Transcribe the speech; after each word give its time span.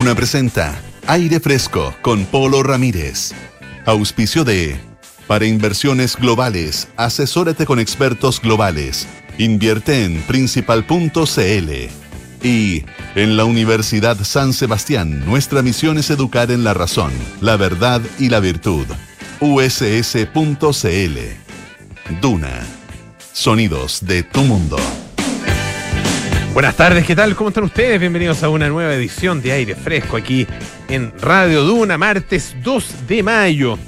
Una 0.00 0.14
presenta 0.14 0.80
Aire 1.08 1.40
Fresco 1.40 1.92
con 2.02 2.24
Polo 2.26 2.62
Ramírez. 2.62 3.32
Auspicio 3.84 4.44
de 4.44 4.76
Para 5.26 5.44
inversiones 5.44 6.14
globales, 6.14 6.86
asesórate 6.96 7.66
con 7.66 7.80
expertos 7.80 8.40
globales. 8.40 9.08
Invierte 9.38 10.04
en 10.04 10.22
principal.cl. 10.22 11.72
Y 12.46 12.84
en 13.16 13.36
la 13.36 13.44
Universidad 13.44 14.16
San 14.22 14.52
Sebastián, 14.52 15.26
nuestra 15.26 15.62
misión 15.62 15.98
es 15.98 16.10
educar 16.10 16.52
en 16.52 16.62
la 16.62 16.74
razón, 16.74 17.10
la 17.40 17.56
verdad 17.56 18.00
y 18.20 18.28
la 18.28 18.38
virtud. 18.38 18.86
uss.cl. 19.40 21.18
Duna. 22.20 22.66
Sonidos 23.32 24.06
de 24.06 24.22
tu 24.22 24.42
mundo. 24.42 24.78
Buenas 26.58 26.74
tardes, 26.74 27.06
¿qué 27.06 27.14
tal? 27.14 27.36
¿Cómo 27.36 27.50
están 27.50 27.62
ustedes? 27.62 28.00
Bienvenidos 28.00 28.42
a 28.42 28.48
una 28.48 28.68
nueva 28.68 28.92
edición 28.92 29.40
de 29.40 29.52
Aire 29.52 29.76
Fresco 29.76 30.16
aquí 30.16 30.44
en 30.88 31.12
Radio 31.20 31.62
Duna, 31.62 31.96
martes 31.96 32.56
2 32.64 33.06
de 33.06 33.22
mayo. 33.22 33.78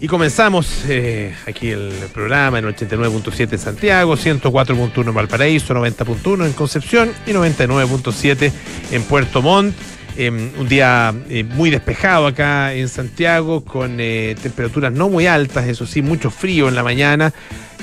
Y 0.00 0.08
comenzamos 0.08 0.82
eh, 0.88 1.32
aquí 1.46 1.70
el 1.70 1.92
programa 2.12 2.58
en 2.58 2.64
89.7 2.64 3.52
en 3.52 3.58
Santiago, 3.60 4.16
104.1 4.16 5.06
en 5.06 5.14
Valparaíso, 5.14 5.72
90.1 5.74 6.46
en 6.46 6.52
Concepción 6.54 7.12
y 7.24 7.30
99.7 7.30 8.50
en 8.90 9.02
Puerto 9.04 9.40
Montt. 9.40 9.76
Em, 10.20 10.50
un 10.58 10.68
día 10.68 11.14
eh, 11.30 11.44
muy 11.44 11.70
despejado 11.70 12.26
acá 12.26 12.74
en 12.74 12.88
Santiago, 12.88 13.64
con 13.64 13.98
eh, 14.00 14.34
temperaturas 14.42 14.92
no 14.92 15.08
muy 15.08 15.28
altas, 15.28 15.68
eso 15.68 15.86
sí, 15.86 16.02
mucho 16.02 16.28
frío 16.28 16.68
en 16.68 16.74
la 16.74 16.82
mañana 16.82 17.32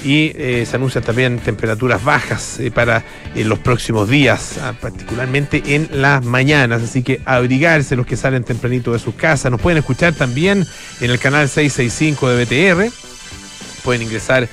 y 0.03 0.33
eh, 0.35 0.65
se 0.69 0.75
anuncian 0.75 1.01
también 1.01 1.39
temperaturas 1.39 2.03
bajas 2.03 2.59
para 2.73 3.05
los 3.35 3.57
próximos 3.59 4.09
días, 4.09 4.57
ah, 4.61 4.73
particularmente 4.81 5.63
en 5.65 5.87
las 5.93 6.25
mañanas. 6.25 6.83
Así 6.83 7.03
que 7.03 7.21
abrigarse 7.23 7.95
los 7.95 8.05
que 8.05 8.17
salen 8.17 8.43
tempranito 8.43 8.91
de 8.91 8.99
sus 8.99 9.15
casas. 9.15 9.49
Nos 9.49 9.61
pueden 9.61 9.77
escuchar 9.77 10.11
también 10.11 10.65
en 10.99 11.11
el 11.11 11.19
canal 11.19 11.47
665 11.47 12.29
de 12.31 12.43
BTR. 12.43 12.91
Pueden 13.85 14.01
ingresar, 14.01 14.49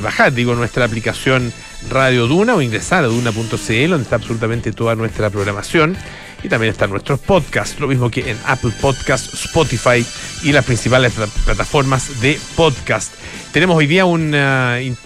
bajar, 0.00 0.32
digo, 0.32 0.54
nuestra 0.54 0.86
aplicación 0.86 1.52
Radio 1.90 2.26
Duna 2.26 2.54
o 2.54 2.62
ingresar 2.62 3.04
a 3.04 3.08
duna.cl, 3.08 3.90
donde 3.90 4.02
está 4.02 4.16
absolutamente 4.16 4.72
toda 4.72 4.94
nuestra 4.94 5.28
programación 5.28 5.94
y 6.42 6.48
también 6.48 6.72
están 6.72 6.90
nuestros 6.90 7.18
podcasts, 7.20 7.80
lo 7.80 7.88
mismo 7.88 8.10
que 8.10 8.30
en 8.30 8.38
Apple 8.46 8.72
Podcasts, 8.80 9.34
Spotify 9.46 10.04
y 10.42 10.52
las 10.52 10.64
principales 10.64 11.12
plataformas 11.44 12.20
de 12.20 12.38
podcast. 12.56 13.12
Tenemos 13.52 13.76
hoy 13.76 13.86
día 13.86 14.04
un 14.04 14.34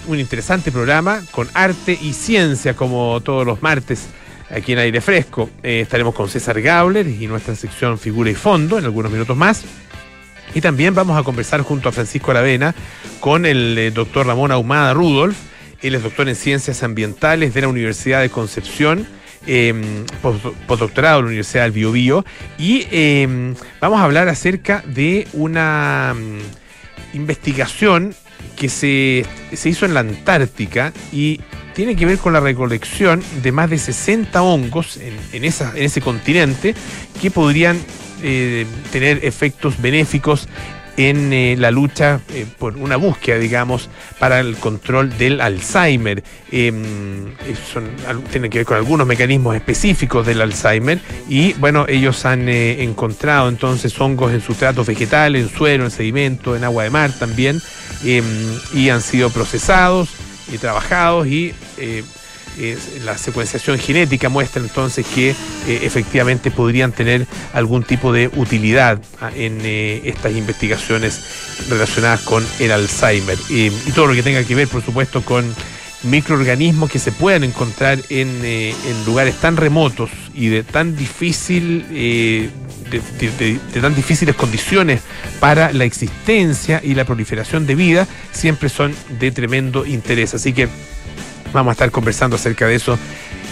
interesante 0.09 0.71
programa 0.71 1.23
con 1.31 1.49
arte 1.55 1.99
y 2.01 2.13
ciencia, 2.13 2.75
como 2.75 3.21
todos 3.23 3.47
los 3.47 3.63
martes 3.63 4.09
aquí 4.53 4.73
en 4.73 4.79
Aire 4.79 5.01
Fresco. 5.01 5.51
Eh, 5.63 5.81
estaremos 5.81 6.15
con 6.15 6.29
César 6.29 6.61
Gauler 6.61 7.07
y 7.07 7.27
nuestra 7.27 7.55
sección 7.55 7.99
Figura 7.99 8.31
y 8.31 8.35
Fondo 8.35 8.79
en 8.79 8.85
algunos 8.85 9.11
minutos 9.11 9.37
más. 9.37 9.63
Y 10.55 10.61
también 10.61 10.95
vamos 10.95 11.19
a 11.19 11.23
conversar 11.23 11.63
junto 11.63 11.89
a 11.89 11.93
Francisco 11.93 12.31
Aravena 12.31 12.75
con 13.21 13.47
el 13.47 13.79
eh, 13.79 13.91
doctor 13.91 14.27
Ramón 14.27 14.53
Ahumada 14.53 14.93
Rudolf. 14.93 15.37
Él 15.81 15.95
es 15.95 16.03
doctor 16.03 16.29
en 16.29 16.37
Ciencias 16.37 16.83
Ambientales 16.83 17.55
de 17.55 17.63
la 17.63 17.69
Universidad 17.69 18.21
de 18.21 18.29
Concepción 18.29 19.07
eh, 19.47 20.05
postdoctorado 20.67 21.19
en 21.19 21.25
la 21.25 21.29
Universidad 21.29 21.65
del 21.65 21.73
Biobío. 21.73 22.25
Y 22.59 22.87
em, 22.91 23.55
vamos 23.81 24.01
a 24.01 24.05
hablar 24.05 24.29
acerca 24.29 24.83
de 24.87 25.27
una 25.33 26.15
mm, 26.15 27.17
investigación 27.17 28.15
que 28.57 28.69
se, 28.69 29.25
hizo 29.65 29.87
en 29.87 29.95
la 29.95 30.01
Antártica 30.01 30.93
y 31.13 31.41
tiene 31.75 31.97
que 31.97 32.07
ver 32.07 32.19
con 32.19 32.33
la 32.33 32.41
recolección 32.41 33.23
de 33.43 33.53
más 33.53 33.71
de 33.71 33.79
60 33.79 34.43
hongos 34.43 34.99
en, 35.33 35.45
esa, 35.45 35.73
en 35.77 35.85
ese 35.85 36.01
continente 36.01 36.75
que 37.21 37.31
podrían 37.31 37.79
eh, 38.23 38.67
tener 38.93 39.25
efectos 39.25 39.81
benéficos 39.81 40.49
en 40.97 41.33
eh, 41.33 41.57
la 41.59 41.71
lucha 41.71 42.21
eh, 42.31 42.47
por 42.59 42.77
una 42.77 42.97
búsqueda, 42.97 43.39
digamos, 43.39 43.89
para 44.19 44.41
el 44.41 44.57
control 44.57 45.17
del 45.17 45.41
Alzheimer. 45.41 46.23
Em, 46.51 47.29
eh, 47.29 47.55
son, 47.73 47.91
tienen 48.31 48.51
que 48.51 48.59
ver 48.59 48.67
con 48.67 48.77
algunos 48.77 49.07
mecanismos 49.07 49.57
específicos 49.57 50.27
del 50.27 50.41
Alzheimer 50.41 51.01
y, 51.29 51.55
bueno, 51.55 51.87
ellos 51.89 52.25
han 52.25 52.49
encontrado 52.49 53.49
entonces 53.49 53.99
hongos 54.01 54.33
en 54.33 54.41
sustratos 54.41 54.87
vegetales, 54.87 55.43
en 55.45 55.57
suelo, 55.57 55.85
en 55.85 55.91
sedimento, 55.91 56.57
en 56.57 56.65
agua 56.65 56.85
de 56.85 56.91
mar 56.91 57.13
también, 57.19 57.61
em, 58.05 58.25
y 58.75 58.91
han 58.91 59.01
sido 59.01 59.31
procesados 59.31 60.11
y 60.53 60.59
trabajados 60.59 61.27
y 61.27 61.55
la 63.05 63.17
secuenciación 63.19 63.79
genética 63.79 64.29
muestra 64.29 64.63
entonces 64.63 65.07
que 65.07 65.31
eh, 65.31 65.35
efectivamente 65.83 66.51
podrían 66.51 66.93
tener 66.93 67.27
algún 67.53 67.83
tipo 67.83 68.13
de 68.13 68.29
utilidad 68.37 69.01
ah, 69.21 69.31
en 69.35 69.61
eh, 69.63 70.03
estas 70.05 70.33
investigaciones 70.33 71.21
relacionadas 71.69 72.21
con 72.23 72.47
el 72.59 72.73
Alzheimer 72.73 73.39
y 73.49 73.71
todo 73.95 74.07
lo 74.07 74.15
que 74.15 74.23
tenga 74.23 74.45
que 74.45 74.55
ver, 74.55 74.69
por 74.69 74.83
supuesto, 74.83 75.23
con 75.23 75.45
microorganismos 76.03 76.91
que 76.91 76.99
se 76.99 77.13
puedan 77.13 77.45
encontrar 77.45 77.99
en, 78.09 78.41
eh, 78.43 78.75
lugares 79.07 79.37
tan 79.37 79.57
remotos 79.57 80.11
y 80.35 80.49
de 80.49 80.65
tan 80.65 80.97
difícil 80.97 81.87
de, 82.91 83.81
tan 83.81 83.95
difíciles 83.95 84.35
condiciones 84.35 85.01
para 85.41 85.73
la 85.73 85.85
existencia 85.85 86.81
y 86.83 86.95
la 86.95 87.05
proliferación 87.05 87.67
de 87.67 87.75
vida 87.75 88.07
siempre 88.33 88.69
son 88.69 88.95
de 89.19 89.31
tremendo 89.31 89.87
interés. 89.87 90.35
Así 90.35 90.53
que 90.53 90.69
Vamos 91.53 91.71
a 91.71 91.73
estar 91.73 91.91
conversando 91.91 92.37
acerca 92.37 92.67
de 92.67 92.75
eso 92.75 92.99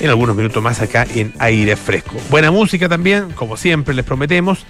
en 0.00 0.08
algunos 0.08 0.34
minutos 0.34 0.62
más 0.62 0.80
acá 0.80 1.06
en 1.14 1.32
Aire 1.38 1.76
Fresco. 1.76 2.16
Buena 2.30 2.50
música 2.50 2.88
también, 2.88 3.32
como 3.32 3.56
siempre 3.56 3.94
les 3.94 4.04
prometemos, 4.04 4.64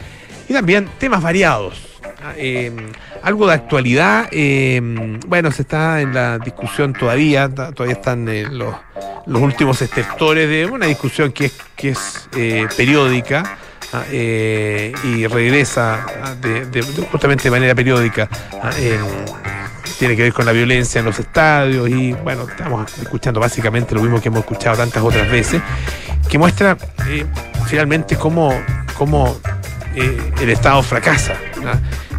y 0.48 0.52
también 0.52 0.88
temas 0.98 1.22
variados. 1.22 1.90
Em, 2.36 2.76
algo 3.22 3.46
de 3.46 3.54
actualidad, 3.54 4.28
em, 4.32 5.20
bueno, 5.26 5.52
se 5.52 5.62
está 5.62 6.00
en 6.00 6.12
la 6.12 6.38
discusión 6.38 6.92
todavía, 6.92 7.48
todavía 7.48 7.94
están 7.94 8.28
eh, 8.28 8.46
los, 8.50 8.74
últimos 9.26 9.80
exceptores 9.80 10.48
de 10.48 10.66
una 10.66 10.86
discusión 10.86 11.32
que 11.32 11.46
es, 11.46 11.58
que 11.76 11.90
es 11.90 12.28
eh, 12.36 12.66
periódica. 12.76 13.58
Eh, 14.12 14.92
y 15.02 15.26
regresa 15.26 16.06
justamente 17.10 17.42
de 17.42 17.50
manera 17.50 17.74
periódica 17.74 18.28
tiene 19.98 20.16
que 20.16 20.22
ver 20.22 20.32
con 20.32 20.46
la 20.46 20.52
violencia 20.52 20.98
en 20.98 21.04
los 21.04 21.18
estadios 21.18 21.88
y 21.88 22.12
bueno, 22.12 22.46
estamos 22.48 22.96
escuchando 22.98 23.40
básicamente 23.40 23.94
lo 23.94 24.02
mismo 24.02 24.20
que 24.20 24.28
hemos 24.28 24.40
escuchado 24.40 24.76
tantas 24.76 25.02
otras 25.02 25.30
veces, 25.30 25.62
que 26.28 26.38
muestra 26.38 26.76
eh, 27.08 27.26
finalmente 27.66 28.16
cómo, 28.16 28.52
cómo 28.96 29.38
eh, 29.94 30.32
el 30.40 30.50
Estado 30.50 30.82
fracasa. 30.82 31.34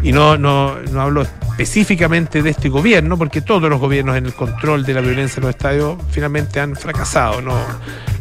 Y 0.02 0.12
no, 0.12 0.36
no, 0.36 0.78
no 0.80 1.00
hablo 1.00 1.22
específicamente 1.22 2.42
de 2.42 2.50
este 2.50 2.68
gobierno, 2.68 3.16
porque 3.16 3.40
todos 3.40 3.68
los 3.68 3.78
gobiernos 3.80 4.16
en 4.16 4.26
el 4.26 4.34
control 4.34 4.84
de 4.84 4.94
la 4.94 5.00
violencia 5.00 5.38
en 5.38 5.46
los 5.46 5.50
estadios 5.50 5.96
finalmente 6.10 6.60
han 6.60 6.74
fracasado, 6.74 7.40
no, 7.40 7.56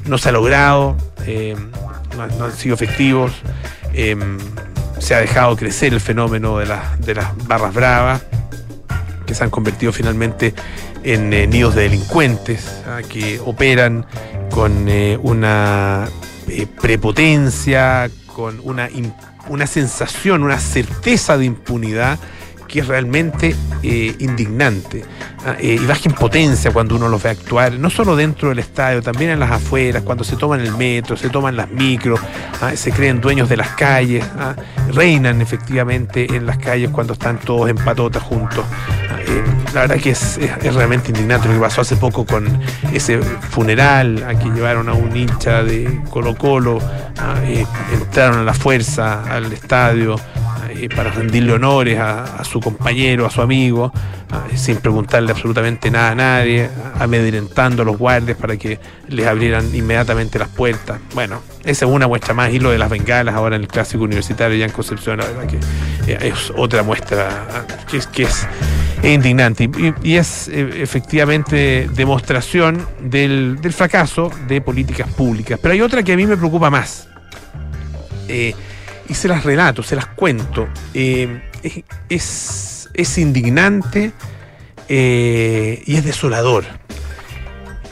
no 0.05 0.17
se 0.17 0.29
ha 0.29 0.31
logrado, 0.31 0.95
eh, 1.25 1.55
no, 2.15 2.45
han 2.45 2.51
sido 2.53 2.75
efectivos, 2.75 3.31
se 4.99 5.15
ha 5.15 5.19
dejado 5.19 5.55
crecer 5.55 5.93
el 5.93 5.99
fenómeno 5.99 6.59
de, 6.59 6.67
de 6.99 7.15
las 7.15 7.47
barras 7.47 7.73
bravas 7.73 8.21
que 9.31 9.35
se 9.35 9.45
han 9.45 9.49
convertido 9.49 9.93
finalmente 9.93 10.53
en 11.03 11.31
eh, 11.31 11.47
nidos 11.47 11.73
de 11.73 11.83
delincuentes 11.83 12.81
¿ah? 12.85 12.99
que 13.07 13.39
operan 13.39 14.05
con 14.49 14.89
eh, 14.89 15.17
una 15.23 16.09
eh, 16.49 16.67
prepotencia, 16.81 18.11
con 18.27 18.59
una, 18.61 18.89
una 19.47 19.67
sensación, 19.67 20.43
una 20.43 20.59
certeza 20.59 21.37
de 21.37 21.45
impunidad 21.45 22.19
que 22.71 22.79
es 22.79 22.87
realmente 22.87 23.55
indignante. 23.83 25.03
Ah, 25.43 25.55
y 25.59 25.77
baja 25.79 26.01
en 26.05 26.13
potencia 26.13 26.71
cuando 26.71 26.95
uno 26.95 27.09
los 27.09 27.23
ve 27.23 27.31
actuar, 27.31 27.73
no 27.73 27.89
solo 27.89 28.15
dentro 28.15 28.49
del 28.49 28.59
estadio, 28.59 29.01
también 29.01 29.31
en 29.31 29.39
las 29.39 29.49
afueras, 29.49 30.03
cuando 30.03 30.23
se 30.23 30.35
toman 30.35 30.59
el 30.59 30.75
metro, 30.77 31.17
se 31.17 31.29
toman 31.29 31.57
las 31.57 31.69
micros, 31.71 32.19
ah, 32.61 32.75
se 32.75 32.91
creen 32.91 33.19
dueños 33.19 33.49
de 33.49 33.57
las 33.57 33.69
calles, 33.69 34.23
reinan 34.93 35.41
efectivamente 35.41 36.27
en 36.35 36.45
las 36.45 36.59
calles 36.59 36.91
cuando 36.91 37.13
están 37.13 37.39
todos 37.39 37.69
en 37.69 37.75
patota 37.75 38.19
juntos. 38.19 38.63
La 39.73 39.81
verdad 39.81 39.97
que 39.97 40.11
es, 40.11 40.37
realmente 40.61 41.09
indignante 41.09 41.47
lo 41.47 41.55
que 41.55 41.59
pasó 41.59 41.81
hace 41.81 41.95
poco 41.95 42.25
con 42.25 42.45
ese 42.93 43.19
funeral 43.19 44.23
a 44.27 44.37
que 44.37 44.49
llevaron 44.49 44.89
a 44.89 44.93
un 44.93 45.15
hincha 45.15 45.63
de 45.63 46.01
Colo 46.09 46.35
Colo, 46.35 46.79
eh, 47.45 47.65
entraron 47.93 48.39
a 48.39 48.43
la 48.43 48.53
fuerza 48.53 49.23
al 49.23 49.51
estadio 49.53 50.17
eh, 50.81 50.87
para 50.95 51.11
rendirle 51.11 51.53
honores 51.53 51.99
a, 51.99 52.43
su 52.43 52.59
compañero, 52.61 53.25
a 53.25 53.29
su 53.29 53.41
amigo, 53.41 53.91
sin 54.55 54.77
preguntarle 54.77 55.31
absolutamente 55.31 55.91
nada 55.91 56.11
a 56.11 56.15
nadie, 56.15 56.69
amedrentando 56.99 57.81
a 57.81 57.85
los 57.85 57.97
guardias 57.97 58.37
para 58.37 58.57
que 58.57 58.79
les 59.07 59.27
abrieran 59.27 59.73
inmediatamente 59.73 60.39
las 60.39 60.49
puertas. 60.49 60.99
Bueno, 61.13 61.41
esa 61.63 61.85
es 61.85 61.91
una 61.91 62.07
muestra 62.07 62.33
más, 62.33 62.51
y 62.53 62.59
lo 62.59 62.71
de 62.71 62.77
las 62.77 62.89
bengalas 62.89 63.35
ahora 63.35 63.55
en 63.55 63.63
el 63.63 63.67
clásico 63.67 64.03
universitario 64.03 64.57
ya 64.57 64.65
en 64.65 64.71
Concepción, 64.71 65.19
la 65.19 65.25
verdad 65.25 65.47
que 65.47 65.57
eh, 66.11 66.17
es 66.21 66.51
otra 66.55 66.83
muestra 66.83 67.65
que 67.89 68.23
es, 68.23 68.47
indignante 69.03 69.69
y, 70.03 70.15
es 70.15 70.47
eh, 70.47 70.81
efectivamente 70.81 71.89
demostración 71.93 72.85
del, 73.01 73.57
fracaso 73.73 74.31
de 74.47 74.61
políticas 74.61 75.07
públicas. 75.09 75.59
Pero 75.61 75.73
hay 75.73 75.81
otra 75.81 76.03
que 76.03 76.13
a 76.13 76.15
mí 76.15 76.25
me 76.25 76.37
preocupa 76.37 76.69
más. 76.69 77.07
y 78.27 79.13
se 79.13 79.27
las 79.27 79.43
relato, 79.43 79.83
se 79.83 79.95
las 79.95 80.05
cuento. 80.05 80.69
Eh, 80.93 81.50
es, 81.63 82.89
es, 82.93 83.17
indignante 83.17 84.11
eh, 84.87 85.81
y 85.85 85.95
es 85.95 86.05
desolador. 86.05 86.65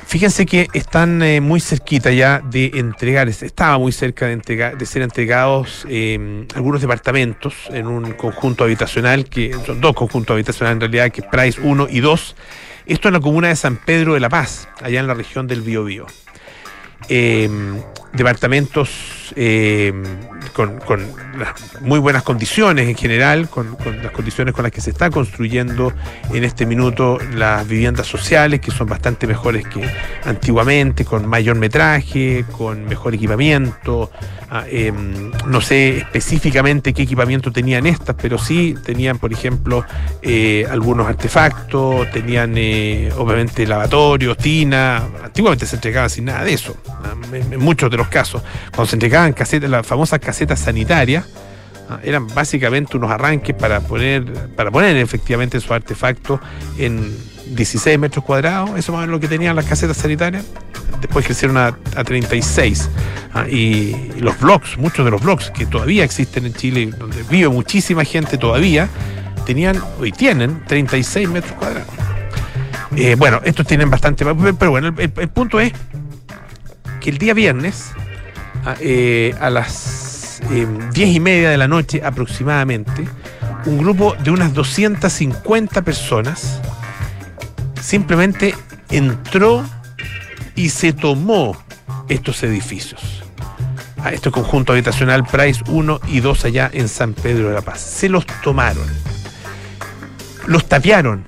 Fíjense 0.06 0.48
que 0.48 0.68
están 0.74 1.22
eh, 1.22 1.40
muy 1.40 1.60
cerquita 1.60 2.12
ya 2.12 2.40
de 2.40 2.72
entregar, 2.74 3.30
estaba 3.30 3.78
muy 3.78 3.92
cerca 3.92 4.26
de, 4.26 4.34
entregar, 4.34 4.76
de 4.76 4.86
ser 4.88 5.04
entregados 5.04 5.86
algunos 6.56 6.82
departamentos 6.82 7.54
en 7.70 7.86
un 7.86 8.14
conjunto 8.14 8.64
habitacional, 8.64 9.26
que 9.26 9.56
son 9.66 9.80
dos 9.80 9.94
conjuntos 9.94 10.34
habitacionales 10.34 10.78
en 10.78 10.82
realidad, 10.82 11.12
que 11.12 11.22
es 11.22 11.28
Price 11.28 11.62
1 11.62 11.88
y 11.92 12.00
2. 12.00 12.36
Esto 12.88 13.08
en 13.10 13.14
la 13.14 13.20
comuna 13.20 13.50
de 13.50 13.56
San 13.56 13.78
Pedro 13.78 14.16
de 14.16 14.20
la 14.20 14.30
Paz, 14.30 14.68
allá 14.82 15.00
en 15.00 15.06
la 15.06 15.14
región 15.14 15.46
del 15.46 15.62
Biobío. 15.62 16.08
Departamentos 18.14 18.90
eh, 19.36 19.94
con, 20.54 20.80
muy 21.82 22.00
buenas 22.00 22.24
condiciones 22.24 22.88
en 22.88 22.96
general, 22.96 23.50
con, 23.50 23.78
las 24.02 24.12
condiciones 24.12 24.54
con 24.54 24.64
las 24.64 24.72
que 24.72 24.82
se 24.82 24.90
está 24.90 25.10
construyendo 25.10 25.94
en 26.34 26.44
este 26.44 26.66
minuto 26.66 27.20
las 27.34 27.68
viviendas 27.68 28.08
sociales, 28.08 28.60
que 28.60 28.72
son 28.72 28.88
bastante 28.88 29.28
mejores 29.28 29.66
que 29.68 29.82
antiguamente, 30.26 31.06
con 31.06 31.28
mayor 31.28 31.56
metraje, 31.56 32.46
con 32.52 32.86
mejor 32.86 33.14
equipamiento. 33.14 34.12
Ah, 34.52 34.66
em, 34.68 35.32
no 35.46 35.62
sé 35.62 36.00
específicamente 36.00 36.92
qué 36.92 37.04
equipamiento 37.04 37.52
tenían 37.52 37.86
estas, 37.86 38.16
pero 38.20 38.40
sí 38.40 38.76
tenían, 38.84 39.20
por 39.20 39.32
ejemplo, 39.32 39.86
eh, 40.24 40.66
algunos 40.72 41.08
artefactos, 41.08 42.10
tenían 42.10 42.56
eh, 42.58 43.12
obviamente 43.16 43.68
lavatorios, 43.68 44.36
tina. 44.38 45.08
Antiguamente 45.24 45.68
se 45.68 45.76
entregaba 45.76 46.10
sin 46.10 46.26
nada 46.26 46.44
de 46.44 46.54
eso, 46.54 46.76
ah, 46.88 47.14
muchos 47.60 47.92
de 47.92 47.98
los 48.00 48.08
casos. 48.08 48.42
Cuando 48.72 48.88
se 48.88 48.96
entregaba 48.96 49.32
casetas, 49.34 49.70
las 49.70 49.86
famosas 49.86 50.20
casetas 50.20 50.60
sanitarias, 50.60 51.26
ah, 51.90 52.00
eran 52.04 52.28
básicamente 52.28 52.98
unos 52.98 53.12
arranques 53.12 53.56
para 53.56 53.82
poner, 53.82 54.26
para 54.56 54.72
poner 54.72 54.98
efectivamente 54.98 55.58
esos 55.58 55.72
artefactos 55.72 56.40
en 56.78 57.16
16 57.56 58.00
metros 58.00 58.26
cuadrados, 58.26 58.72
eso 58.78 58.92
más 58.92 59.00
o 59.00 59.02
menos 59.02 59.10
lo 59.12 59.20
que 59.20 59.28
tenían 59.28 59.56
las 59.56 59.66
casetas 59.66 59.98
sanitarias, 59.98 60.46
después 61.02 61.26
crecieron 61.26 61.58
a, 61.58 61.76
36. 62.04 62.90
Ah, 63.34 63.48
y, 63.48 64.12
los 64.20 64.40
blogs, 64.40 64.78
muchos 64.78 65.06
de 65.06 65.12
los 65.12 65.22
blogs 65.22 65.52
que 65.52 65.66
todavía 65.66 66.04
existen 66.04 66.46
en 66.46 66.54
Chile, 66.54 66.92
donde 66.98 67.24
vive 67.30 67.50
muchísima 67.50 68.04
gente 68.04 68.38
todavía, 68.38 68.90
tenían, 69.46 69.82
hoy 70.00 70.12
tienen 70.12 70.64
36 70.66 71.30
metros 71.30 71.54
cuadrados. 71.54 71.94
Eh, 72.96 73.16
bueno, 73.16 73.40
estos 73.44 73.68
tienen 73.68 73.90
bastante, 73.90 74.26
pero 74.26 74.72
bueno, 74.72 74.94
el 74.98 75.30
punto 75.30 75.60
es 75.60 75.74
que 77.00 77.10
el 77.10 77.18
día 77.18 77.34
viernes 77.34 77.92
eh, 78.82 79.34
a, 79.40 79.50
las 79.50 80.42
eh, 80.52 80.68
diez 80.94 81.10
y 81.10 81.20
media 81.20 81.50
de 81.50 81.58
la 81.58 81.68
noche 81.68 82.02
aproximadamente, 82.04 83.08
un 83.66 83.78
grupo 83.78 84.16
de 84.16 84.32
unas 84.32 84.54
250 84.54 85.82
personas 85.82 86.60
simplemente 87.82 88.54
entró 88.90 89.64
y 90.56 90.70
se 90.70 90.94
tomó 90.94 91.58
estos 92.10 92.44
edificios. 92.44 93.24
A 94.04 94.12
este 94.12 94.32
conjunto 94.32 94.74
habitacional 94.74 95.26
Price 95.26 95.62
1 95.68 96.00
y 96.08 96.20
2 96.22 96.46
allá 96.46 96.70
en 96.74 96.88
San 96.88 97.14
Pedro 97.14 97.50
de 97.50 97.56
la 97.56 97.62
Paz. 97.62 97.82
Se 97.82 98.08
los 98.08 98.26
tomaron. 98.44 98.88
Los 100.48 100.68
tapiaron. 100.68 101.26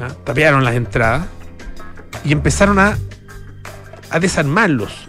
¿ah? 0.00 0.12
Tapiaron 0.24 0.64
las 0.64 0.74
entradas 0.74 1.26
y 2.24 2.32
empezaron 2.32 2.78
a, 2.78 2.96
a 4.12 4.20
desarmarlos, 4.20 5.08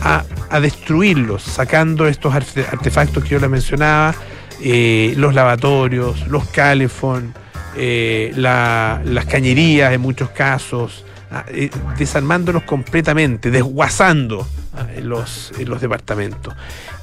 a 0.00 0.24
a 0.54 0.60
destruirlos, 0.60 1.42
sacando 1.42 2.06
estos 2.06 2.32
artefactos 2.32 3.24
que 3.24 3.30
yo 3.30 3.40
les 3.40 3.50
mencionaba, 3.50 4.14
eh, 4.62 5.12
los 5.16 5.34
lavatorios, 5.34 6.28
los 6.28 6.44
calefón, 6.46 7.34
eh, 7.76 8.32
las 8.36 9.24
cañerías 9.26 9.92
en 9.92 10.00
muchos 10.00 10.30
casos, 10.30 11.04
ah, 11.32 11.44
eh, 11.48 11.70
desarmándolos 11.98 12.62
completamente, 12.62 13.50
desguazando 13.50 14.46
ah, 14.74 14.86
los, 15.02 15.52
los 15.58 15.80
departamentos. 15.80 16.54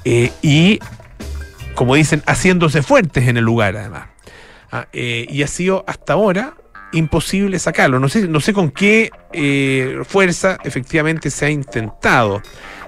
y, 0.05 0.79
como 1.75 1.95
dicen, 1.95 2.23
haciéndose 2.25 2.83
fuertes 2.83 3.27
en 3.27 3.35
el 3.35 3.43
lugar 3.43 3.75
además. 3.75 4.07
Ah, 4.71 4.87
y 4.93 5.43
ha 5.43 5.47
sido 5.47 5.83
hasta 5.87 6.13
ahora 6.13 6.53
imposible 6.93 7.59
sacarlo. 7.59 7.99
No 7.99 8.09
sé, 8.09 8.27
no 8.27 8.39
sé 8.39 8.53
con 8.53 8.71
qué 8.71 9.09
fuerza 10.07 10.57
efectivamente 10.63 11.29
se 11.29 11.45
ha 11.45 11.49
intentado. 11.49 12.41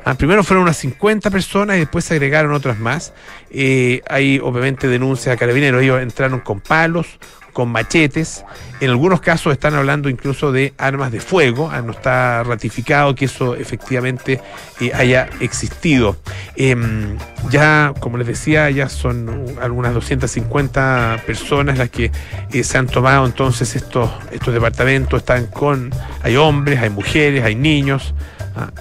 Ah, 0.06 0.16
primero 0.16 0.44
fueron 0.44 0.64
unas 0.64 0.78
50 0.78 1.30
personas 1.30 1.78
y 1.78 1.80
después 1.80 2.04
se 2.04 2.16
agregaron 2.16 2.52
otras 2.54 2.78
más. 2.78 3.14
Eh, 3.50 4.02
hay 4.10 4.40
obviamente 4.40 4.88
denuncias 4.88 5.34
a 5.34 5.38
carabineros. 5.38 5.82
Ellos 5.82 6.02
entraron 6.02 6.42
con 6.42 6.60
palos, 6.60 7.20
con 7.54 7.70
machetes. 7.70 8.44
En 8.82 8.90
algunos 8.90 9.22
casos 9.22 9.54
están 9.54 9.76
hablando 9.76 10.10
incluso 10.10 10.52
de 10.52 10.74
armas 10.78 11.12
de 11.12 11.22
fuego. 11.22 11.70
Ah, 11.72 11.82
no 11.82 11.92
está 11.92 12.44
ratificado 12.44 13.16
que 13.16 13.26
eso 13.26 13.56
efectivamente 13.56 14.42
eh, 14.82 14.92
haya 14.94 15.30
existido. 15.40 16.18
Em, 16.56 17.18
ya, 17.50 17.94
como 18.00 18.18
les 18.18 18.28
decía, 18.28 18.70
ya 18.72 18.90
son 18.90 19.46
algunas 19.62 19.94
250 19.94 21.22
personas 21.26 21.78
las 21.78 21.90
que 21.90 22.12
eh, 22.52 22.64
se 22.64 22.78
han 22.78 22.88
tomado 22.88 23.26
entonces 23.26 23.76
estos, 23.76 24.10
estos 24.32 24.54
departamentos. 24.54 25.20
Están 25.20 25.46
con, 25.46 25.92
hay 26.22 26.36
hombres, 26.36 26.82
hay 26.82 26.90
mujeres, 26.90 27.44
hay 27.46 27.56
niños. 27.56 28.14
Ah, 28.56 28.72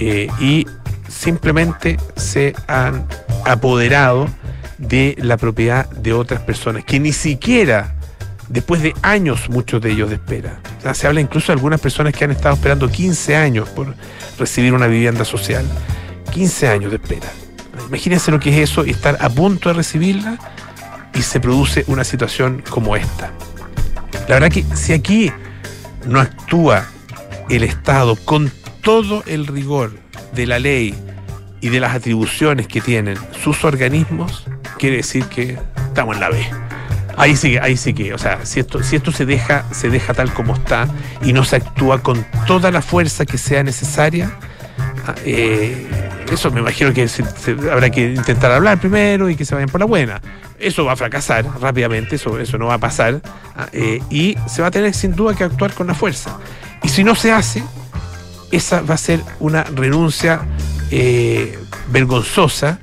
eh, 0.00 0.28
y 0.40 0.66
simplemente 1.08 1.98
se 2.16 2.54
han 2.66 3.06
apoderado 3.44 4.28
de 4.78 5.14
la 5.18 5.36
propiedad 5.36 5.88
de 5.90 6.12
otras 6.12 6.40
personas 6.40 6.84
que 6.84 6.98
ni 6.98 7.12
siquiera 7.12 7.96
después 8.50 8.82
de 8.82 8.94
años 9.00 9.48
muchos 9.48 9.80
de 9.80 9.92
ellos 9.92 10.10
de 10.10 10.16
espera. 10.16 10.60
se 10.92 11.06
habla 11.06 11.20
incluso 11.20 11.46
de 11.46 11.54
algunas 11.54 11.80
personas 11.80 12.12
que 12.12 12.24
han 12.24 12.32
estado 12.32 12.56
esperando 12.56 12.90
15 12.90 13.36
años 13.36 13.68
por 13.70 13.94
recibir 14.38 14.74
una 14.74 14.88
vivienda 14.88 15.24
social. 15.24 15.64
15 16.32 16.68
años 16.68 16.90
de 16.90 16.96
espera. 16.96 17.28
Imagínense 17.88 18.30
lo 18.30 18.38
que 18.38 18.50
es 18.50 18.70
eso 18.70 18.84
estar 18.84 19.16
a 19.20 19.30
punto 19.30 19.68
de 19.68 19.76
recibirla 19.76 20.38
y 21.14 21.22
se 21.22 21.40
produce 21.40 21.84
una 21.86 22.04
situación 22.04 22.62
como 22.68 22.96
esta. 22.96 23.32
La 24.28 24.34
verdad 24.34 24.50
que 24.50 24.64
si 24.74 24.92
aquí 24.92 25.32
no 26.06 26.20
actúa 26.20 26.86
el 27.48 27.62
Estado 27.62 28.16
con 28.16 28.52
todo 28.82 29.22
el 29.26 29.46
rigor 29.46 29.92
de 30.34 30.46
la 30.46 30.58
ley 30.58 30.94
y 31.60 31.68
de 31.68 31.80
las 31.80 31.94
atribuciones 31.94 32.66
que 32.66 32.80
tienen 32.80 33.18
sus 33.42 33.64
organismos, 33.64 34.44
quiere 34.78 34.98
decir 34.98 35.24
que 35.26 35.58
estamos 35.88 36.14
en 36.14 36.20
la 36.20 36.30
B. 36.30 36.69
Ahí 37.20 37.36
sí, 37.36 37.58
ahí 37.58 37.76
sí 37.76 37.92
que, 37.92 38.14
o 38.14 38.18
sea, 38.18 38.46
si 38.46 38.60
esto, 38.60 38.82
si 38.82 38.96
esto 38.96 39.12
se 39.12 39.26
deja, 39.26 39.66
se 39.72 39.90
deja 39.90 40.14
tal 40.14 40.32
como 40.32 40.54
está 40.54 40.88
y 41.22 41.34
no 41.34 41.44
se 41.44 41.56
actúa 41.56 42.02
con 42.02 42.24
toda 42.46 42.70
la 42.70 42.80
fuerza 42.80 43.26
que 43.26 43.36
sea 43.36 43.62
necesaria, 43.62 44.30
ah, 45.06 45.14
eh, 45.26 45.86
eso 46.32 46.50
me 46.50 46.60
imagino 46.60 46.94
que 46.94 47.06
habrá 47.70 47.90
que 47.90 48.14
intentar 48.14 48.50
hablar 48.52 48.80
primero 48.80 49.28
y 49.28 49.36
que 49.36 49.44
se 49.44 49.54
vayan 49.54 49.68
por 49.68 49.80
la 49.80 49.86
buena. 49.86 50.22
Eso 50.58 50.86
va 50.86 50.92
a 50.92 50.96
fracasar 50.96 51.44
rápidamente, 51.60 52.16
eso, 52.16 52.38
eso 52.38 52.56
no 52.56 52.68
va 52.68 52.74
a 52.74 52.78
pasar, 52.78 53.20
ah, 53.54 53.68
eh, 53.74 54.00
y 54.08 54.38
se 54.48 54.62
va 54.62 54.68
a 54.68 54.70
tener 54.70 54.94
sin 54.94 55.14
duda 55.14 55.34
que 55.34 55.44
actuar 55.44 55.74
con 55.74 55.88
la 55.88 55.94
fuerza. 55.94 56.38
Y 56.82 56.88
si 56.88 57.04
no 57.04 57.14
se 57.14 57.32
hace, 57.32 57.62
esa 58.50 58.80
va 58.80 58.94
a 58.94 58.98
ser 58.98 59.20
una 59.40 59.64
renuncia 59.64 60.40
eh, 60.90 61.58
vergonzosa 61.90 62.78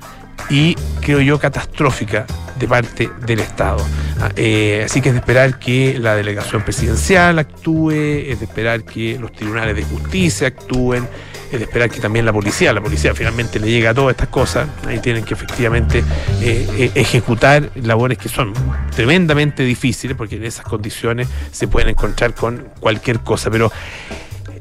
y 0.51 0.75
creo 1.01 1.21
yo 1.21 1.39
catastrófica 1.39 2.27
de 2.59 2.67
parte 2.67 3.09
del 3.25 3.39
Estado. 3.39 3.83
Ah, 4.19 4.31
eh, 4.35 4.83
así 4.85 5.01
que 5.01 5.09
es 5.09 5.13
de 5.13 5.19
esperar 5.19 5.59
que 5.59 5.99
la 5.99 6.15
delegación 6.15 6.63
presidencial 6.63 7.37
actúe, 7.37 7.91
es 7.91 8.39
de 8.39 8.45
esperar 8.45 8.83
que 8.83 9.17
los 9.19 9.31
tribunales 9.31 9.75
de 9.75 9.83
justicia 9.83 10.47
actúen, 10.47 11.07
es 11.51 11.59
de 11.59 11.65
esperar 11.65 11.89
que 11.89 11.99
también 11.99 12.25
la 12.25 12.33
policía, 12.33 12.73
la 12.73 12.81
policía 12.81 13.13
finalmente 13.13 13.59
le 13.59 13.69
llega 13.69 13.91
a 13.91 13.93
todas 13.93 14.11
estas 14.11 14.29
cosas, 14.29 14.67
ahí 14.87 14.99
tienen 14.99 15.23
que 15.23 15.33
efectivamente 15.33 16.03
eh, 16.41 16.91
ejecutar 16.95 17.69
labores 17.75 18.17
que 18.17 18.27
son 18.27 18.53
tremendamente 18.95 19.63
difíciles, 19.63 20.17
porque 20.17 20.35
en 20.35 20.45
esas 20.45 20.65
condiciones 20.65 21.27
se 21.51 21.67
pueden 21.67 21.89
encontrar 21.89 22.33
con 22.33 22.67
cualquier 22.79 23.19
cosa, 23.19 23.51
pero 23.51 23.71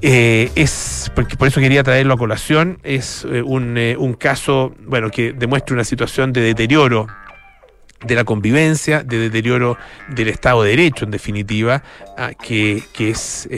eh, 0.02 0.50
es, 0.54 1.10
porque 1.14 1.36
por 1.36 1.48
eso 1.48 1.60
quería 1.60 1.82
traerlo 1.82 2.14
a 2.14 2.16
colación, 2.18 2.78
es 2.82 3.26
eh, 3.30 3.42
un, 3.42 3.78
eh, 3.78 3.96
un, 3.98 4.14
caso, 4.14 4.75
bueno, 4.86 5.10
que 5.10 5.32
demuestra 5.32 5.75
una 5.75 5.84
situación 5.84 6.32
de 6.32 6.42
deterioro 6.42 7.06
de 8.05 8.15
la 8.15 8.25
convivencia, 8.25 9.03
de 9.03 9.19
deterioro 9.19 9.79
del 10.09 10.29
Estado 10.29 10.62
de 10.62 10.71
Derecho, 10.71 11.05
en 11.05 11.11
definitiva, 11.11 11.83
ah, 12.17 12.33
que, 12.35 12.83
que, 12.93 13.11
es 13.11 13.49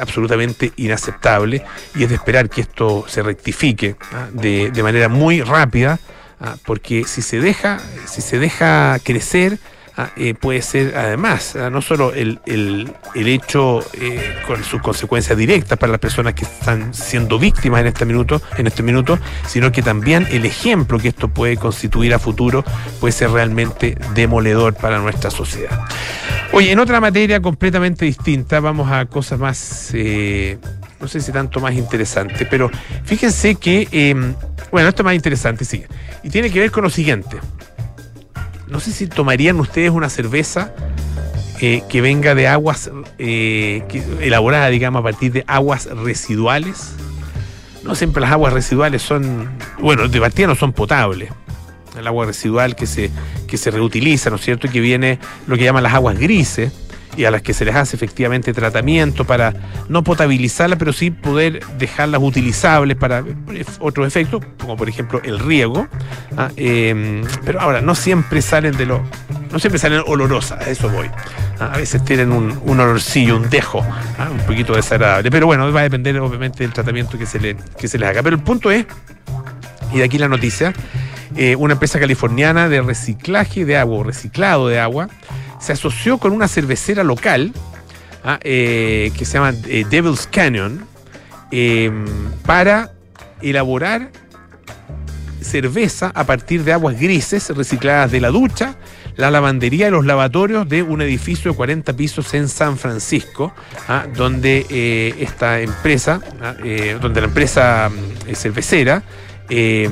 absolutamente 0.00 0.72
inaceptable 0.76 1.64
y 1.94 2.04
es 2.04 2.08
de 2.08 2.14
esperar 2.14 2.48
que 2.48 2.60
esto 2.60 3.04
se 3.08 3.22
rectifique 3.22 3.96
ah, 4.12 4.28
de, 4.32 4.70
de, 4.70 4.82
manera 4.82 5.08
muy 5.08 5.42
rápida, 5.42 5.98
ah, 6.40 6.56
porque 6.64 7.04
si 7.04 7.22
se 7.22 7.40
deja, 7.40 7.78
si 8.06 8.22
se 8.22 8.38
deja 8.38 8.98
crecer, 9.02 9.58
eh, 10.16 10.34
puede 10.34 10.62
ser 10.62 10.96
además, 10.96 11.56
ah, 11.56 11.70
no 11.70 11.82
solo 11.82 12.12
el, 12.12 12.38
el, 12.46 12.92
el 13.14 13.28
hecho 13.28 13.80
eh, 13.94 14.36
con 14.46 14.62
sus 14.62 14.80
consecuencias 14.80 15.36
directas 15.36 15.76
para 15.76 15.90
las 15.90 16.00
personas 16.00 16.34
que 16.34 16.44
están 16.44 16.94
siendo 16.94 17.38
víctimas 17.38 17.80
en 17.80 17.88
este 17.88 18.04
minuto, 18.04 18.40
en 18.56 18.68
este 18.68 18.84
minuto, 18.84 19.18
sino 19.46 19.72
que 19.72 19.82
también 19.82 20.28
el 20.30 20.46
ejemplo 20.46 20.98
que 20.98 21.08
esto 21.08 21.28
puede 21.28 21.56
constituir 21.56 22.14
a 22.14 22.20
futuro 22.20 22.64
puede 23.00 23.12
ser 23.12 23.30
realmente 23.30 23.98
demoledor 24.14 24.74
para 24.74 24.98
nuestra 25.00 25.30
sociedad. 25.30 25.84
Oye, 26.52 26.70
en 26.70 26.78
otra 26.78 27.00
materia 27.00 27.42
completamente 27.42 28.04
distinta, 28.04 28.60
vamos 28.60 28.90
a 28.90 29.04
cosas 29.06 29.38
más, 29.38 29.90
eh, 29.94 30.58
no 31.00 31.08
sé 31.08 31.20
si 31.20 31.32
tanto 31.32 31.60
más 31.60 31.74
interesantes, 31.74 32.46
pero 32.48 32.70
fíjense 33.04 33.56
que, 33.56 33.88
em, 33.90 34.34
bueno, 34.70 34.88
esto 34.88 35.02
es 35.02 35.04
más 35.04 35.14
interesante, 35.14 35.64
sí, 35.64 35.84
y 36.22 36.30
tiene 36.30 36.50
que 36.50 36.60
ver 36.60 36.70
con 36.70 36.84
lo 36.84 36.90
siguiente. 36.90 37.38
No 38.70 38.80
sé 38.80 38.92
si 38.92 39.06
tomarían 39.06 39.58
ustedes 39.60 39.90
una 39.90 40.10
cerveza 40.10 40.74
eh, 41.60 41.82
que 41.88 42.00
venga 42.00 42.34
de 42.34 42.48
aguas 42.48 42.90
eh, 43.18 43.82
elaborada, 44.20 44.68
digamos, 44.68 45.00
a 45.00 45.02
partir 45.02 45.32
de 45.32 45.44
aguas 45.46 45.86
residuales. 45.86 46.92
No 47.82 47.94
siempre 47.94 48.20
las 48.20 48.32
aguas 48.32 48.52
residuales 48.52 49.02
son, 49.02 49.48
bueno, 49.80 50.08
de 50.08 50.20
partida 50.20 50.46
no 50.46 50.54
son 50.54 50.72
potables. 50.72 51.30
El 51.98 52.06
agua 52.06 52.26
residual 52.26 52.76
que 52.76 52.86
se, 52.86 53.10
que 53.46 53.56
se 53.56 53.70
reutiliza, 53.70 54.30
¿no 54.30 54.36
es 54.36 54.42
cierto? 54.42 54.66
Y 54.66 54.70
que 54.70 54.80
viene 54.80 55.18
lo 55.46 55.56
que 55.56 55.64
llaman 55.64 55.82
las 55.82 55.94
aguas 55.94 56.18
grises 56.18 56.72
y 57.18 57.24
a 57.24 57.32
las 57.32 57.42
que 57.42 57.52
se 57.52 57.64
les 57.64 57.74
hace 57.74 57.96
efectivamente 57.96 58.52
tratamiento 58.52 59.24
para 59.24 59.52
no 59.88 60.04
potabilizarlas, 60.04 60.78
pero 60.78 60.92
sí 60.92 61.10
poder 61.10 61.66
dejarlas 61.76 62.20
utilizables 62.22 62.96
para 62.96 63.24
otros 63.80 64.06
efectos, 64.06 64.40
como 64.56 64.76
por 64.76 64.88
ejemplo 64.88 65.20
el 65.24 65.40
riego. 65.40 65.88
Ah, 66.36 66.50
eh, 66.56 67.24
pero 67.44 67.60
ahora, 67.60 67.80
no 67.80 67.96
siempre 67.96 68.40
salen 68.40 68.76
de 68.76 68.86
lo. 68.86 69.02
No 69.50 69.58
siempre 69.58 69.80
salen 69.80 70.02
olorosas, 70.06 70.64
a 70.64 70.70
eso 70.70 70.88
voy. 70.90 71.10
Ah, 71.58 71.72
a 71.74 71.78
veces 71.78 72.04
tienen 72.04 72.30
un, 72.30 72.56
un 72.62 72.78
olorcillo, 72.78 73.36
un 73.36 73.50
dejo, 73.50 73.84
ah, 74.16 74.28
un 74.30 74.46
poquito 74.46 74.76
desagradable. 74.76 75.28
Pero 75.28 75.46
bueno, 75.46 75.72
va 75.72 75.80
a 75.80 75.82
depender 75.82 76.20
obviamente 76.20 76.62
del 76.62 76.72
tratamiento 76.72 77.18
que 77.18 77.26
se, 77.26 77.40
le, 77.40 77.56
que 77.80 77.88
se 77.88 77.98
les 77.98 78.08
haga. 78.08 78.22
Pero 78.22 78.36
el 78.36 78.42
punto 78.42 78.70
es, 78.70 78.86
y 79.92 79.98
de 79.98 80.04
aquí 80.04 80.18
la 80.18 80.28
noticia, 80.28 80.72
eh, 81.36 81.56
una 81.56 81.72
empresa 81.72 81.98
californiana 81.98 82.68
de 82.68 82.80
reciclaje 82.80 83.64
de 83.64 83.76
agua, 83.76 83.98
o 83.98 84.04
reciclado 84.04 84.68
de 84.68 84.78
agua, 84.78 85.08
se 85.60 85.72
asoció 85.72 86.18
con 86.18 86.32
una 86.32 86.48
cervecera 86.48 87.04
local 87.04 87.52
ah, 88.24 88.38
eh, 88.42 89.12
que 89.16 89.24
se 89.24 89.34
llama 89.34 89.54
eh, 89.66 89.84
Devil's 89.88 90.26
Canyon 90.26 90.84
eh, 91.50 91.90
para 92.44 92.92
elaborar 93.40 94.10
cerveza 95.40 96.10
a 96.14 96.24
partir 96.24 96.64
de 96.64 96.72
aguas 96.72 97.00
grises 97.00 97.48
recicladas 97.50 98.10
de 98.10 98.20
la 98.20 98.28
ducha, 98.28 98.76
la 99.16 99.30
lavandería 99.30 99.88
y 99.88 99.90
los 99.90 100.04
lavatorios 100.04 100.68
de 100.68 100.82
un 100.82 101.00
edificio 101.00 101.52
de 101.52 101.56
40 101.56 101.92
pisos 101.94 102.34
en 102.34 102.48
San 102.48 102.76
Francisco, 102.76 103.52
ah, 103.88 104.06
donde 104.14 104.66
eh, 104.68 105.14
esta 105.20 105.60
empresa, 105.60 106.20
ah, 106.42 106.54
donde 107.00 107.20
la 107.20 107.26
empresa 107.28 107.90
mm, 107.90 108.34
cervecera 108.34 109.02
eh, 109.48 109.88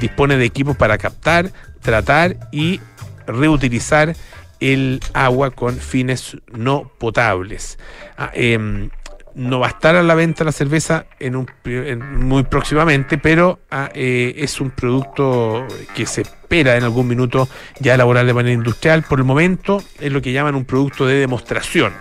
dispone 0.00 0.36
de 0.36 0.44
equipos 0.46 0.76
para 0.76 0.96
captar, 0.96 1.52
tratar 1.82 2.36
y 2.50 2.80
reutilizar 3.26 4.16
el 4.60 5.00
agua 5.14 5.50
con 5.50 5.76
fines 5.76 6.36
no 6.52 6.90
potables. 6.98 7.78
Ah, 8.16 8.30
em, 8.34 8.90
no 9.34 9.60
va 9.60 9.68
a 9.68 9.70
estar 9.70 9.94
a 9.96 10.02
la 10.02 10.14
venta 10.14 10.44
la 10.44 10.52
cerveza 10.52 11.06
en 11.18 11.46
muy 12.18 12.42
próximamente, 12.44 13.18
pero 13.18 13.60
ah, 13.70 13.90
eh, 13.94 14.34
es 14.36 14.60
un 14.60 14.70
producto 14.70 15.66
que 15.94 16.06
se 16.06 16.22
espera 16.22 16.76
en 16.76 16.84
algún 16.84 17.08
minuto 17.08 17.48
ya 17.78 17.94
elaborar 17.94 18.26
de 18.26 18.34
manera 18.34 18.54
industrial. 18.54 19.02
Por 19.02 19.18
el 19.18 19.24
momento 19.24 19.82
es 19.98 20.12
lo 20.12 20.20
que 20.20 20.32
llaman 20.32 20.54
un 20.54 20.64
producto 20.64 21.06
de 21.06 21.16
demostración. 21.16 21.92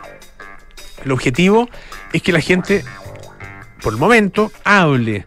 El 1.03 1.11
objetivo 1.11 1.69
es 2.11 2.21
que 2.21 2.31
la 2.31 2.41
gente, 2.41 2.83
por 3.81 3.93
el 3.93 3.99
momento, 3.99 4.51
hable 4.63 5.25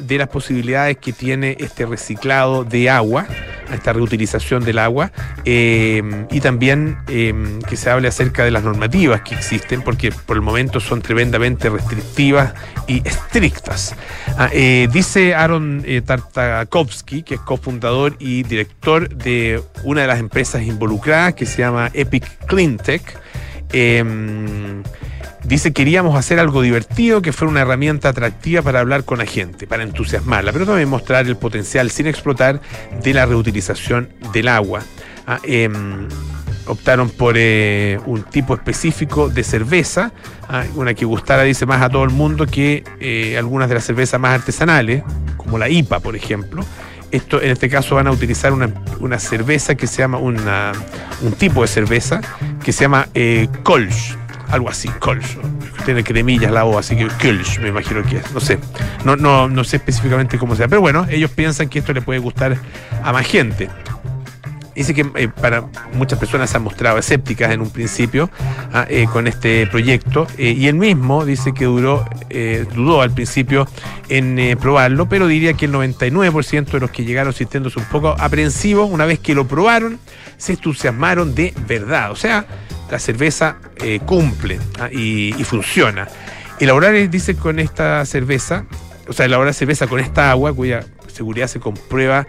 de 0.00 0.18
las 0.18 0.28
posibilidades 0.28 0.96
que 0.98 1.12
tiene 1.12 1.56
este 1.58 1.86
reciclado 1.86 2.64
de 2.64 2.88
agua, 2.88 3.26
esta 3.72 3.92
reutilización 3.92 4.64
del 4.64 4.78
agua, 4.78 5.10
eh, 5.44 6.26
y 6.30 6.40
también 6.40 6.98
eh, 7.08 7.34
que 7.68 7.76
se 7.76 7.90
hable 7.90 8.08
acerca 8.08 8.44
de 8.44 8.50
las 8.50 8.62
normativas 8.62 9.22
que 9.22 9.34
existen, 9.34 9.82
porque 9.82 10.12
por 10.12 10.36
el 10.36 10.42
momento 10.42 10.78
son 10.78 11.02
tremendamente 11.02 11.68
restrictivas 11.68 12.54
y 12.86 13.06
estrictas. 13.06 13.94
Ah, 14.36 14.50
eh, 14.52 14.88
dice 14.92 15.34
Aaron 15.34 15.84
Tartakovsky, 16.04 17.22
que 17.22 17.34
es 17.34 17.40
cofundador 17.40 18.16
y 18.18 18.44
director 18.44 19.08
de 19.08 19.62
una 19.84 20.02
de 20.02 20.06
las 20.06 20.20
empresas 20.20 20.62
involucradas, 20.62 21.34
que 21.34 21.46
se 21.46 21.58
llama 21.58 21.90
Epic 21.92 22.46
Cleantech. 22.46 23.02
Eh, 23.72 24.04
Dice 25.44 25.72
queríamos 25.72 26.16
hacer 26.16 26.38
algo 26.38 26.62
divertido 26.62 27.20
que 27.20 27.32
fuera 27.32 27.50
una 27.50 27.62
herramienta 27.62 28.10
atractiva 28.10 28.62
para 28.62 28.80
hablar 28.80 29.04
con 29.04 29.18
la 29.18 29.26
gente, 29.26 29.66
para 29.66 29.82
entusiasmarla, 29.82 30.52
pero 30.52 30.66
también 30.66 30.88
mostrar 30.88 31.26
el 31.26 31.36
potencial 31.36 31.90
sin 31.90 32.06
explotar 32.06 32.60
de 33.02 33.14
la 33.14 33.26
reutilización 33.26 34.08
del 34.32 34.48
agua. 34.48 34.82
Ah, 35.26 35.40
em, 35.42 36.08
optaron 36.66 37.10
por 37.10 37.34
eh, 37.36 37.98
un 38.06 38.22
tipo 38.22 38.54
específico 38.54 39.28
de 39.28 39.42
cerveza, 39.42 40.12
ah, 40.48 40.64
una 40.74 40.94
que 40.94 41.04
gustara, 41.04 41.42
dice, 41.42 41.66
más 41.66 41.82
a 41.82 41.88
todo 41.88 42.04
el 42.04 42.10
mundo 42.10 42.46
que 42.46 42.84
eh, 43.00 43.36
algunas 43.36 43.68
de 43.68 43.74
las 43.76 43.84
cervezas 43.84 44.20
más 44.20 44.34
artesanales, 44.34 45.02
como 45.36 45.58
la 45.58 45.68
IPA, 45.68 46.00
por 46.00 46.14
ejemplo. 46.16 46.64
Esto, 47.10 47.42
en 47.42 47.50
este 47.50 47.68
caso 47.68 47.96
van 47.96 48.06
a 48.06 48.10
utilizar 48.10 48.52
una, 48.52 48.72
una 49.00 49.18
cerveza 49.18 49.74
que 49.74 49.86
se 49.86 49.98
llama 49.98 50.18
una, 50.18 50.72
un 51.20 51.32
tipo 51.32 51.60
de 51.60 51.68
cerveza 51.68 52.22
que 52.64 52.72
se 52.72 52.84
llama 52.84 53.08
eh, 53.12 53.48
Kolsch 53.62 54.16
algo 54.52 54.68
así, 54.68 54.88
Kolsch. 55.00 55.38
Tiene 55.84 56.04
cremillas 56.04 56.52
la 56.52 56.64
O, 56.64 56.78
así 56.78 56.94
que 56.94 57.08
Kolsch 57.08 57.58
me 57.58 57.68
imagino 57.68 58.02
que 58.02 58.18
es. 58.18 58.32
No 58.32 58.40
sé. 58.40 58.58
No, 59.04 59.16
no, 59.16 59.48
no 59.48 59.64
sé 59.64 59.76
específicamente 59.76 60.38
cómo 60.38 60.54
sea. 60.54 60.68
Pero 60.68 60.80
bueno, 60.80 61.06
ellos 61.10 61.30
piensan 61.30 61.68
que 61.68 61.78
esto 61.78 61.92
le 61.92 62.02
puede 62.02 62.20
gustar 62.20 62.56
a 63.02 63.12
más 63.12 63.26
gente. 63.26 63.68
Dice 64.74 64.94
que 64.94 65.06
eh, 65.16 65.28
para 65.28 65.64
muchas 65.94 66.18
personas 66.18 66.50
se 66.50 66.56
han 66.56 66.62
mostrado 66.62 66.98
escépticas 66.98 67.52
en 67.52 67.60
un 67.60 67.70
principio 67.70 68.30
ah, 68.72 68.86
eh, 68.88 69.06
con 69.12 69.26
este 69.26 69.66
proyecto 69.66 70.26
eh, 70.38 70.54
y 70.56 70.66
él 70.66 70.76
mismo 70.76 71.26
dice 71.26 71.52
que 71.52 71.66
duró, 71.66 72.04
dudó 72.74 73.02
al 73.02 73.10
principio 73.10 73.68
en 74.08 74.56
probarlo, 74.58 75.08
pero 75.08 75.26
diría 75.26 75.52
que 75.54 75.66
el 75.66 75.72
99% 75.72 76.70
de 76.70 76.80
los 76.80 76.90
que 76.90 77.04
llegaron 77.04 77.32
sintiéndose 77.32 77.78
un 77.78 77.84
poco 77.86 78.14
aprensivos, 78.18 78.90
una 78.90 79.04
vez 79.04 79.18
que 79.18 79.34
lo 79.34 79.46
probaron, 79.46 79.98
se 80.38 80.52
entusiasmaron 80.52 81.34
de 81.34 81.52
verdad. 81.66 82.10
O 82.10 82.16
sea, 82.16 82.46
la 82.90 82.98
cerveza 82.98 83.56
cumple 84.06 84.58
ah, 84.80 84.88
y, 84.90 85.34
y 85.38 85.44
funciona. 85.44 86.08
Elaborar, 86.60 87.10
dice, 87.10 87.34
con 87.34 87.58
esta 87.58 88.04
cerveza, 88.06 88.64
o 89.08 89.12
sea, 89.12 89.26
elaborar 89.26 89.52
cerveza 89.52 89.86
con 89.86 90.00
esta 90.00 90.30
agua, 90.30 90.52
cuya 90.54 90.84
seguridad 91.12 91.46
se 91.46 91.60
comprueba 91.60 92.26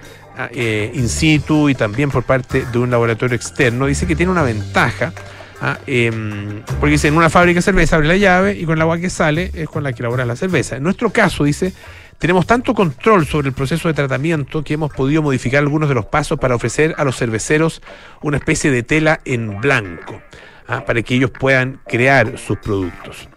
eh, 0.52 0.92
in 0.94 1.10
situ 1.10 1.70
y 1.70 1.76
también 1.76 2.10
por 2.10 2.24
parte 2.24 2.66
de 2.72 2.78
un 2.80 2.90
laboratorio 2.90 3.36
externo, 3.36 3.86
dice 3.86 4.08
que 4.08 4.16
tiene 4.16 4.32
una 4.32 4.44
ventaja. 4.44 5.14
ah, 5.62 5.78
em, 5.88 6.62
porque 6.80 6.94
dice, 6.94 7.08
en 7.08 7.16
una 7.16 7.30
fábrica 7.30 7.60
de 7.60 7.62
cerveza 7.62 7.96
abre 7.96 8.08
la 8.08 8.18
llave 8.18 8.54
y 8.54 8.66
con 8.66 8.78
el 8.78 8.82
agua 8.82 8.98
que 8.98 9.10
sale 9.10 9.52
es 9.54 9.70
con 9.70 9.84
la 9.84 9.94
que 9.94 10.02
elaboras 10.02 10.28
la 10.28 10.36
cerveza. 10.36 10.76
En 10.76 10.84
nuestro 10.84 11.10
caso, 11.12 11.44
dice, 11.44 11.74
tenemos 12.18 12.46
tanto 12.46 12.74
control 12.74 13.26
sobre 13.26 13.50
el 13.50 13.54
proceso 13.54 13.88
de 13.88 13.94
tratamiento 13.94 14.64
que 14.64 14.76
hemos 14.76 14.92
podido 14.92 15.22
modificar 15.22 15.60
algunos 15.60 15.90
de 15.90 15.96
los 15.96 16.06
pasos 16.06 16.40
para 16.40 16.56
ofrecer 16.56 16.96
a 16.98 17.04
los 17.04 17.18
cerveceros 17.18 17.82
una 18.22 18.38
especie 18.38 18.72
de 18.72 18.84
tela 18.84 19.20
en 19.26 19.60
blanco, 19.62 20.22
ah, 20.68 20.86
para 20.86 21.02
que 21.02 21.16
ellos 21.16 21.32
puedan 21.32 21.80
crear 21.88 22.38
sus 22.38 22.58
productos. 22.58 23.30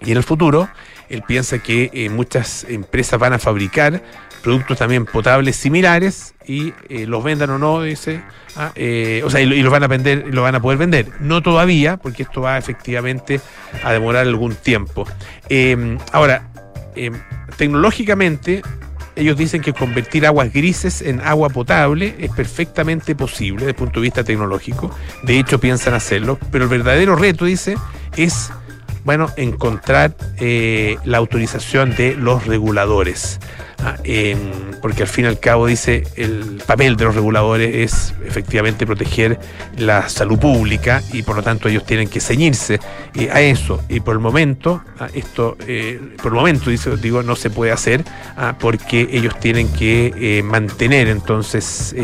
Y 0.00 0.12
en 0.12 0.18
el 0.18 0.22
futuro, 0.24 0.68
él 1.08 1.22
piensa 1.26 1.58
que 1.58 1.90
eh, 1.92 2.08
muchas 2.10 2.64
empresas 2.68 3.18
van 3.18 3.32
a 3.32 3.38
fabricar 3.38 4.02
productos 4.46 4.78
también 4.78 5.06
potables 5.06 5.56
similares 5.56 6.36
y 6.46 6.72
eh, 6.88 7.04
los 7.08 7.24
vendan 7.24 7.50
o 7.50 7.58
no, 7.58 7.82
dice, 7.82 8.22
ah, 8.54 8.70
eh, 8.76 9.20
o 9.24 9.28
sea, 9.28 9.40
y, 9.40 9.46
lo- 9.46 9.56
y 9.56 9.62
los 9.62 9.72
van 9.72 9.82
a 9.82 9.88
vender, 9.88 10.26
lo 10.32 10.42
van 10.42 10.54
a 10.54 10.60
poder 10.62 10.78
vender. 10.78 11.06
No 11.18 11.42
todavía, 11.42 11.96
porque 11.96 12.22
esto 12.22 12.42
va 12.42 12.56
efectivamente 12.56 13.40
a 13.82 13.90
demorar 13.92 14.22
algún 14.24 14.54
tiempo. 14.54 15.04
Eh, 15.48 15.98
ahora, 16.12 16.48
eh, 16.94 17.10
tecnológicamente, 17.56 18.62
ellos 19.16 19.36
dicen 19.36 19.62
que 19.62 19.72
convertir 19.72 20.24
aguas 20.26 20.52
grises 20.52 21.02
en 21.02 21.20
agua 21.22 21.48
potable 21.48 22.14
es 22.20 22.30
perfectamente 22.30 23.16
posible 23.16 23.60
desde 23.64 23.70
el 23.70 23.74
punto 23.76 23.98
de 23.98 24.04
vista 24.04 24.22
tecnológico. 24.22 24.94
De 25.24 25.40
hecho, 25.40 25.58
piensan 25.58 25.94
hacerlo, 25.94 26.38
pero 26.52 26.64
el 26.64 26.70
verdadero 26.70 27.16
reto, 27.16 27.46
dice, 27.46 27.74
es 28.16 28.52
bueno, 29.04 29.28
encontrar 29.36 30.16
eh, 30.38 30.98
la 31.04 31.18
autorización 31.18 31.96
de 31.96 32.14
los 32.14 32.46
reguladores. 32.46 33.40
Ah, 33.78 33.96
porque 34.80 35.02
al 35.02 35.08
fin 35.08 35.24
y 35.24 35.28
al 35.28 35.40
cabo 35.40 35.66
dice 35.66 36.04
el 36.16 36.62
papel 36.66 36.96
de 36.96 37.04
los 37.04 37.14
reguladores 37.14 37.74
es 37.74 38.14
efectivamente 38.24 38.86
proteger 38.86 39.38
la 39.76 40.08
salud 40.08 40.38
pública 40.38 41.02
y 41.12 41.22
por 41.22 41.36
lo 41.36 41.42
tanto 41.42 41.68
ellos 41.68 41.84
tienen 41.84 42.08
que 42.08 42.20
ceñirse 42.20 42.80
eh, 43.14 43.30
a 43.32 43.40
eso. 43.40 43.82
Y 43.88 44.00
por 44.00 44.14
el 44.14 44.20
momento, 44.20 44.82
ah, 44.98 45.08
esto, 45.14 45.56
eh, 45.66 46.00
por 46.22 46.32
el 46.32 46.34
momento, 46.34 46.70
dice, 46.70 46.96
digo, 46.96 47.22
no 47.22 47.36
se 47.36 47.50
puede 47.50 47.72
hacer 47.72 48.04
ah, 48.36 48.56
porque 48.58 49.08
ellos 49.10 49.38
tienen 49.40 49.68
que 49.68 50.12
eh, 50.16 50.42
mantener 50.42 51.08
entonces 51.08 51.94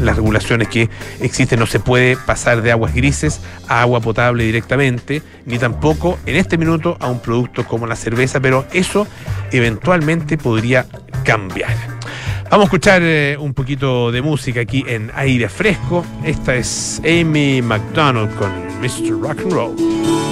las 0.00 0.16
regulaciones 0.16 0.68
que 0.68 0.88
existen. 1.20 1.58
No 1.58 1.66
se 1.66 1.80
puede 1.80 2.16
pasar 2.16 2.62
de 2.62 2.72
aguas 2.72 2.94
grises 2.94 3.40
a 3.68 3.82
agua 3.82 4.00
potable 4.00 4.44
directamente, 4.44 5.22
ni 5.46 5.58
tampoco 5.58 6.18
en 6.26 6.36
este 6.36 6.58
minuto 6.58 6.96
a 7.00 7.08
un 7.08 7.20
producto 7.20 7.66
como 7.66 7.86
la 7.86 7.96
cerveza, 7.96 8.40
pero 8.40 8.66
eso 8.72 9.06
eventualmente 9.52 10.38
podría 10.38 10.86
cambiar. 11.24 11.74
Vamos 12.50 12.64
a 12.64 12.66
escuchar 12.66 13.02
eh, 13.04 13.36
un 13.38 13.54
poquito 13.54 14.10
de 14.10 14.22
música 14.22 14.60
aquí 14.60 14.84
en 14.86 15.12
aire 15.14 15.48
fresco. 15.48 16.04
Esta 16.24 16.56
es 16.56 17.00
Amy 17.04 17.62
McDonald 17.62 18.34
con 18.36 18.50
Mr. 18.80 19.20
Rock 19.20 19.40
and 19.40 19.52
Roll. 19.52 20.29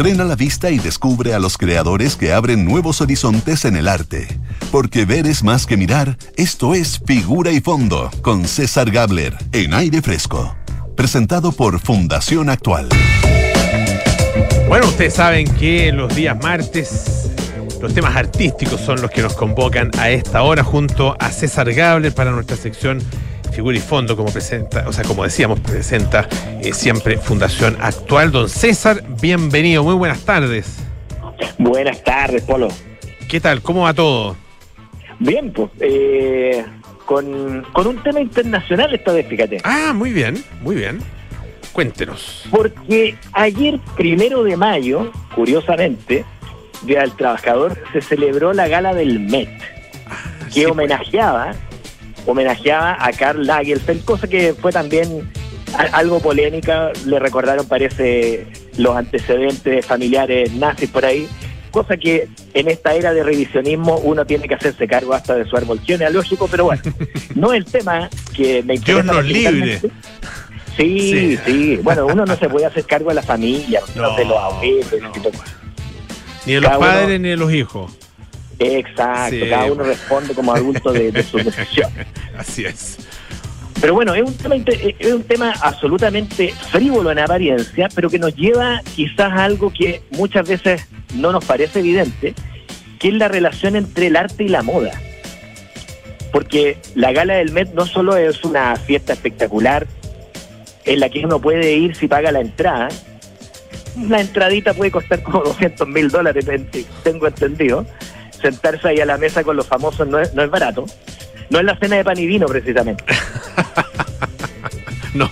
Entrena 0.00 0.24
la 0.24 0.34
vista 0.34 0.70
y 0.70 0.78
descubre 0.78 1.34
a 1.34 1.38
los 1.38 1.58
creadores 1.58 2.16
que 2.16 2.32
abren 2.32 2.64
nuevos 2.64 3.02
horizontes 3.02 3.66
en 3.66 3.76
el 3.76 3.86
arte. 3.86 4.28
Porque 4.72 5.04
ver 5.04 5.26
es 5.26 5.44
más 5.44 5.66
que 5.66 5.76
mirar, 5.76 6.16
esto 6.38 6.72
es 6.72 6.98
Figura 7.04 7.50
y 7.50 7.60
Fondo, 7.60 8.10
con 8.22 8.48
César 8.48 8.90
Gabler, 8.90 9.36
en 9.52 9.74
aire 9.74 10.00
fresco. 10.00 10.56
Presentado 10.96 11.52
por 11.52 11.78
Fundación 11.80 12.48
Actual. 12.48 12.88
Bueno, 14.68 14.86
ustedes 14.86 15.12
saben 15.12 15.46
que 15.56 15.92
los 15.92 16.16
días 16.16 16.42
martes 16.42 17.30
los 17.80 17.94
temas 17.94 18.14
artísticos 18.14 18.80
son 18.80 19.00
los 19.00 19.10
que 19.10 19.22
nos 19.22 19.34
convocan 19.34 19.90
a 19.98 20.10
esta 20.10 20.42
hora 20.42 20.62
junto 20.62 21.16
a 21.18 21.30
César 21.30 21.72
Gabler 21.72 22.14
para 22.14 22.30
nuestra 22.30 22.56
sección 22.56 23.00
figura 23.60 23.76
y 23.76 23.80
fondo, 23.80 24.16
como 24.16 24.32
presenta, 24.32 24.88
o 24.88 24.92
sea, 24.94 25.04
como 25.04 25.22
decíamos, 25.22 25.60
presenta 25.60 26.26
eh, 26.62 26.72
siempre 26.72 27.18
Fundación 27.18 27.76
Actual. 27.78 28.32
Don 28.32 28.48
César, 28.48 29.04
bienvenido, 29.20 29.84
muy 29.84 29.92
buenas 29.96 30.24
tardes. 30.24 30.78
Buenas 31.58 32.02
tardes, 32.02 32.40
Polo. 32.40 32.68
¿Qué 33.28 33.38
tal? 33.38 33.60
¿Cómo 33.60 33.82
va 33.82 33.92
todo? 33.92 34.34
Bien, 35.18 35.52
pues, 35.52 35.68
eh, 35.78 36.64
con, 37.04 37.26
un 37.26 38.02
tema 38.02 38.22
internacional 38.22 38.94
esta 38.94 39.12
vez, 39.12 39.26
fíjate. 39.28 39.58
Ah, 39.62 39.92
muy 39.94 40.14
bien, 40.14 40.42
muy 40.62 40.76
bien. 40.76 41.00
Cuéntenos. 41.74 42.46
Porque 42.50 43.14
ayer, 43.32 43.78
primero 43.94 44.42
de 44.42 44.56
mayo, 44.56 45.12
curiosamente, 45.34 46.24
Día 46.80 47.00
del 47.00 47.12
Trabajador, 47.12 47.76
se 47.92 48.00
celebró 48.00 48.54
la 48.54 48.68
gala 48.68 48.94
del 48.94 49.20
MET, 49.20 49.50
ah, 50.06 50.16
que 50.46 50.62
pues. 50.62 50.72
homenajeaba 50.72 51.52
homenajeaba 52.26 52.96
a 52.98 53.12
Karl 53.12 53.46
Lagerfeld, 53.46 54.04
cosa 54.04 54.28
que 54.28 54.54
fue 54.54 54.72
también 54.72 55.30
algo 55.92 56.20
polémica, 56.20 56.92
le 57.06 57.18
recordaron 57.18 57.66
parece 57.66 58.46
los 58.76 58.96
antecedentes 58.96 59.86
familiares 59.86 60.52
nazis 60.54 60.90
por 60.90 61.04
ahí, 61.04 61.28
cosa 61.70 61.96
que 61.96 62.28
en 62.54 62.68
esta 62.68 62.94
era 62.94 63.12
de 63.12 63.22
revisionismo 63.22 63.98
uno 63.98 64.24
tiene 64.24 64.48
que 64.48 64.54
hacerse 64.54 64.86
cargo 64.86 65.14
hasta 65.14 65.34
de 65.34 65.44
su 65.44 65.56
árbol 65.56 65.80
genealógico, 65.80 66.48
pero 66.48 66.64
bueno, 66.64 66.82
no 67.34 67.52
es 67.52 67.58
el 67.58 67.64
tema 67.66 68.08
que 68.34 68.62
me 68.62 68.74
interesa. 68.74 69.02
Dios 69.02 69.16
nos 69.16 69.24
libre. 69.24 69.80
Sí, 70.76 71.38
sí, 71.44 71.76
bueno, 71.82 72.06
uno 72.06 72.24
no 72.24 72.36
se 72.36 72.48
puede 72.48 72.66
hacer 72.66 72.84
cargo 72.84 73.10
de 73.10 73.16
la 73.16 73.22
familia, 73.22 73.80
no, 73.94 74.16
de 74.16 74.24
los 74.24 74.38
abuelos, 74.38 74.86
ni 76.46 76.54
de 76.54 76.60
los 76.60 76.78
padres 76.78 77.20
ni 77.20 77.28
de 77.28 77.36
los 77.36 77.52
hijos. 77.52 77.92
Exacto, 78.60 79.36
cada 79.48 79.72
uno 79.72 79.82
responde 79.82 80.34
como 80.34 80.54
adulto 80.54 80.92
de, 80.92 81.10
de 81.10 81.22
sus 81.22 81.44
decisiones. 81.46 82.06
Así 82.36 82.64
es. 82.64 82.98
Pero 83.80 83.94
bueno, 83.94 84.14
es 84.14 84.22
un, 84.22 84.34
tema, 84.34 84.56
es 84.98 85.12
un 85.12 85.22
tema 85.22 85.54
absolutamente 85.62 86.52
frívolo 86.70 87.10
en 87.10 87.18
apariencia, 87.18 87.88
pero 87.94 88.10
que 88.10 88.18
nos 88.18 88.36
lleva 88.36 88.82
quizás 88.94 89.32
a 89.32 89.44
algo 89.44 89.72
que 89.72 90.02
muchas 90.10 90.46
veces 90.46 90.86
no 91.14 91.32
nos 91.32 91.44
parece 91.46 91.78
evidente, 91.78 92.34
que 92.98 93.08
es 93.08 93.14
la 93.14 93.28
relación 93.28 93.76
entre 93.76 94.08
el 94.08 94.16
arte 94.16 94.44
y 94.44 94.48
la 94.48 94.62
moda. 94.62 94.92
Porque 96.30 96.76
la 96.94 97.12
gala 97.12 97.36
del 97.36 97.52
Met 97.52 97.72
no 97.72 97.86
solo 97.86 98.16
es 98.16 98.44
una 98.44 98.76
fiesta 98.76 99.14
espectacular 99.14 99.86
en 100.84 101.00
la 101.00 101.08
que 101.08 101.24
uno 101.24 101.40
puede 101.40 101.72
ir 101.72 101.96
si 101.96 102.06
paga 102.06 102.30
la 102.32 102.40
entrada, 102.40 102.88
la 104.08 104.20
entradita 104.20 104.74
puede 104.74 104.90
costar 104.90 105.22
como 105.22 105.40
200 105.40 105.88
mil 105.88 106.10
dólares, 106.10 106.44
tengo 107.02 107.26
entendido. 107.26 107.86
Sentarse 108.40 108.88
ahí 108.88 109.00
a 109.00 109.06
la 109.06 109.18
mesa 109.18 109.42
con 109.44 109.56
los 109.56 109.66
famosos 109.66 110.06
no 110.08 110.18
es, 110.18 110.34
no 110.34 110.42
es 110.42 110.50
barato. 110.50 110.84
No 111.50 111.58
es 111.58 111.64
la 111.64 111.76
cena 111.76 111.96
de 111.96 112.04
pan 112.04 112.18
y 112.18 112.26
vino, 112.26 112.46
precisamente. 112.46 113.04
no. 115.14 115.28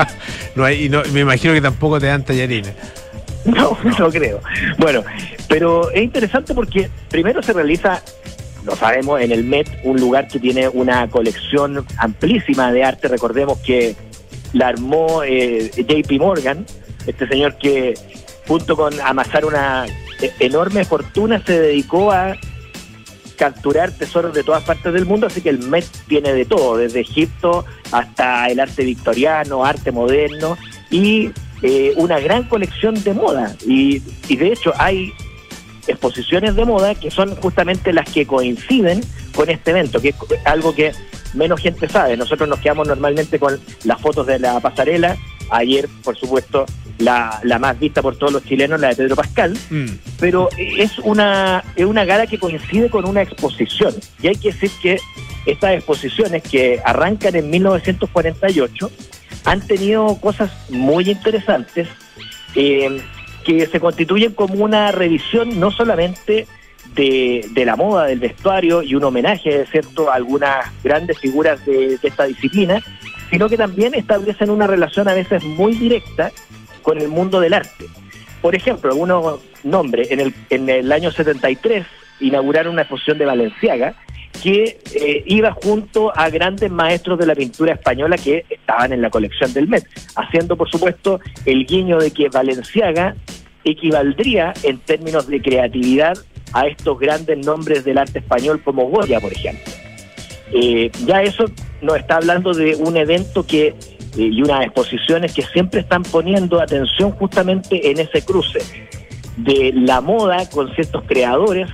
no, 0.54 0.64
hay, 0.64 0.88
no, 0.88 1.02
me 1.12 1.20
imagino 1.20 1.52
que 1.52 1.60
tampoco 1.60 2.00
te 2.00 2.06
dan 2.06 2.24
tallarines. 2.24 2.72
No, 3.42 3.74
no 3.98 4.10
creo. 4.10 4.40
Bueno, 4.76 5.02
pero 5.48 5.90
es 5.90 6.02
interesante 6.02 6.52
porque 6.52 6.90
primero 7.08 7.42
se 7.42 7.54
realiza, 7.54 8.02
lo 8.66 8.76
sabemos, 8.76 9.18
en 9.18 9.32
el 9.32 9.44
Met, 9.44 9.66
un 9.82 9.98
lugar 9.98 10.28
que 10.28 10.38
tiene 10.38 10.68
una 10.68 11.08
colección 11.08 11.86
amplísima 11.96 12.70
de 12.70 12.84
arte. 12.84 13.08
Recordemos 13.08 13.58
que 13.60 13.96
la 14.52 14.68
armó 14.68 15.22
eh, 15.24 15.70
JP 15.74 16.20
Morgan, 16.20 16.66
este 17.06 17.26
señor 17.28 17.56
que 17.56 17.94
junto 18.46 18.76
con 18.76 18.92
amasar 19.00 19.46
una 19.46 19.86
enorme 20.38 20.84
fortuna 20.84 21.42
se 21.44 21.60
dedicó 21.60 22.12
a 22.12 22.36
capturar 23.36 23.90
tesoros 23.92 24.34
de 24.34 24.44
todas 24.44 24.62
partes 24.64 24.92
del 24.92 25.06
mundo, 25.06 25.26
así 25.26 25.40
que 25.40 25.48
el 25.48 25.60
Met 25.60 25.86
tiene 26.06 26.34
de 26.34 26.44
todo, 26.44 26.76
desde 26.76 27.00
Egipto 27.00 27.64
hasta 27.90 28.48
el 28.48 28.60
arte 28.60 28.84
victoriano, 28.84 29.64
arte 29.64 29.92
moderno 29.92 30.58
y 30.90 31.30
eh, 31.62 31.94
una 31.96 32.20
gran 32.20 32.44
colección 32.44 33.02
de 33.02 33.14
moda. 33.14 33.56
Y, 33.66 34.02
y 34.28 34.36
de 34.36 34.52
hecho 34.52 34.72
hay 34.76 35.12
exposiciones 35.86 36.54
de 36.54 36.64
moda 36.64 36.94
que 36.94 37.10
son 37.10 37.34
justamente 37.36 37.92
las 37.92 38.10
que 38.10 38.26
coinciden 38.26 39.00
con 39.34 39.48
este 39.48 39.70
evento, 39.70 40.00
que 40.00 40.10
es 40.10 40.16
algo 40.44 40.74
que 40.74 40.92
menos 41.34 41.60
gente 41.60 41.88
sabe. 41.88 42.16
Nosotros 42.16 42.48
nos 42.48 42.58
quedamos 42.60 42.88
normalmente 42.88 43.38
con 43.38 43.58
las 43.84 44.00
fotos 44.00 44.26
de 44.26 44.38
la 44.38 44.60
pasarela. 44.60 45.16
Ayer, 45.50 45.88
por 46.02 46.16
supuesto, 46.16 46.66
la, 46.98 47.40
la 47.42 47.58
más 47.58 47.78
vista 47.78 48.02
por 48.02 48.16
todos 48.16 48.32
los 48.32 48.44
chilenos, 48.44 48.80
la 48.80 48.88
de 48.88 48.96
Pedro 48.96 49.16
Pascal, 49.16 49.56
mm. 49.70 49.86
pero 50.18 50.48
es 50.56 50.98
una, 51.00 51.64
es 51.74 51.86
una 51.86 52.04
gala 52.04 52.26
que 52.26 52.38
coincide 52.38 52.90
con 52.90 53.06
una 53.06 53.22
exposición. 53.22 53.94
Y 54.22 54.28
hay 54.28 54.36
que 54.36 54.52
decir 54.52 54.70
que 54.82 54.98
estas 55.46 55.74
exposiciones 55.74 56.42
que 56.42 56.80
arrancan 56.84 57.34
en 57.36 57.50
1948 57.50 58.90
han 59.44 59.60
tenido 59.66 60.16
cosas 60.20 60.50
muy 60.70 61.10
interesantes 61.10 61.88
eh, 62.54 63.00
que 63.44 63.66
se 63.66 63.80
constituyen 63.80 64.34
como 64.34 64.62
una 64.62 64.92
revisión 64.92 65.58
no 65.58 65.70
solamente 65.70 66.46
de, 66.94 67.46
de, 67.52 67.64
la 67.64 67.76
moda, 67.76 68.06
del 68.06 68.18
vestuario 68.18 68.82
y 68.82 68.94
un 68.94 69.04
homenaje, 69.04 69.64
¿cierto?, 69.70 70.10
a 70.10 70.16
algunas 70.16 70.66
grandes 70.82 71.18
figuras 71.18 71.64
de, 71.64 71.96
de 71.98 72.08
esta 72.08 72.24
disciplina, 72.24 72.82
sino 73.30 73.48
que 73.48 73.56
también 73.56 73.94
establecen 73.94 74.50
una 74.50 74.66
relación 74.66 75.08
a 75.08 75.14
veces 75.14 75.42
muy 75.44 75.74
directa 75.74 76.32
con 76.82 76.98
el 76.98 77.08
mundo 77.08 77.40
del 77.40 77.54
arte. 77.54 77.86
Por 78.42 78.54
ejemplo, 78.54 78.90
algunos 78.90 79.40
nombres, 79.64 80.10
en 80.10 80.20
el, 80.20 80.34
en 80.50 80.68
el 80.68 80.90
año 80.90 81.10
73 81.10 81.86
inauguraron 82.20 82.72
una 82.72 82.82
exposición 82.82 83.18
de 83.18 83.26
Valenciaga 83.26 83.94
que 84.42 84.78
eh, 84.94 85.22
iba 85.26 85.52
junto 85.52 86.16
a 86.16 86.30
grandes 86.30 86.70
maestros 86.70 87.18
de 87.18 87.26
la 87.26 87.34
pintura 87.34 87.74
española 87.74 88.16
que 88.16 88.46
estaban 88.48 88.92
en 88.92 89.02
la 89.02 89.10
colección 89.10 89.52
del 89.52 89.68
Met, 89.68 89.86
haciendo 90.16 90.56
por 90.56 90.70
supuesto 90.70 91.20
el 91.44 91.66
guiño 91.66 91.98
de 91.98 92.10
que 92.10 92.28
Valenciaga 92.28 93.16
equivaldría 93.64 94.54
en 94.62 94.78
términos 94.78 95.26
de 95.26 95.42
creatividad 95.42 96.16
a 96.52 96.66
estos 96.66 96.98
grandes 96.98 97.44
nombres 97.44 97.84
del 97.84 97.98
arte 97.98 98.20
español 98.20 98.62
como 98.62 98.88
Goya, 98.88 99.20
por 99.20 99.32
ejemplo. 99.32 99.79
Eh, 100.52 100.90
ya 101.06 101.22
eso 101.22 101.44
nos 101.80 101.96
está 101.96 102.16
hablando 102.16 102.52
de 102.52 102.76
un 102.76 102.96
evento 102.96 103.46
que 103.46 103.74
eh, 104.16 104.22
y 104.24 104.42
unas 104.42 104.64
exposiciones 104.64 105.32
que 105.32 105.42
siempre 105.42 105.80
están 105.80 106.02
poniendo 106.02 106.60
atención 106.60 107.12
justamente 107.12 107.90
en 107.90 108.00
ese 108.00 108.22
cruce 108.22 108.58
de 109.36 109.72
la 109.74 110.00
moda 110.00 110.48
con 110.50 110.74
ciertos 110.74 111.04
creadores, 111.06 111.68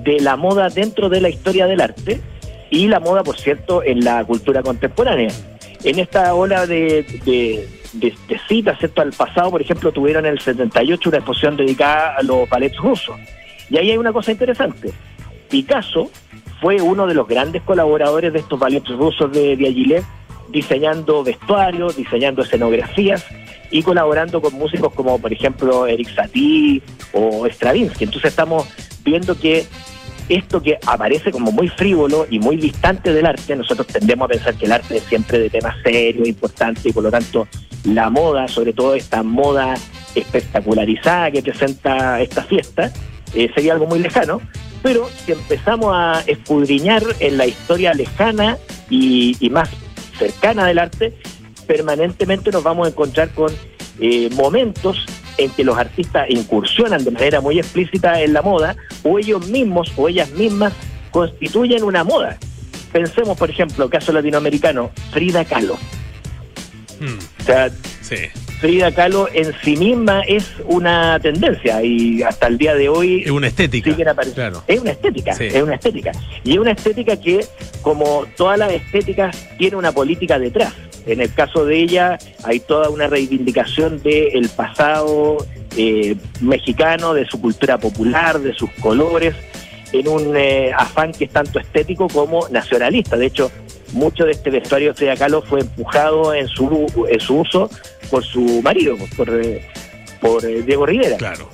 de 0.00 0.20
la 0.20 0.36
moda 0.36 0.68
dentro 0.68 1.08
de 1.08 1.20
la 1.20 1.28
historia 1.28 1.66
del 1.66 1.80
arte 1.80 2.20
y 2.70 2.88
la 2.88 3.00
moda, 3.00 3.22
por 3.22 3.38
cierto, 3.38 3.82
en 3.82 4.04
la 4.04 4.24
cultura 4.24 4.62
contemporánea. 4.62 5.28
En 5.84 5.98
esta 5.98 6.34
ola 6.34 6.66
de, 6.66 7.06
de, 7.24 8.14
citas, 8.48 8.78
¿cierto? 8.78 9.02
Al 9.02 9.12
pasado, 9.12 9.50
por 9.50 9.62
ejemplo, 9.62 9.92
tuvieron 9.92 10.26
en 10.26 10.32
el 10.32 10.40
78 10.40 11.08
una 11.08 11.18
exposición 11.18 11.56
dedicada 11.56 12.16
a 12.16 12.22
los 12.22 12.48
ballets 12.48 12.76
rusos. 12.76 13.16
Y 13.70 13.78
ahí 13.78 13.92
hay 13.92 13.96
una 13.96 14.12
cosa 14.12 14.32
interesante. 14.32 14.92
Picasso 15.48 16.10
fue 16.60 16.80
uno 16.80 17.06
de 17.06 17.14
los 17.14 17.26
grandes 17.26 17.62
colaboradores 17.62 18.32
de 18.32 18.40
estos 18.40 18.58
ballets 18.58 18.88
rusos 18.88 19.30
de 19.32 19.56
Diaghilev 19.56 20.04
diseñando 20.48 21.24
vestuarios, 21.24 21.96
diseñando 21.96 22.42
escenografías 22.42 23.24
y 23.70 23.82
colaborando 23.82 24.40
con 24.40 24.54
músicos 24.54 24.92
como 24.94 25.18
por 25.18 25.32
ejemplo 25.32 25.86
Eric 25.86 26.14
Satie 26.14 26.82
o 27.12 27.46
Stravinsky. 27.46 28.04
Entonces 28.04 28.30
estamos 28.30 28.66
viendo 29.04 29.38
que 29.38 29.66
esto 30.28 30.60
que 30.60 30.78
aparece 30.86 31.30
como 31.30 31.52
muy 31.52 31.68
frívolo 31.68 32.26
y 32.28 32.38
muy 32.38 32.56
distante 32.56 33.12
del 33.12 33.26
arte, 33.26 33.54
nosotros 33.54 33.86
tendemos 33.86 34.26
a 34.26 34.28
pensar 34.28 34.54
que 34.54 34.66
el 34.66 34.72
arte 34.72 34.96
es 34.96 35.04
siempre 35.04 35.38
de 35.38 35.50
temas 35.50 35.76
serios, 35.84 36.26
importantes 36.26 36.84
y 36.84 36.92
por 36.92 37.04
lo 37.04 37.10
tanto 37.10 37.46
la 37.84 38.10
moda, 38.10 38.48
sobre 38.48 38.72
todo 38.72 38.94
esta 38.94 39.22
moda 39.22 39.74
espectacularizada 40.14 41.30
que 41.30 41.42
presenta 41.42 42.20
esta 42.20 42.42
fiesta, 42.42 42.92
eh, 43.34 43.50
sería 43.54 43.74
algo 43.74 43.86
muy 43.86 44.00
lejano, 44.00 44.40
pero 44.86 45.10
si 45.24 45.32
empezamos 45.32 45.90
a 45.92 46.22
escudriñar 46.28 47.02
en 47.18 47.38
la 47.38 47.44
historia 47.44 47.92
lejana 47.92 48.56
y, 48.88 49.36
y 49.40 49.50
más 49.50 49.68
cercana 50.16 50.64
del 50.64 50.78
arte, 50.78 51.12
permanentemente 51.66 52.52
nos 52.52 52.62
vamos 52.62 52.86
a 52.86 52.90
encontrar 52.90 53.30
con 53.30 53.52
eh, 53.98 54.30
momentos 54.34 55.04
en 55.38 55.50
que 55.50 55.64
los 55.64 55.76
artistas 55.76 56.30
incursionan 56.30 57.02
de 57.02 57.10
manera 57.10 57.40
muy 57.40 57.58
explícita 57.58 58.22
en 58.22 58.32
la 58.32 58.42
moda, 58.42 58.76
o 59.02 59.18
ellos 59.18 59.48
mismos 59.48 59.90
o 59.96 60.08
ellas 60.08 60.30
mismas 60.30 60.72
constituyen 61.10 61.82
una 61.82 62.04
moda. 62.04 62.38
Pensemos, 62.92 63.36
por 63.36 63.50
ejemplo, 63.50 63.90
caso 63.90 64.12
latinoamericano, 64.12 64.92
Frida 65.10 65.44
Kahlo. 65.44 65.74
Hmm. 67.00 67.18
O 67.40 67.42
sea, 67.42 67.70
Frida 68.60 68.90
Kahlo 68.90 69.28
en 69.32 69.52
sí 69.62 69.76
misma 69.76 70.22
es 70.22 70.50
una 70.64 71.20
tendencia 71.20 71.82
y 71.82 72.22
hasta 72.22 72.46
el 72.46 72.56
día 72.56 72.74
de 72.74 72.88
hoy 72.88 73.22
es 73.22 73.30
una 73.30 73.48
estética. 73.48 73.90
Es 74.66 74.80
una 74.80 74.92
estética, 74.92 75.32
es 75.32 75.62
una 75.62 75.74
estética. 75.74 76.12
Y 76.42 76.52
es 76.52 76.58
una 76.58 76.70
estética 76.72 77.16
que, 77.16 77.44
como 77.82 78.24
todas 78.36 78.58
las 78.58 78.72
estéticas, 78.72 79.36
tiene 79.58 79.76
una 79.76 79.92
política 79.92 80.38
detrás. 80.38 80.72
En 81.06 81.20
el 81.20 81.32
caso 81.34 81.64
de 81.64 81.78
ella 81.78 82.18
hay 82.44 82.60
toda 82.60 82.88
una 82.88 83.06
reivindicación 83.06 84.02
del 84.02 84.48
pasado 84.56 85.46
eh, 85.76 86.16
mexicano, 86.40 87.12
de 87.12 87.26
su 87.26 87.40
cultura 87.40 87.78
popular, 87.78 88.40
de 88.40 88.54
sus 88.54 88.70
colores, 88.80 89.34
en 89.92 90.08
un 90.08 90.34
eh, 90.36 90.72
afán 90.76 91.12
que 91.12 91.24
es 91.24 91.30
tanto 91.30 91.60
estético 91.60 92.08
como 92.08 92.48
nacionalista. 92.48 93.16
De 93.16 93.26
hecho, 93.26 93.52
mucho 93.96 94.24
de 94.24 94.32
este 94.32 94.50
vestuario 94.50 94.92
de 94.92 95.16
Kahlo 95.16 95.42
fue 95.42 95.60
empujado 95.60 96.34
en 96.34 96.46
su, 96.48 96.86
en 97.08 97.18
su 97.18 97.40
uso 97.40 97.70
por 98.10 98.22
su 98.22 98.60
marido, 98.62 98.96
por, 99.16 99.28
por 100.20 100.44
eh, 100.44 100.62
Diego 100.62 100.86
Rivera. 100.86 101.16
Claro. 101.16 101.48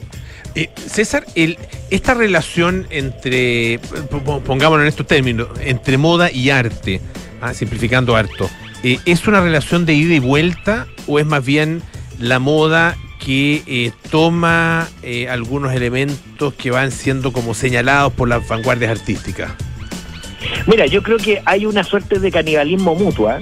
Eh, 0.54 0.68
César, 0.74 1.24
el, 1.34 1.56
esta 1.90 2.14
relación 2.14 2.86
entre, 2.90 3.78
pongámoslo 4.44 4.82
en 4.82 4.88
estos 4.88 5.06
términos, 5.06 5.48
entre 5.60 5.96
moda 5.96 6.30
y 6.30 6.50
arte, 6.50 7.00
ah, 7.40 7.54
simplificando 7.54 8.16
harto, 8.16 8.50
eh, 8.82 8.98
¿es 9.06 9.26
una 9.26 9.40
relación 9.40 9.86
de 9.86 9.94
ida 9.94 10.14
y 10.14 10.18
vuelta 10.18 10.86
o 11.06 11.18
es 11.18 11.24
más 11.24 11.44
bien 11.44 11.80
la 12.18 12.38
moda 12.38 12.96
que 13.24 13.92
toma 14.10 14.88
algunos 15.30 15.72
elementos 15.72 16.54
que 16.54 16.72
van 16.72 16.90
siendo 16.90 17.32
como 17.32 17.54
señalados 17.54 18.12
por 18.14 18.28
las 18.28 18.46
vanguardias 18.48 18.90
artísticas? 18.98 19.52
Mira, 20.66 20.86
yo 20.86 21.02
creo 21.02 21.18
que 21.18 21.42
hay 21.44 21.66
una 21.66 21.84
suerte 21.84 22.18
de 22.18 22.30
canibalismo 22.30 22.94
mutua. 22.94 23.40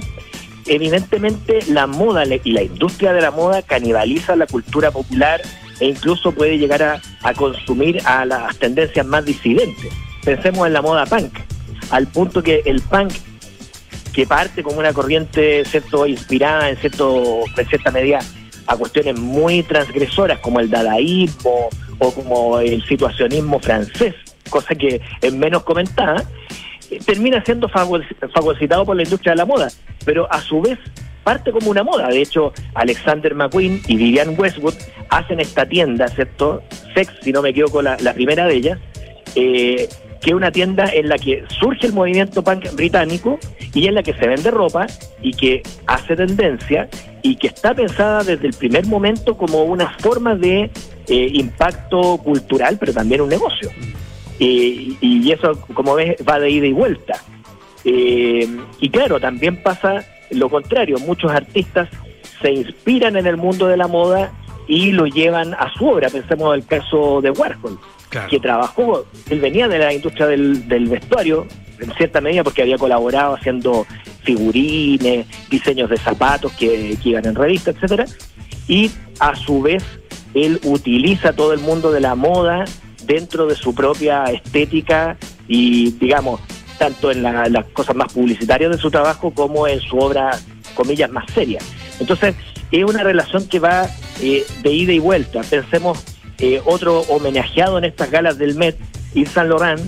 Evidentemente 0.67 1.59
la 1.67 1.87
moda 1.87 2.23
y 2.25 2.51
la 2.51 2.63
industria 2.63 3.13
de 3.13 3.21
la 3.21 3.31
moda 3.31 3.61
canibaliza 3.61 4.35
la 4.35 4.45
cultura 4.45 4.91
popular 4.91 5.41
e 5.79 5.87
incluso 5.87 6.31
puede 6.31 6.57
llegar 6.57 6.83
a, 6.83 7.01
a 7.23 7.33
consumir 7.33 7.99
a 8.05 8.25
las 8.25 8.57
tendencias 8.57 9.05
más 9.05 9.25
disidentes. 9.25 9.91
Pensemos 10.23 10.67
en 10.67 10.73
la 10.73 10.81
moda 10.81 11.05
punk, 11.05 11.39
al 11.89 12.07
punto 12.07 12.43
que 12.43 12.61
el 12.65 12.81
punk 12.81 13.11
que 14.13 14.27
parte 14.27 14.61
como 14.61 14.79
una 14.79 14.93
corriente 14.93 15.63
cierto 15.65 16.05
inspirada 16.05 16.69
en 16.69 16.77
cierto 16.77 17.43
en 17.57 17.67
cierta 17.67 17.91
medida 17.91 18.19
a 18.67 18.75
cuestiones 18.75 19.17
muy 19.17 19.63
transgresoras 19.63 20.39
como 20.39 20.59
el 20.59 20.69
dadaísmo 20.69 21.69
o 21.99 22.11
como 22.13 22.59
el 22.59 22.83
situacionismo 22.85 23.59
francés, 23.59 24.15
cosa 24.49 24.75
que 24.75 25.01
es 25.21 25.33
menos 25.33 25.63
comentada, 25.63 26.23
termina 26.99 27.43
siendo 27.43 27.69
fagocitado 27.69 28.85
por 28.85 28.95
la 28.95 29.03
industria 29.03 29.33
de 29.33 29.37
la 29.37 29.45
moda, 29.45 29.69
pero 30.05 30.31
a 30.31 30.41
su 30.41 30.61
vez 30.61 30.77
parte 31.23 31.51
como 31.51 31.69
una 31.69 31.83
moda. 31.83 32.07
De 32.07 32.21
hecho, 32.21 32.53
Alexander 32.73 33.35
McQueen 33.35 33.81
y 33.87 33.95
Vivian 33.95 34.35
Westwood 34.37 34.75
hacen 35.09 35.39
esta 35.39 35.65
tienda, 35.65 36.07
¿cierto? 36.07 36.63
Sex, 36.93 37.13
si 37.21 37.31
no 37.31 37.41
me 37.41 37.49
equivoco, 37.49 37.81
la, 37.81 37.97
la 37.99 38.13
primera 38.13 38.47
de 38.47 38.55
ellas, 38.55 38.79
eh, 39.35 39.87
que 40.21 40.29
es 40.29 40.35
una 40.35 40.51
tienda 40.51 40.85
en 40.93 41.09
la 41.09 41.17
que 41.17 41.43
surge 41.59 41.87
el 41.87 41.93
movimiento 41.93 42.43
punk 42.43 42.71
británico 42.73 43.39
y 43.73 43.87
en 43.87 43.95
la 43.95 44.03
que 44.03 44.13
se 44.13 44.27
vende 44.27 44.51
ropa 44.51 44.87
y 45.21 45.33
que 45.33 45.63
hace 45.87 46.15
tendencia 46.15 46.89
y 47.23 47.35
que 47.35 47.47
está 47.47 47.73
pensada 47.73 48.23
desde 48.23 48.47
el 48.47 48.53
primer 48.53 48.85
momento 48.85 49.35
como 49.35 49.63
una 49.63 49.89
forma 49.99 50.35
de 50.35 50.69
eh, 51.07 51.29
impacto 51.33 52.17
cultural, 52.17 52.77
pero 52.79 52.93
también 52.93 53.21
un 53.21 53.29
negocio. 53.29 53.69
Eh, 54.43 54.95
y 54.99 55.31
eso, 55.31 55.61
como 55.73 55.93
ves, 55.93 56.15
va 56.27 56.39
de 56.39 56.49
ida 56.49 56.65
y 56.65 56.73
vuelta. 56.73 57.13
Eh, 57.85 58.47
y 58.79 58.89
claro, 58.89 59.19
también 59.19 59.61
pasa 59.61 60.03
lo 60.31 60.49
contrario, 60.49 60.97
muchos 60.99 61.31
artistas 61.31 61.89
se 62.41 62.51
inspiran 62.51 63.15
en 63.17 63.27
el 63.27 63.37
mundo 63.37 63.67
de 63.67 63.77
la 63.77 63.87
moda 63.87 64.31
y 64.67 64.91
lo 64.91 65.05
llevan 65.05 65.53
a 65.53 65.71
su 65.73 65.87
obra. 65.87 66.09
Pensemos 66.09 66.55
en 66.55 66.61
el 66.61 66.67
caso 66.67 67.21
de 67.21 67.31
Warhol 67.31 67.79
que 68.29 68.39
trabajó, 68.39 69.05
él 69.29 69.39
venía 69.39 69.69
de 69.69 69.79
la 69.79 69.93
industria 69.93 70.27
del, 70.27 70.87
vestuario, 70.89 71.47
en 71.79 71.93
cierta 71.93 72.19
medida 72.19 72.43
porque 72.43 72.61
había 72.61 72.77
colaborado 72.77 73.35
haciendo 73.35 73.85
figurines, 74.23 75.25
diseños 75.49 75.89
de 75.89 75.97
zapatos 75.97 76.51
que, 76.53 76.97
iban 77.03 77.25
en 77.25 77.35
revistas, 77.35 77.75
etcétera, 77.75 78.05
y 78.67 78.91
a 79.19 79.33
su 79.35 79.61
vez 79.61 79.83
él 80.33 80.59
utiliza 80.63 81.33
todo 81.33 81.53
el 81.53 81.59
mundo 81.59 81.91
de 81.93 82.01
la 82.01 82.15
moda 82.15 82.65
dentro 83.11 83.45
de 83.45 83.55
su 83.55 83.75
propia 83.75 84.23
estética 84.25 85.17
y 85.47 85.91
digamos 85.91 86.39
tanto 86.77 87.11
en 87.11 87.21
las 87.21 87.65
cosas 87.73 87.95
más 87.95 88.11
publicitarias 88.13 88.71
de 88.71 88.77
su 88.77 88.89
trabajo 88.89 89.31
como 89.31 89.67
en 89.67 89.81
su 89.81 89.97
obra 89.97 90.31
comillas 90.75 91.11
más 91.11 91.25
seria. 91.31 91.59
Entonces 91.99 92.35
es 92.71 92.83
una 92.85 93.03
relación 93.03 93.47
que 93.47 93.59
va 93.59 93.87
eh, 94.21 94.45
de 94.63 94.71
ida 94.71 94.93
y 94.93 94.99
vuelta. 94.99 95.41
Pensemos 95.41 96.03
eh, 96.39 96.61
otro 96.65 97.01
homenajeado 97.01 97.77
en 97.77 97.83
estas 97.83 98.09
galas 98.09 98.37
del 98.37 98.55
Met, 98.55 98.77
Yves 99.13 99.29
Saint 99.29 99.49
Laurent, 99.49 99.81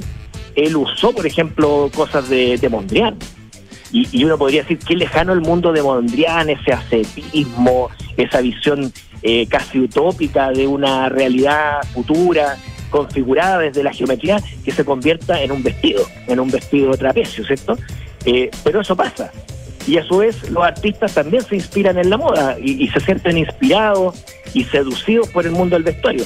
él 0.55 0.75
usó, 0.75 1.13
por 1.13 1.25
ejemplo, 1.25 1.89
cosas 1.95 2.29
de, 2.29 2.67
Mondrian. 2.69 3.17
Y, 3.91 4.23
uno 4.23 4.38
podría 4.38 4.63
decir 4.63 4.79
qué 4.79 4.95
lejano 4.95 5.33
el 5.33 5.41
mundo 5.41 5.71
de 5.71 5.81
Mondrian, 5.81 6.49
ese 6.49 6.73
ascetismo, 6.73 7.89
esa 8.17 8.41
visión 8.41 8.91
eh, 9.21 9.47
casi 9.47 9.79
utópica 9.79 10.51
de 10.51 10.67
una 10.67 11.09
realidad 11.09 11.81
futura, 11.93 12.57
configurada 12.93 13.58
desde 13.58 13.82
la 13.82 13.91
geometría, 13.91 14.39
que 14.63 14.71
se 14.71 14.86
convierta 14.86 15.41
en 15.41 15.51
un 15.51 15.63
vestido, 15.63 16.06
en 16.27 16.39
un 16.39 16.51
vestido 16.51 16.95
trapecio, 16.95 17.43
¿cierto? 17.43 17.75
Eh, 18.23 18.51
pero 18.63 18.82
eso 18.82 18.95
pasa. 18.95 19.32
Y 19.88 19.97
a 19.97 20.03
su 20.03 20.17
vez 20.19 20.47
los 20.51 20.63
artistas 20.63 21.12
también 21.15 21.43
se 21.43 21.56
inspiran 21.56 21.97
en 21.97 22.12
la 22.12 22.17
moda 22.17 22.56
y, 22.60 22.88
se 22.89 22.99
sienten 22.99 23.39
inspirados 23.39 24.23
y 24.53 24.63
seducidos 24.65 25.27
por 25.29 25.47
el 25.47 25.53
mundo 25.53 25.75
del 25.75 25.84
vestuario. 25.84 26.23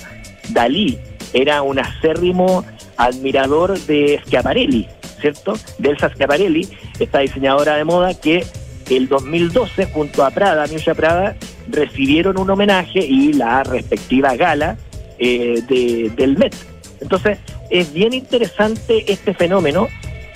Dalí 0.49 0.99
era 1.31 1.61
un 1.61 1.79
acérrimo 1.79 2.65
admirador 2.97 3.79
de 3.79 4.19
Schiaparelli, 4.25 4.87
¿cierto? 5.21 5.53
De 5.77 5.95
Schiaparelli, 5.95 6.67
esta 6.99 7.19
diseñadora 7.19 7.77
de 7.77 7.85
moda 7.85 8.13
que 8.13 8.45
el 8.89 9.07
2012 9.07 9.85
junto 9.85 10.25
a 10.25 10.31
Prada, 10.31 10.67
Miuccia 10.67 10.93
Prada, 10.93 11.37
recibieron 11.69 12.37
un 12.37 12.49
homenaje 12.49 12.99
y 12.99 13.31
la 13.31 13.63
respectiva 13.63 14.35
gala 14.35 14.77
eh, 15.19 15.61
de, 15.67 16.11
del 16.15 16.37
Met. 16.37 16.55
Entonces, 17.01 17.37
es 17.69 17.93
bien 17.93 18.13
interesante 18.13 19.11
este 19.11 19.33
fenómeno 19.33 19.87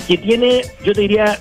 que 0.08 0.18
tiene, 0.18 0.62
yo 0.84 0.94
te 0.94 1.02
diría, 1.02 1.40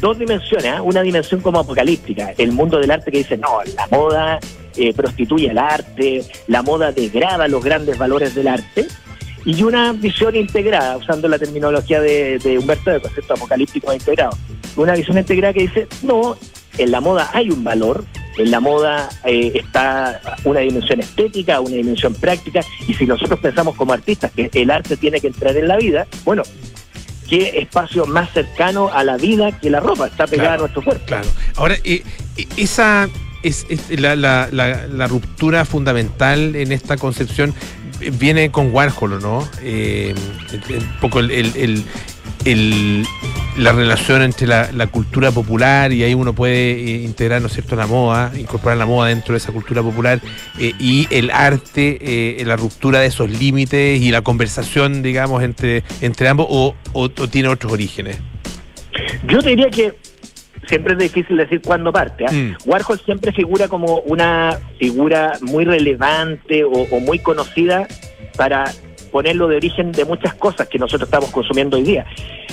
dos 0.00 0.18
dimensiones, 0.18 0.66
¿ah? 0.66 0.82
una 0.82 1.02
dimensión 1.02 1.40
como 1.40 1.60
apocalíptica, 1.60 2.34
el 2.38 2.52
mundo 2.52 2.78
del 2.78 2.90
arte 2.90 3.10
que 3.10 3.18
dice, 3.18 3.36
no, 3.36 3.60
la 3.76 3.86
moda 3.88 4.38
eh, 4.76 4.92
prostituye 4.92 5.50
el 5.50 5.58
arte, 5.58 6.22
la 6.46 6.62
moda 6.62 6.92
degrada 6.92 7.48
los 7.48 7.64
grandes 7.64 7.98
valores 7.98 8.34
del 8.34 8.48
arte, 8.48 8.86
y 9.44 9.62
una 9.62 9.92
visión 9.92 10.34
integrada, 10.34 10.96
usando 10.96 11.28
la 11.28 11.38
terminología 11.38 12.00
de, 12.00 12.58
Humberto 12.60 12.90
de 12.90 13.00
concepto 13.00 13.34
apocalíptico 13.34 13.92
integrado. 13.92 14.36
Una 14.74 14.94
visión 14.94 15.16
integrada 15.16 15.54
que 15.54 15.60
dice, 15.60 15.86
no, 16.02 16.36
en 16.78 16.90
la 16.90 17.00
moda 17.00 17.30
hay 17.32 17.50
un 17.50 17.64
valor, 17.64 18.04
en 18.38 18.50
la 18.50 18.60
moda 18.60 19.08
eh, 19.24 19.52
está 19.54 20.20
una 20.44 20.60
dimensión 20.60 21.00
estética, 21.00 21.60
una 21.60 21.76
dimensión 21.76 22.14
práctica, 22.14 22.60
y 22.86 22.94
si 22.94 23.06
nosotros 23.06 23.40
pensamos 23.40 23.74
como 23.76 23.92
artistas 23.92 24.30
que 24.32 24.50
el 24.52 24.70
arte 24.70 24.96
tiene 24.96 25.20
que 25.20 25.28
entrar 25.28 25.56
en 25.56 25.68
la 25.68 25.76
vida, 25.76 26.06
bueno, 26.24 26.42
qué 27.28 27.58
espacio 27.58 28.06
más 28.06 28.30
cercano 28.32 28.90
a 28.92 29.04
la 29.04 29.16
vida 29.16 29.58
que 29.58 29.70
la 29.70 29.80
ropa, 29.80 30.06
está 30.06 30.26
pegada 30.26 30.54
a 30.54 30.58
nuestro 30.58 30.82
cuerpo. 30.82 31.04
Claro. 31.06 31.28
Ahora, 31.56 31.76
eh, 31.84 32.02
esa 32.56 33.08
es, 33.42 33.66
la, 33.90 34.16
la, 34.16 34.48
la, 34.50 35.06
ruptura 35.06 35.64
fundamental 35.64 36.56
en 36.56 36.72
esta 36.72 36.96
concepción 36.96 37.54
viene 38.18 38.50
con 38.50 38.72
Warhol, 38.72 39.20
¿no? 39.20 39.48
Eh, 39.62 40.14
un 40.68 41.00
poco 41.00 41.20
el, 41.20 41.30
el, 41.30 41.84
el, 42.44 43.06
la 43.58 43.72
relación 43.72 44.22
entre 44.22 44.46
la, 44.46 44.86
cultura 44.86 45.30
popular 45.30 45.92
y 45.92 46.02
ahí 46.04 46.14
uno 46.14 46.32
puede 46.32 46.72
eh, 46.72 47.02
integrar, 47.02 47.40
¿no 47.40 47.48
es 47.48 47.54
cierto?, 47.54 47.76
la 47.76 47.86
moda, 47.86 48.32
incorporar 48.38 48.78
la 48.78 48.86
moda 48.86 49.08
dentro 49.08 49.32
de 49.32 49.38
esa 49.38 49.52
cultura 49.52 49.82
popular 49.82 50.20
eh, 50.58 50.72
y 50.78 51.08
el 51.10 51.30
arte, 51.30 51.98
eh, 52.00 52.44
la 52.44 52.56
ruptura 52.56 53.00
de 53.00 53.06
esos 53.06 53.30
límites 53.30 54.00
y 54.00 54.10
la 54.10 54.22
conversación, 54.22 55.02
digamos, 55.02 55.42
entre, 55.42 55.82
entre 56.00 56.28
ambos 56.28 56.46
o, 56.48 56.74
o 56.92 57.08
tiene 57.08 57.48
otros 57.48 57.72
orígenes. 57.72 58.18
Yo 59.28 59.42
te 59.42 59.50
diría 59.50 59.70
que 59.70 59.94
siempre 60.66 60.94
es 60.94 60.98
difícil 60.98 61.36
decir 61.36 61.60
cuándo 61.62 61.92
parte. 61.92 62.26
¿ah? 62.26 62.32
Mm. 62.32 62.56
Warhol 62.64 63.00
siempre 63.00 63.32
figura 63.32 63.68
como 63.68 64.00
una 64.00 64.58
figura 64.78 65.38
muy 65.40 65.64
relevante 65.64 66.64
o, 66.64 67.00
muy 67.00 67.18
conocida 67.18 67.86
para 68.36 68.72
ponerlo 69.16 69.48
de 69.48 69.56
origen 69.56 69.92
de 69.92 70.04
muchas 70.04 70.34
cosas 70.34 70.68
que 70.68 70.78
nosotros 70.78 71.08
estamos 71.08 71.30
consumiendo 71.30 71.78
hoy 71.78 71.84
día. 71.84 72.04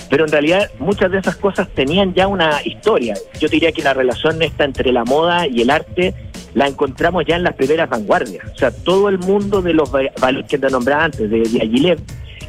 Pero 0.09 0.23
en 0.23 0.31
realidad 0.31 0.71
muchas 0.79 1.11
de 1.11 1.17
esas 1.17 1.35
cosas 1.35 1.67
tenían 1.67 2.13
ya 2.13 2.25
una 2.25 2.61
historia. 2.63 3.15
Yo 3.37 3.49
diría 3.49 3.73
que 3.73 3.81
la 3.81 3.93
relación 3.93 4.41
esta 4.41 4.63
entre 4.63 4.93
la 4.93 5.03
moda 5.03 5.45
y 5.45 5.59
el 5.59 5.69
arte 5.69 6.13
la 6.53 6.67
encontramos 6.67 7.25
ya 7.25 7.35
en 7.35 7.43
las 7.43 7.55
primeras 7.55 7.89
vanguardias. 7.89 8.45
O 8.49 8.55
sea, 8.55 8.71
todo 8.71 9.09
el 9.09 9.17
mundo 9.17 9.61
de 9.61 9.73
los 9.73 9.91
valores 9.91 10.47
que 10.47 10.57
te 10.57 10.69
nombraba 10.69 11.03
antes, 11.03 11.29
de, 11.29 11.41
de 11.41 11.97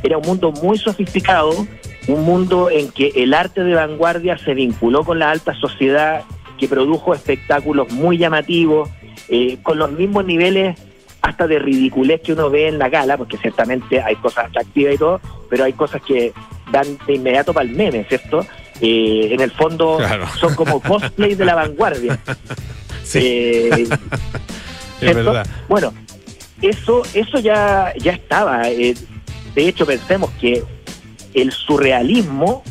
era 0.05 0.17
un 0.17 0.25
mundo 0.25 0.53
muy 0.53 0.79
sofisticado, 0.79 1.51
un 2.07 2.25
mundo 2.25 2.71
en 2.71 2.93
que 2.93 3.11
el 3.17 3.35
arte 3.35 3.65
de 3.65 3.75
vanguardia 3.75 4.39
se 4.39 4.55
vinculó 4.55 5.03
con 5.03 5.19
la 5.19 5.33
alta 5.33 5.55
sociedad, 5.55 6.23
que 6.57 6.69
produjo 6.69 7.15
espectáculos 7.15 7.91
muy 7.91 8.17
llamativos, 8.17 8.89
eh, 9.29 9.59
con 9.65 9.77
los 9.77 9.91
mismos 9.91 10.25
niveles 10.25 10.79
hasta 11.25 11.47
de 11.47 11.59
ridiculez 11.59 12.21
que 12.21 12.35
uno 12.35 12.51
ve 12.51 12.69
en 12.69 12.79
la 12.79 12.91
gala, 12.91 13.17
porque 13.17 13.39
ciertamente 13.39 14.01
hay 14.03 14.15
cosas 14.17 14.47
atractivas 14.47 14.95
y 14.95 14.99
todo, 14.99 15.21
pero 15.49 15.65
hay 15.65 15.73
cosas 15.73 16.03
que 16.03 16.35
dan 16.71 16.99
de 17.07 17.15
inmediato 17.15 17.55
para 17.55 17.67
el 17.67 17.75
meme, 17.75 18.05
¿cierto? 18.05 18.47
Eh, 18.83 19.31
en 19.33 19.41
el 19.41 19.51
fondo 19.51 19.99
son 20.39 20.55
como 20.55 20.81
cosplay 20.83 21.35
de 21.35 21.47
la 21.47 21.55
vanguardia. 21.55 22.19
Sí. 23.03 23.21
Eh, 23.23 23.89
es 25.01 25.15
verdad. 25.15 25.47
Bueno, 25.67 25.95
eso, 26.61 27.03
eso 27.15 27.39
ya, 27.39 27.95
ya 27.97 28.13
estaba. 28.13 28.65
de 28.65 28.95
hecho, 29.57 29.87
pensemos 29.87 30.31
que 30.39 30.63
el 31.33 31.53
surrealismo 31.53 32.63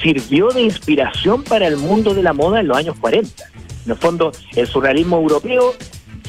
sirvió 0.00 0.48
de 0.48 0.62
inspiración 0.62 1.44
para 1.44 1.66
el 1.66 1.76
mundo 1.76 2.14
de 2.14 2.22
la 2.22 2.32
moda 2.32 2.60
en 2.60 2.68
los 2.68 2.78
años 2.78 2.96
40. 2.98 3.44
En 3.84 3.90
el 3.92 3.98
fondo, 3.98 4.32
el 4.56 4.66
surrealismo 4.66 5.18
europeo 5.18 5.74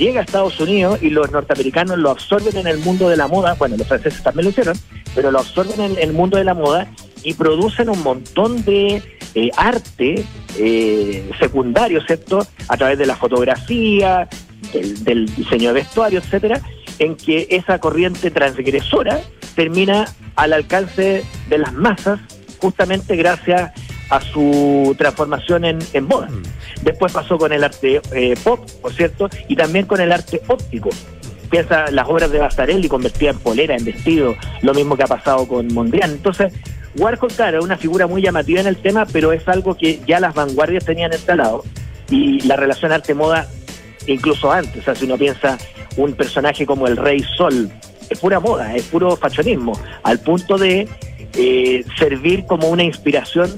llega 0.02 0.22
a 0.22 0.24
Estados 0.24 0.60
Unidos 0.60 1.00
y 1.02 1.10
los 1.12 1.32
norteamericanos 1.32 1.98
lo 1.98 2.10
absorben 2.10 2.58
en 2.58 2.68
el 2.68 2.80
mundo 2.80 3.08
de 3.08 3.18
la 3.18 3.28
moda, 3.28 3.54
bueno, 3.54 3.78
los 3.78 3.88
franceses 3.88 4.24
también 4.24 4.46
lo 4.46 4.50
hicieron, 4.50 4.78
pero 5.14 5.30
lo 5.32 5.40
absorben 5.40 5.80
en 5.80 5.98
el 6.00 6.12
mundo 6.12 6.38
de 6.38 6.44
la 6.44 6.56
moda 6.56 6.92
y 7.24 7.36
producen 7.36 7.90
un 7.90 8.02
montón 8.02 8.66
de 8.66 9.04
eh, 9.36 9.52
arte 9.56 10.26
eh, 10.58 11.30
secundario, 11.40 12.02
¿cierto? 12.04 12.46
A 12.68 12.78
través 12.78 12.98
de 12.98 13.06
la 13.06 13.16
fotografía, 13.16 14.28
del, 14.74 15.04
del 15.04 15.36
diseño 15.36 15.70
de 15.70 15.82
vestuario, 15.82 16.20
etcétera, 16.20 16.62
en 16.98 17.16
que 17.16 17.48
esa 17.52 17.80
corriente 17.80 18.32
transgresora 18.32 19.22
termina 19.56 20.06
al 20.36 20.54
alcance 20.54 21.24
de 21.48 21.58
las 21.58 21.74
masas 21.74 22.20
justamente 22.62 23.16
gracias 23.16 23.72
a 24.12 24.20
su 24.20 24.94
transformación 24.98 25.64
en, 25.66 26.04
moda. 26.04 26.28
Mm. 26.28 26.44
Después 26.84 27.14
pasó 27.14 27.38
con 27.38 27.52
el 27.54 27.64
arte 27.64 28.02
eh, 28.12 28.36
pop, 28.44 28.70
por 28.82 28.94
cierto, 28.94 29.30
y 29.48 29.56
también 29.56 29.86
con 29.86 30.02
el 30.02 30.12
arte 30.12 30.42
óptico. 30.48 30.90
Piensa 31.50 31.90
las 31.92 32.08
obras 32.08 32.30
de 32.30 32.40
Basarelli 32.40 32.88
convertidas 32.88 33.36
en 33.36 33.42
polera, 33.42 33.76
en 33.76 33.86
vestido, 33.86 34.36
lo 34.62 34.74
mismo 34.74 34.98
que 34.98 35.04
ha 35.04 35.08
pasado 35.08 35.48
con 35.48 35.74
Mondrian. 35.74 36.12
Entonces, 36.12 36.54
Warhol, 36.98 37.32
claro, 37.32 37.60
es 37.60 37.66
una 37.66 37.78
figura 37.78 38.06
muy 38.06 38.22
llamativa 38.22 38.60
en 38.60 38.68
el 38.68 38.78
tema, 38.78 39.06
pero 39.06 39.32
es 39.32 39.48
algo 39.48 39.76
que 39.76 40.02
ya 40.06 40.20
las 40.20 40.34
vanguardias 40.34 40.86
tenían 40.86 41.14
instalado. 41.14 41.64
Y 42.10 42.42
la 42.42 42.58
relación 42.58 42.92
arte-moda, 42.92 43.48
incluso 44.08 44.52
antes, 44.52 44.82
o 44.82 44.84
sea, 44.84 44.96
si 44.96 45.06
uno 45.06 45.18
piensa 45.18 45.58
un 45.96 46.14
personaje 46.14 46.66
como 46.66 46.86
el 46.88 46.98
Rey 46.98 47.24
Sol, 47.38 47.72
es 48.10 48.20
pura 48.20 48.42
moda, 48.42 48.76
es 48.76 48.84
puro 48.84 49.16
fashionismo, 49.16 49.72
al 50.04 50.20
punto 50.20 50.58
de 50.58 50.90
eh, 51.34 51.86
servir 51.98 52.46
como 52.46 52.68
una 52.68 52.84
inspiración 52.84 53.50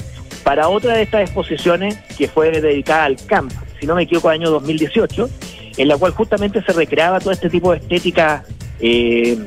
para 0.43 0.69
otra 0.69 0.95
de 0.95 1.03
estas 1.03 1.21
exposiciones 1.21 1.97
que 2.17 2.27
fue 2.27 2.51
dedicada 2.51 3.05
al 3.05 3.17
camp, 3.25 3.51
si 3.79 3.85
no 3.85 3.95
me 3.95 4.03
equivoco, 4.03 4.29
año 4.29 4.49
2018, 4.49 5.29
en 5.77 5.87
la 5.87 5.97
cual 5.97 6.11
justamente 6.11 6.61
se 6.63 6.73
recreaba 6.73 7.19
todo 7.19 7.31
este 7.31 7.49
tipo 7.49 7.71
de 7.71 7.77
estética 7.77 8.43
eh, 8.79 9.37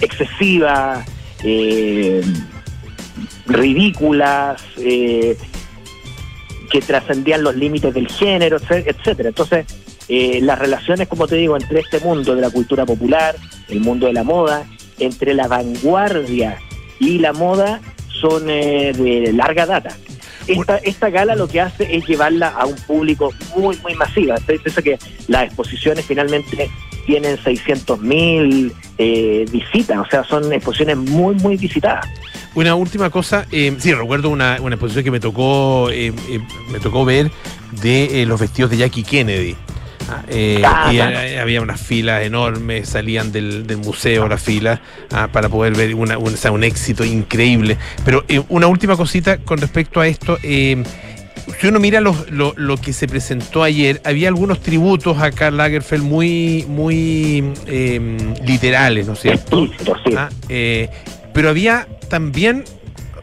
excesiva, 0.00 1.04
eh, 1.42 2.22
ridículas, 3.46 4.62
eh, 4.78 5.36
que 6.70 6.80
trascendían 6.80 7.42
los 7.42 7.54
límites 7.54 7.94
del 7.94 8.08
género, 8.08 8.56
etcétera. 8.56 9.28
Entonces, 9.28 9.66
eh, 10.08 10.40
las 10.42 10.58
relaciones, 10.58 11.08
como 11.08 11.26
te 11.26 11.36
digo, 11.36 11.56
entre 11.56 11.80
este 11.80 12.00
mundo 12.00 12.34
de 12.34 12.40
la 12.40 12.50
cultura 12.50 12.84
popular, 12.84 13.36
el 13.68 13.80
mundo 13.80 14.06
de 14.06 14.12
la 14.12 14.24
moda, 14.24 14.66
entre 14.98 15.34
la 15.34 15.48
vanguardia 15.48 16.58
y 17.00 17.18
la 17.18 17.32
moda, 17.32 17.80
son 18.20 18.50
eh, 18.50 18.92
de 18.92 19.32
larga 19.32 19.66
data. 19.66 19.96
Esta, 20.46 20.76
esta 20.78 21.10
gala 21.10 21.34
lo 21.36 21.48
que 21.48 21.60
hace 21.60 21.96
es 21.96 22.06
llevarla 22.06 22.48
a 22.48 22.66
un 22.66 22.76
público 22.76 23.32
muy, 23.56 23.76
muy 23.82 23.94
masiva. 23.94 24.36
Pienso 24.46 24.82
que 24.82 24.98
las 25.28 25.44
exposiciones 25.44 26.04
finalmente 26.04 26.70
tienen 27.06 27.42
600 27.42 28.00
mil 28.00 28.72
eh, 28.98 29.44
visitas, 29.50 29.98
o 29.98 30.06
sea, 30.10 30.24
son 30.24 30.52
exposiciones 30.52 30.96
muy, 30.96 31.34
muy 31.36 31.56
visitadas. 31.56 32.06
Una 32.54 32.74
última 32.74 33.10
cosa, 33.10 33.46
eh, 33.50 33.74
sí, 33.78 33.92
recuerdo 33.92 34.30
una, 34.30 34.58
una, 34.60 34.76
exposición 34.76 35.04
que 35.04 35.10
me 35.10 35.20
tocó, 35.20 35.90
eh, 35.90 36.12
me 36.70 36.78
tocó 36.78 37.04
ver 37.04 37.30
de 37.82 38.24
los 38.26 38.40
vestidos 38.40 38.70
de 38.70 38.78
Jackie 38.78 39.02
Kennedy. 39.02 39.56
Ah, 40.08 40.22
eh, 40.28 40.62
ah, 40.64 40.92
y 40.92 41.00
había 41.36 41.60
unas 41.60 41.80
filas 41.80 42.22
enormes, 42.22 42.88
salían 42.88 43.32
del, 43.32 43.64
museo 43.78 44.28
las 44.28 44.42
filas 44.42 44.80
ah, 45.12 45.28
para 45.32 45.48
poder 45.48 45.74
ver 45.74 45.94
una, 45.94 46.18
un, 46.18 46.34
un 46.50 46.64
éxito 46.64 47.04
increíble. 47.04 47.76
Pero 48.04 48.24
eh, 48.28 48.42
una 48.48 48.66
última 48.66 48.96
cosita 48.96 49.38
con 49.38 49.58
respecto 49.58 50.00
a 50.00 50.06
esto. 50.06 50.38
Eh, 50.42 50.82
si 51.60 51.66
uno 51.66 51.78
mira 51.78 52.00
lo, 52.00 52.14
lo, 52.30 52.76
que 52.78 52.92
se 52.92 53.06
presentó 53.06 53.62
ayer, 53.62 54.00
había 54.04 54.28
algunos 54.28 54.60
tributos 54.60 55.18
a 55.18 55.30
Karl 55.30 55.58
Lagerfeld 55.58 56.02
muy, 56.02 56.64
muy 56.68 57.52
literales, 58.46 59.06
¿no 59.06 59.12
es 59.12 59.20
cierto? 59.20 59.68
pero 61.34 61.50
había 61.50 61.86
también 62.08 62.64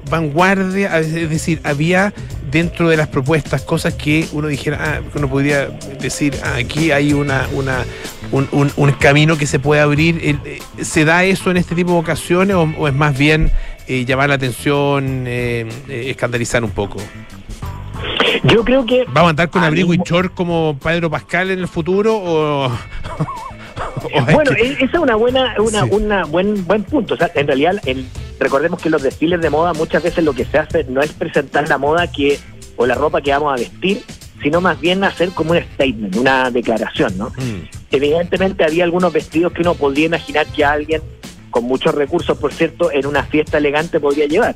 vanguardia, 0.09 0.99
es 0.99 1.29
decir, 1.29 1.61
había 1.63 2.13
dentro 2.51 2.89
de 2.89 2.97
las 2.97 3.07
propuestas 3.07 3.61
cosas 3.61 3.93
que 3.93 4.27
uno 4.33 4.47
dijera, 4.47 4.77
ah, 4.81 5.01
uno 5.15 5.29
podría 5.29 5.67
decir, 5.99 6.35
ah, 6.43 6.55
aquí 6.57 6.91
hay 6.91 7.13
una, 7.13 7.47
una 7.53 7.85
un, 8.31 8.91
camino 8.99 9.37
que 9.37 9.47
se 9.47 9.59
puede 9.59 9.81
abrir. 9.81 10.19
Eh, 10.21 10.59
¿Se 10.81 11.05
da 11.05 11.23
eso 11.23 11.51
en 11.51 11.57
este 11.57 11.75
tipo 11.75 11.91
de 11.93 11.99
ocasiones 11.99 12.55
o, 12.55 12.87
es 12.87 12.93
más 12.93 13.17
bien 13.17 13.51
eh, 13.87 14.05
llamar 14.05 14.29
la 14.29 14.35
atención, 14.35 15.23
eh, 15.27 15.67
escandalizar 15.87 16.63
un 16.63 16.71
poco? 16.71 16.97
Yo 18.43 18.63
creo 18.63 18.85
que... 18.85 19.05
¿Va 19.05 19.21
a 19.21 19.29
andar 19.29 19.49
con 19.49 19.63
abrigo 19.63 19.93
y 19.93 19.97
short 20.03 20.33
como 20.33 20.77
Pedro 20.81 21.09
Pascal 21.09 21.51
en 21.51 21.59
el 21.59 21.67
futuro 21.67 22.17
o...? 22.17 22.71
bueno, 24.33 24.51
e-, 24.51 24.73
esa 24.73 24.85
es 24.85 24.99
una 24.99 25.15
buena, 25.15 25.55
una, 25.59 25.85
una 25.85 26.25
buen, 26.25 26.65
buen 26.65 26.83
punto. 26.83 27.13
O 27.13 27.17
sea, 27.17 27.31
en 27.35 27.47
realidad, 27.47 27.75
el, 27.85 28.05
recordemos 28.39 28.81
que 28.81 28.89
los 28.89 29.01
desfiles 29.01 29.41
de 29.41 29.49
moda 29.49 29.73
muchas 29.73 30.03
veces 30.03 30.23
lo 30.23 30.33
que 30.33 30.45
se 30.45 30.57
hace 30.57 30.83
no 30.85 31.01
es 31.01 31.13
presentar 31.13 31.67
la 31.69 31.77
moda 31.77 32.11
que 32.11 32.39
o 32.77 32.85
la 32.85 32.95
ropa 32.95 33.21
que 33.21 33.31
vamos 33.31 33.53
a 33.53 33.57
vestir, 33.57 34.03
sino 34.41 34.61
más 34.61 34.79
bien 34.79 35.03
hacer 35.03 35.29
como 35.29 35.51
un 35.51 35.59
statement, 35.59 36.15
una 36.15 36.49
declaración, 36.49 37.17
¿no? 37.17 37.29
Mm. 37.29 37.67
Evidentemente 37.91 38.63
había 38.63 38.83
algunos 38.83 39.13
vestidos 39.13 39.53
que 39.53 39.61
uno 39.61 39.75
podría 39.75 40.05
imaginar 40.05 40.47
que 40.47 40.65
alguien 40.65 41.01
con 41.51 41.65
muchos 41.65 41.93
recursos, 41.93 42.37
por 42.37 42.53
cierto, 42.53 42.91
en 42.91 43.05
una 43.05 43.23
fiesta 43.23 43.57
elegante 43.57 43.99
podría 43.99 44.25
llevar. 44.25 44.55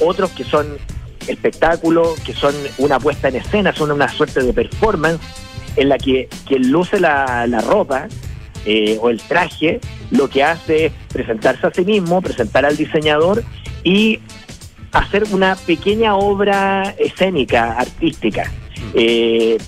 Otros 0.00 0.30
que 0.30 0.44
son 0.44 0.78
espectáculos, 1.26 2.18
que 2.20 2.32
son 2.32 2.54
una 2.78 2.98
puesta 2.98 3.28
en 3.28 3.36
escena, 3.36 3.74
son 3.74 3.90
una 3.90 4.08
suerte 4.08 4.42
de 4.42 4.52
performance 4.52 5.20
en 5.76 5.88
la 5.88 5.98
que 5.98 6.28
quien 6.46 6.70
luce 6.70 6.98
la, 6.98 7.46
la 7.46 7.60
ropa 7.60 8.08
eh, 8.70 8.98
o 9.00 9.08
el 9.08 9.18
traje, 9.18 9.80
lo 10.10 10.28
que 10.28 10.44
hace 10.44 10.86
es 10.86 10.92
presentarse 11.10 11.66
a 11.66 11.72
sí 11.72 11.86
mismo, 11.86 12.20
presentar 12.20 12.66
al 12.66 12.76
diseñador 12.76 13.42
y 13.82 14.20
hacer 14.92 15.24
una 15.30 15.56
pequeña 15.56 16.16
obra 16.16 16.94
escénica, 16.98 17.72
artística. 17.78 18.44
Mm. 18.44 18.90
Eh, 18.92 19.58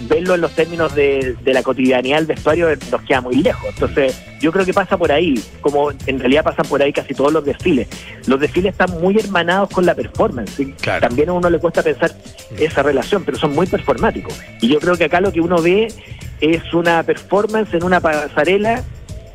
verlo 0.00 0.34
en 0.34 0.40
los 0.40 0.52
términos 0.52 0.94
de, 0.94 1.36
la 1.44 1.62
cotidianidad 1.62 2.18
del 2.18 2.26
vestuario 2.26 2.68
nos 2.90 3.02
queda 3.02 3.20
muy 3.20 3.36
lejos. 3.36 3.68
Entonces, 3.68 4.20
yo 4.40 4.52
creo 4.52 4.64
que 4.64 4.72
pasa 4.72 4.96
por 4.96 5.10
ahí, 5.10 5.34
como 5.60 5.90
en 6.06 6.18
realidad 6.18 6.44
pasan 6.44 6.66
por 6.66 6.82
ahí 6.82 6.92
casi 6.92 7.14
todos 7.14 7.32
los 7.32 7.44
desfiles. 7.44 7.88
Los 8.26 8.38
desfiles 8.40 8.72
están 8.72 9.00
muy 9.00 9.18
hermanados 9.18 9.70
con 9.70 9.84
la 9.86 9.94
performance. 9.94 10.62
También 11.00 11.28
a 11.30 11.32
uno 11.32 11.50
le 11.50 11.58
cuesta 11.58 11.82
pensar 11.82 12.12
esa 12.58 12.82
relación, 12.82 13.24
pero 13.24 13.38
son 13.38 13.54
muy 13.54 13.66
performáticos. 13.66 14.34
Y 14.60 14.68
yo 14.68 14.78
creo 14.78 14.96
que 14.96 15.04
acá 15.04 15.20
lo 15.20 15.32
que 15.32 15.40
uno 15.40 15.60
ve 15.60 15.88
es 16.40 16.74
una 16.74 17.02
performance 17.02 17.74
en 17.74 17.84
una 17.84 18.00
pasarela 18.00 18.84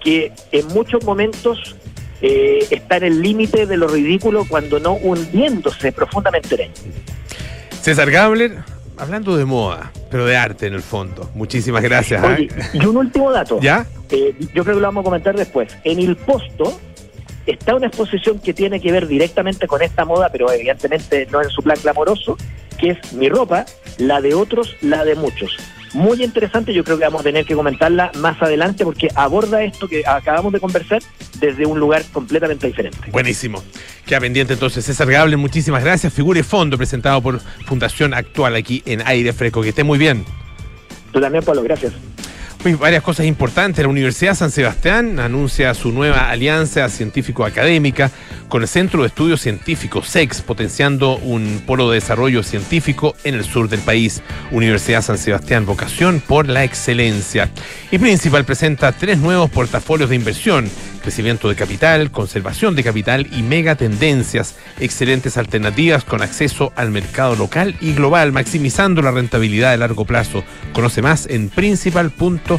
que 0.02 0.32
en 0.52 0.67
muchos 0.67 1.04
momentos 1.04 1.76
eh, 2.21 2.65
está 2.69 2.97
en 2.97 3.04
el 3.04 3.21
límite 3.21 3.65
de 3.65 3.78
lo 3.78 3.88
ridículo 3.88 4.45
cuando 4.47 4.80
no 4.80 4.93
hundiéndose 4.93 5.91
profundamente 5.91 6.56
en 6.56 6.62
él. 6.62 6.71
César 7.82 8.10
Gabler, 8.10 8.60
hablando 8.98 9.38
de 9.38 9.46
moda, 9.46 9.92
pero 10.10 10.26
de 10.26 10.36
arte 10.36 10.68
en 10.68 10.74
el 10.74 10.82
fondo. 10.82 11.30
Muchísimas 11.36 11.84
gracias. 11.84 12.24
¿ah? 12.24 12.38
y 12.74 12.86
un 12.86 12.98
último 12.98 13.32
dato. 13.32 13.60
¿Ya? 13.60 13.86
Eh, 14.10 14.36
yo 14.54 14.64
creo 14.64 14.76
que 14.76 14.82
lo 14.82 14.88
vamos 14.88 15.02
a 15.02 15.06
comentar 15.06 15.36
después. 15.36 15.76
En 15.84 16.00
el 16.00 16.16
posto 16.16 16.80
está 17.46 17.76
una 17.76 17.88
exposición 17.88 18.40
que 18.40 18.54
tiene 18.54 18.80
que 18.80 18.92
ver 18.92 19.08
directamente 19.08 19.68
con 19.68 19.82
esta 19.82 20.06
moda, 20.06 20.30
pero 20.32 20.52
evidentemente 20.52 21.28
no 21.32 21.42
en 21.42 21.50
su 21.50 21.62
plan 21.62 21.78
glamoroso, 21.82 22.38
que 22.78 22.92
es 22.92 23.14
mi 23.14 23.30
ropa, 23.30 23.66
la 23.98 24.22
de 24.22 24.34
otros, 24.34 24.76
la 24.82 25.04
de 25.04 25.16
muchos 25.16 25.58
muy 25.94 26.24
interesante. 26.24 26.74
Yo 26.74 26.84
creo 26.84 26.98
que 26.98 27.04
vamos 27.04 27.22
a 27.22 27.24
tener 27.24 27.46
que 27.46 27.56
comentarla 27.56 28.12
más 28.20 28.42
adelante 28.42 28.84
porque 28.84 29.10
aborda 29.16 29.64
esto 29.64 29.88
que 29.88 30.04
acabamos 30.06 30.54
de 30.54 30.60
conversar 30.60 31.02
desde 31.40 31.66
un 31.66 31.80
lugar 31.80 32.04
completamente 32.12 32.68
diferente. 32.68 33.12
Buenísimo. 33.12 33.64
Queda 34.06 34.20
pendiente 34.20 34.54
entonces 34.54 34.86
César 34.86 35.10
Gable. 35.10 35.38
Muchísimas 35.38 35.84
gracias. 35.84 36.14
Figura 36.14 36.40
y 36.40 36.44
fondo 36.44 36.78
presentado 36.78 37.22
por 37.22 37.40
Fundación 37.66 38.14
Actual 38.14 38.56
aquí 38.56 38.84
en 38.86 39.06
Aire 39.06 39.34
Fresco. 39.34 39.62
Que 39.62 39.70
esté 39.70 39.84
muy 39.84 39.98
bien. 39.98 40.26
Tú 41.12 41.22
también, 41.22 41.44
Pablo. 41.44 41.64
Gracias 41.64 41.94
varias 42.71 43.04
cosas 43.04 43.26
importantes. 43.26 43.84
La 43.84 43.89
Universidad 43.89 44.36
San 44.36 44.49
Sebastián 44.49 45.19
anuncia 45.19 45.73
su 45.73 45.91
nueva 45.91 46.30
alianza 46.30 46.88
científico-académica 46.88 48.10
con 48.47 48.62
el 48.62 48.67
Centro 48.69 49.02
de 49.02 49.08
Estudios 49.08 49.41
Científicos 49.41 50.08
SEX, 50.08 50.41
potenciando 50.41 51.17
un 51.17 51.62
polo 51.65 51.89
de 51.89 51.95
desarrollo 51.95 52.41
científico 52.41 53.15
en 53.26 53.36
el 53.36 53.43
sur 53.43 53.67
del 53.67 53.82
país. 53.82 54.21
Universidad 54.52 55.02
San 55.02 55.17
Sebastián, 55.17 55.65
vocación 55.65 56.21
por 56.26 56.47
la 56.47 56.63
excelencia. 56.63 57.49
Y 57.91 57.97
Principal 57.97 58.45
presenta 58.45 58.93
tres 58.93 59.17
nuevos 59.17 59.49
portafolios 59.49 60.10
de 60.10 60.15
inversión 60.15 60.69
crecimiento 61.04 61.50
de 61.50 61.56
capital, 61.56 62.10
conservación 62.10 62.76
de 62.76 62.84
capital 62.84 63.28
y 63.32 63.44
megatendencias, 63.44 64.56
excelentes 64.80 65.38
alternativas 65.38 66.04
con 66.04 66.24
acceso 66.24 66.74
al 66.76 66.89
mercado 66.89 67.36
local 67.36 67.76
y 67.80 67.94
global, 67.94 68.32
maximizando 68.32 69.04
la 69.04 69.12
rentabilidad 69.12 69.72
de 69.72 69.78
largo 69.78 70.06
plazo. 70.06 70.44
Conoce 70.74 71.04
más 71.04 71.28
en 71.28 71.50
principal.cl. 71.50 72.58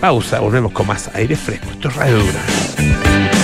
Pausa, 0.00 0.38
volvemos 0.38 0.72
con 0.72 0.86
más 0.86 1.10
aire 1.14 1.34
fresco. 1.34 1.66
Esto 1.72 1.88
es 1.88 1.96
Radio 1.96 2.18
Dura. 2.18 3.37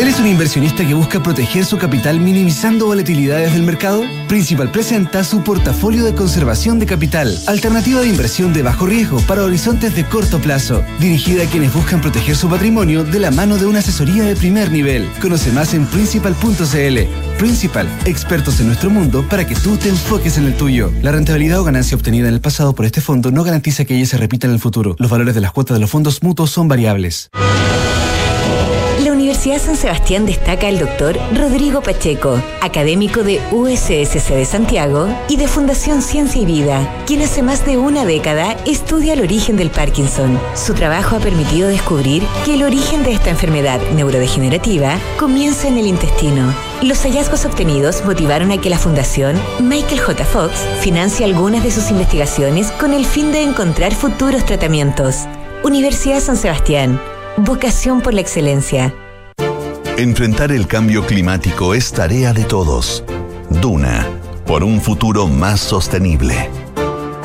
¿Eres 0.00 0.18
un 0.18 0.26
inversionista 0.26 0.86
que 0.86 0.94
busca 0.94 1.22
proteger 1.22 1.66
su 1.66 1.76
capital 1.76 2.18
minimizando 2.18 2.86
volatilidades 2.86 3.52
del 3.52 3.62
mercado? 3.62 4.02
Principal 4.26 4.70
presenta 4.70 5.22
su 5.22 5.42
portafolio 5.44 6.04
de 6.04 6.14
conservación 6.14 6.78
de 6.78 6.86
capital, 6.86 7.38
alternativa 7.46 8.00
de 8.00 8.08
inversión 8.08 8.54
de 8.54 8.62
bajo 8.62 8.86
riesgo 8.86 9.20
para 9.20 9.44
horizontes 9.44 9.94
de 9.94 10.04
corto 10.04 10.40
plazo, 10.40 10.82
dirigida 10.98 11.44
a 11.44 11.46
quienes 11.46 11.74
buscan 11.74 12.00
proteger 12.00 12.36
su 12.36 12.48
patrimonio 12.48 13.04
de 13.04 13.20
la 13.20 13.30
mano 13.30 13.58
de 13.58 13.66
una 13.66 13.80
asesoría 13.80 14.24
de 14.24 14.34
primer 14.34 14.72
nivel. 14.72 15.08
Conoce 15.20 15.52
más 15.52 15.74
en 15.74 15.86
principal.cl. 15.86 16.98
Principal, 17.38 17.86
expertos 18.06 18.60
en 18.60 18.68
nuestro 18.68 18.88
mundo 18.88 19.26
para 19.28 19.46
que 19.46 19.54
tú 19.54 19.76
te 19.76 19.90
enfoques 19.90 20.38
en 20.38 20.46
el 20.46 20.56
tuyo. 20.56 20.90
La 21.02 21.12
rentabilidad 21.12 21.60
o 21.60 21.64
ganancia 21.64 21.96
obtenida 21.96 22.28
en 22.28 22.34
el 22.34 22.40
pasado 22.40 22.74
por 22.74 22.86
este 22.86 23.02
fondo 23.02 23.30
no 23.30 23.44
garantiza 23.44 23.84
que 23.84 23.94
ella 23.96 24.06
se 24.06 24.16
repita 24.16 24.46
en 24.46 24.54
el 24.54 24.58
futuro. 24.58 24.96
Los 24.98 25.10
valores 25.10 25.34
de 25.34 25.42
las 25.42 25.52
cuotas 25.52 25.76
de 25.76 25.80
los 25.80 25.90
fondos 25.90 26.22
mutuos 26.22 26.50
son 26.50 26.66
variables. 26.66 27.30
Universidad 29.32 29.66
San 29.66 29.76
Sebastián 29.76 30.24
destaca 30.26 30.68
el 30.68 30.78
doctor 30.78 31.18
Rodrigo 31.34 31.80
Pacheco, 31.80 32.40
académico 32.60 33.24
de 33.24 33.40
USSC 33.50 34.34
de 34.34 34.44
Santiago 34.44 35.08
y 35.28 35.36
de 35.36 35.48
Fundación 35.48 36.00
Ciencia 36.00 36.42
y 36.42 36.44
Vida, 36.44 37.02
quien 37.06 37.22
hace 37.22 37.42
más 37.42 37.66
de 37.66 37.76
una 37.76 38.04
década 38.04 38.56
estudia 38.66 39.14
el 39.14 39.20
origen 39.20 39.56
del 39.56 39.70
Parkinson. 39.70 40.38
Su 40.54 40.74
trabajo 40.74 41.16
ha 41.16 41.18
permitido 41.18 41.68
descubrir 41.68 42.22
que 42.44 42.54
el 42.54 42.62
origen 42.62 43.02
de 43.02 43.12
esta 43.12 43.30
enfermedad 43.30 43.80
neurodegenerativa 43.96 44.96
comienza 45.18 45.66
en 45.66 45.78
el 45.78 45.86
intestino. 45.86 46.54
Los 46.82 47.02
hallazgos 47.02 47.44
obtenidos 47.44 48.04
motivaron 48.04 48.52
a 48.52 48.58
que 48.58 48.70
la 48.70 48.78
Fundación 48.78 49.40
Michael 49.60 49.98
J. 49.98 50.24
Fox 50.24 50.52
financie 50.82 51.24
algunas 51.24 51.64
de 51.64 51.72
sus 51.72 51.90
investigaciones 51.90 52.70
con 52.72 52.92
el 52.92 53.06
fin 53.06 53.32
de 53.32 53.42
encontrar 53.42 53.92
futuros 53.92 54.44
tratamientos. 54.46 55.16
Universidad 55.64 56.20
San 56.20 56.36
Sebastián. 56.36 57.00
Vocación 57.38 58.02
por 58.02 58.12
la 58.12 58.20
excelencia. 58.20 58.94
Enfrentar 59.96 60.52
el 60.52 60.66
cambio 60.66 61.06
climático 61.06 61.72
es 61.72 61.90
tarea 61.90 62.34
de 62.34 62.44
todos. 62.44 63.04
Duna, 63.48 64.06
por 64.46 64.62
un 64.62 64.82
futuro 64.82 65.26
más 65.28 65.60
sostenible. 65.60 66.50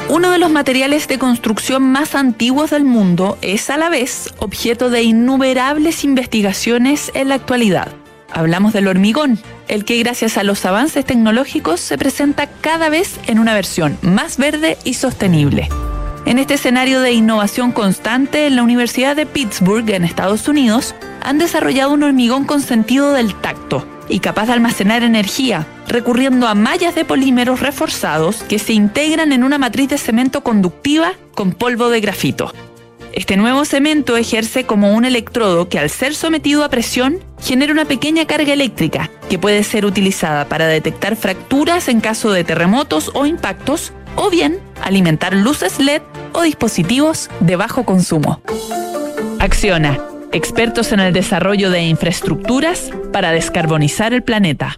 Uno 0.07 0.31
de 0.31 0.37
los 0.37 0.49
materiales 0.49 1.09
de 1.09 1.19
construcción 1.19 1.83
más 1.91 2.15
antiguos 2.15 2.69
del 2.69 2.85
mundo 2.85 3.37
es 3.41 3.69
a 3.69 3.75
la 3.75 3.89
vez 3.89 4.33
objeto 4.39 4.89
de 4.89 5.03
innumerables 5.03 6.05
investigaciones 6.05 7.11
en 7.13 7.27
la 7.27 7.35
actualidad. 7.35 7.89
Hablamos 8.31 8.71
del 8.71 8.87
hormigón, 8.87 9.39
el 9.67 9.83
que 9.83 9.99
gracias 9.99 10.37
a 10.37 10.43
los 10.43 10.63
avances 10.65 11.05
tecnológicos 11.05 11.81
se 11.81 11.97
presenta 11.97 12.47
cada 12.47 12.87
vez 12.87 13.19
en 13.27 13.39
una 13.39 13.53
versión 13.53 13.97
más 14.01 14.37
verde 14.37 14.77
y 14.85 14.93
sostenible. 14.93 15.67
En 16.27 16.39
este 16.39 16.55
escenario 16.55 16.99
de 16.99 17.13
innovación 17.13 17.71
constante, 17.71 18.47
en 18.47 18.57
la 18.57 18.63
Universidad 18.63 19.15
de 19.15 19.25
Pittsburgh, 19.25 19.89
en 19.91 20.03
Estados 20.03 20.49
Unidos, 20.49 20.93
han 21.21 21.37
desarrollado 21.37 21.93
un 21.93 22.03
hormigón 22.03 22.43
con 22.43 22.59
sentido 22.59 23.13
del 23.13 23.33
tacto 23.33 23.87
y 24.09 24.19
capaz 24.19 24.47
de 24.47 24.51
almacenar 24.51 25.03
energía, 25.03 25.65
recurriendo 25.87 26.49
a 26.49 26.53
mallas 26.53 26.95
de 26.95 27.05
polímeros 27.05 27.61
reforzados 27.61 28.43
que 28.43 28.59
se 28.59 28.73
integran 28.73 29.31
en 29.31 29.45
una 29.45 29.57
matriz 29.57 29.87
de 29.87 29.97
cemento 29.97 30.43
conductiva 30.43 31.13
con 31.33 31.53
polvo 31.53 31.87
de 31.87 32.01
grafito. 32.01 32.51
Este 33.17 33.35
nuevo 33.35 33.65
cemento 33.65 34.15
ejerce 34.15 34.67
como 34.67 34.93
un 34.93 35.03
electrodo 35.03 35.69
que 35.69 35.79
al 35.79 35.89
ser 35.89 36.13
sometido 36.13 36.63
a 36.63 36.69
presión 36.69 37.17
genera 37.41 37.73
una 37.73 37.85
pequeña 37.85 38.27
carga 38.27 38.53
eléctrica 38.53 39.09
que 39.27 39.39
puede 39.39 39.63
ser 39.63 39.87
utilizada 39.87 40.47
para 40.47 40.67
detectar 40.67 41.15
fracturas 41.15 41.87
en 41.87 41.99
caso 41.99 42.31
de 42.31 42.43
terremotos 42.43 43.09
o 43.15 43.25
impactos 43.25 43.91
o 44.17 44.29
bien 44.29 44.59
alimentar 44.83 45.33
luces 45.33 45.79
LED 45.79 46.03
o 46.33 46.43
dispositivos 46.43 47.31
de 47.39 47.55
bajo 47.55 47.85
consumo. 47.85 48.39
Acciona, 49.39 49.97
expertos 50.31 50.91
en 50.91 50.99
el 50.99 51.11
desarrollo 51.11 51.71
de 51.71 51.81
infraestructuras 51.81 52.91
para 53.11 53.31
descarbonizar 53.31 54.13
el 54.13 54.21
planeta. 54.21 54.77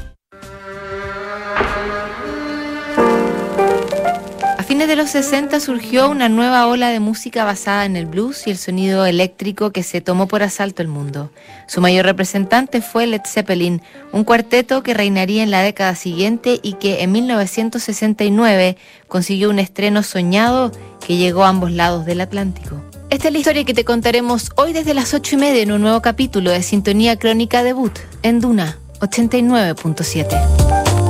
De 4.91 4.97
los 4.97 5.11
60 5.11 5.61
surgió 5.61 6.09
una 6.09 6.27
nueva 6.27 6.67
ola 6.67 6.89
de 6.89 6.99
música 6.99 7.45
basada 7.45 7.85
en 7.85 7.95
el 7.95 8.05
blues 8.05 8.45
y 8.45 8.51
el 8.51 8.57
sonido 8.57 9.05
eléctrico 9.05 9.71
que 9.71 9.83
se 9.83 10.01
tomó 10.01 10.27
por 10.27 10.43
asalto 10.43 10.81
el 10.81 10.89
mundo. 10.89 11.31
Su 11.65 11.79
mayor 11.79 12.05
representante 12.05 12.81
fue 12.81 13.07
Led 13.07 13.21
Zeppelin, 13.25 13.81
un 14.11 14.25
cuarteto 14.25 14.83
que 14.83 14.93
reinaría 14.93 15.43
en 15.43 15.51
la 15.51 15.61
década 15.61 15.95
siguiente 15.95 16.59
y 16.61 16.73
que 16.73 17.03
en 17.03 17.13
1969 17.13 18.75
consiguió 19.07 19.49
un 19.49 19.59
estreno 19.59 20.03
soñado 20.03 20.73
que 21.07 21.15
llegó 21.15 21.45
a 21.45 21.49
ambos 21.49 21.71
lados 21.71 22.05
del 22.05 22.19
Atlántico. 22.19 22.81
Esta 23.09 23.29
es 23.29 23.33
la 23.33 23.39
historia 23.39 23.63
que 23.63 23.73
te 23.73 23.85
contaremos 23.85 24.51
hoy 24.57 24.73
desde 24.73 24.93
las 24.93 25.13
8 25.13 25.35
y 25.35 25.37
media 25.37 25.61
en 25.61 25.71
un 25.71 25.79
nuevo 25.79 26.01
capítulo 26.01 26.51
de 26.51 26.63
Sintonía 26.63 27.17
Crónica 27.17 27.63
Debut 27.63 27.97
en 28.23 28.41
Duna 28.41 28.77
89.7. 28.99 31.00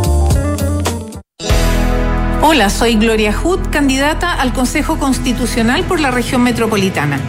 Hola, 2.44 2.72
soy 2.72 2.96
Gloria 2.96 3.34
Hood, 3.34 3.70
candidata 3.70 4.34
al 4.34 4.52
Consejo 4.52 4.98
Constitucional 4.98 5.84
por 5.84 6.00
la 6.00 6.10
región 6.10 6.42
metropolitana. 6.42 7.20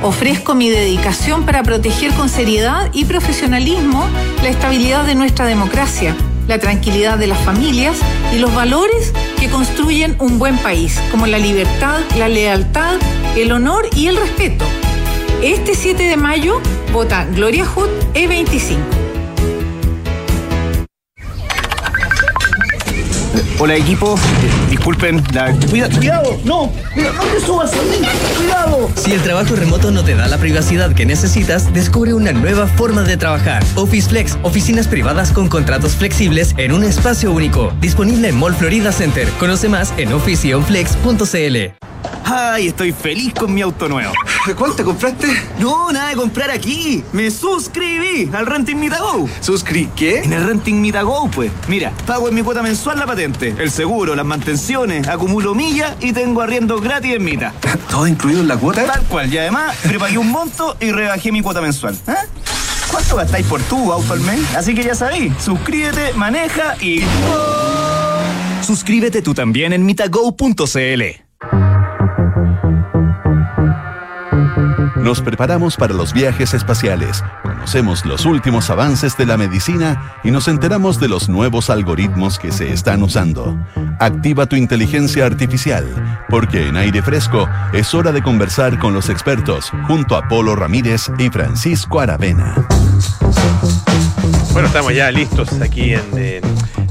Ofrezco 0.00 0.54
mi 0.54 0.70
dedicación 0.70 1.44
para 1.44 1.64
proteger 1.64 2.12
con 2.12 2.28
seriedad 2.28 2.88
y 2.92 3.04
profesionalismo 3.04 4.06
la 4.44 4.48
estabilidad 4.48 5.04
de 5.06 5.16
nuestra 5.16 5.44
democracia, 5.44 6.14
la 6.46 6.60
tranquilidad 6.60 7.18
de 7.18 7.26
las 7.26 7.40
familias 7.40 7.96
y 8.32 8.38
los 8.38 8.54
valores 8.54 9.12
que 9.40 9.50
construyen 9.50 10.14
un 10.20 10.38
buen 10.38 10.56
país, 10.58 11.00
como 11.10 11.26
la 11.26 11.38
libertad, 11.38 11.98
la 12.16 12.28
lealtad, 12.28 12.94
el 13.36 13.50
honor 13.50 13.88
y 13.96 14.06
el 14.06 14.16
respeto. 14.16 14.64
Este 15.42 15.74
7 15.74 16.04
de 16.04 16.16
mayo 16.16 16.60
vota 16.92 17.26
Gloria 17.34 17.66
Hood 17.66 17.90
E25. 18.14 19.07
Hola 23.58 23.76
equipo, 23.76 24.14
Eh, 24.16 24.70
disculpen 24.70 25.22
la... 25.32 25.52
Cuida- 25.70 25.88
cuidado, 25.90 26.38
no, 26.44 26.72
cuidado, 26.94 27.14
no 27.16 27.22
te 27.24 27.40
subas 27.40 27.72
a 27.72 27.76
mí, 27.76 28.06
cuidado. 28.36 28.90
Si 28.96 29.12
el 29.12 29.20
trabajo 29.22 29.54
remoto 29.56 29.90
no 29.90 30.02
te 30.04 30.14
da 30.14 30.28
la 30.28 30.38
privacidad 30.38 30.94
que 30.94 31.04
necesitas, 31.06 31.72
descubre 31.72 32.14
una 32.14 32.32
nueva 32.32 32.66
forma 32.66 33.02
de 33.02 33.16
trabajar. 33.16 33.64
Office 33.74 34.08
Flex, 34.08 34.38
oficinas 34.42 34.86
privadas 34.88 35.32
con 35.32 35.48
contratos 35.48 35.92
flexibles 35.96 36.54
en 36.56 36.72
un 36.72 36.84
espacio 36.84 37.32
único. 37.32 37.72
Disponible 37.80 38.28
en 38.28 38.38
Mall 38.38 38.54
Florida 38.54 38.92
Center. 38.92 39.28
Conoce 39.38 39.68
más 39.68 39.92
en 39.96 40.12
officeonflex.cl. 40.12 41.74
Ay, 42.30 42.68
estoy 42.68 42.92
feliz 42.92 43.32
con 43.34 43.52
mi 43.54 43.62
auto 43.62 43.88
nuevo. 43.88 44.12
¿Cuál 44.56 44.74
te 44.76 44.84
compraste? 44.84 45.26
No, 45.58 45.90
nada 45.92 46.10
de 46.10 46.16
comprar 46.16 46.50
aquí. 46.50 47.02
Me 47.12 47.30
suscribí 47.30 48.28
al 48.34 48.44
Renting 48.46 48.78
Mitago. 48.78 49.28
¿Suscri 49.40 49.88
qué? 49.96 50.18
En 50.20 50.32
el 50.34 50.44
Renting 50.46 50.80
Mitago, 50.80 51.28
pues. 51.30 51.50
Mira, 51.68 51.90
pago 52.06 52.28
en 52.28 52.34
mi 52.34 52.42
cuota 52.42 52.62
mensual 52.62 52.98
la 52.98 53.06
patente, 53.06 53.27
el 53.40 53.70
seguro, 53.70 54.14
las 54.14 54.24
mantenciones, 54.24 55.08
acumulo 55.08 55.54
millas 55.54 55.94
y 56.00 56.12
tengo 56.12 56.42
arriendo 56.42 56.80
gratis 56.80 57.14
en 57.14 57.24
Mita. 57.24 57.52
¿Todo 57.90 58.06
incluido 58.06 58.40
en 58.40 58.48
la 58.48 58.56
cuota? 58.56 58.84
Tal 58.84 59.02
cual, 59.04 59.32
y 59.32 59.38
además 59.38 59.76
prepagué 59.82 60.18
un 60.18 60.30
monto 60.30 60.76
y 60.80 60.90
rebajé 60.90 61.32
mi 61.32 61.42
cuota 61.42 61.60
mensual. 61.60 61.94
¿Eh? 62.06 62.12
¿Cuánto 62.90 63.16
gastáis 63.16 63.46
por 63.46 63.60
tu 63.62 63.92
auto 63.92 64.12
al 64.12 64.20
mes? 64.20 64.54
Así 64.56 64.74
que 64.74 64.82
ya 64.82 64.94
sabéis, 64.94 65.32
suscríbete, 65.42 66.14
maneja 66.14 66.74
y... 66.80 67.02
Suscríbete 68.62 69.22
tú 69.22 69.34
también 69.34 69.72
en 69.72 69.84
mitago.cl. 69.84 71.02
Nos 74.96 75.22
preparamos 75.22 75.76
para 75.76 75.94
los 75.94 76.12
viajes 76.12 76.54
espaciales, 76.54 77.22
conocemos 77.58 78.04
los 78.04 78.24
últimos 78.24 78.70
avances 78.70 79.16
de 79.16 79.26
la 79.26 79.36
medicina 79.36 80.14
y 80.22 80.30
nos 80.30 80.46
enteramos 80.46 81.00
de 81.00 81.08
los 81.08 81.28
nuevos 81.28 81.70
algoritmos 81.70 82.38
que 82.38 82.52
se 82.52 82.72
están 82.72 83.02
usando. 83.02 83.58
Activa 83.98 84.46
tu 84.46 84.54
inteligencia 84.54 85.26
artificial, 85.26 85.84
porque 86.28 86.68
en 86.68 86.76
aire 86.76 87.02
fresco 87.02 87.48
es 87.72 87.92
hora 87.94 88.12
de 88.12 88.22
conversar 88.22 88.78
con 88.78 88.94
los 88.94 89.10
expertos 89.10 89.72
junto 89.88 90.16
a 90.16 90.28
Polo 90.28 90.54
Ramírez 90.54 91.10
y 91.18 91.30
Francisco 91.30 91.98
Aravena. 91.98 92.54
Bueno, 94.52 94.68
estamos 94.68 94.94
ya 94.94 95.10
listos 95.10 95.60
aquí 95.60 95.94
en 95.94 96.42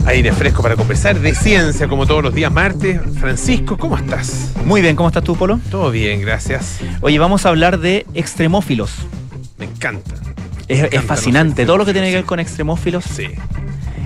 aire 0.06 0.34
fresco 0.34 0.62
para 0.62 0.76
conversar 0.76 1.18
de 1.18 1.34
ciencia, 1.34 1.88
como 1.88 2.06
todos 2.06 2.24
los 2.24 2.34
días 2.34 2.52
martes. 2.52 3.00
Francisco, 3.22 3.78
¿cómo 3.78 3.96
estás? 3.96 4.52
Muy 4.66 4.82
bien, 4.82 4.98
¿cómo 4.98 5.08
estás 5.08 5.24
tú, 5.24 5.38
Polo? 5.38 5.62
Todo 5.72 5.92
bien, 5.92 6.20
gracias. 6.20 6.80
Oye, 7.00 7.20
vamos 7.20 7.46
a 7.46 7.50
hablar 7.50 7.80
de 7.80 8.06
extremófilos. 8.14 8.92
Me 9.58 9.64
encanta. 9.64 10.17
Es, 10.68 10.92
es 10.92 11.04
fascinante. 11.04 11.66
Todo 11.66 11.78
lo 11.78 11.86
que 11.86 11.94
tiene 11.94 12.10
que 12.10 12.16
ver 12.18 12.26
con 12.26 12.40
extremófilos 12.40 13.06
Sí. 13.06 13.28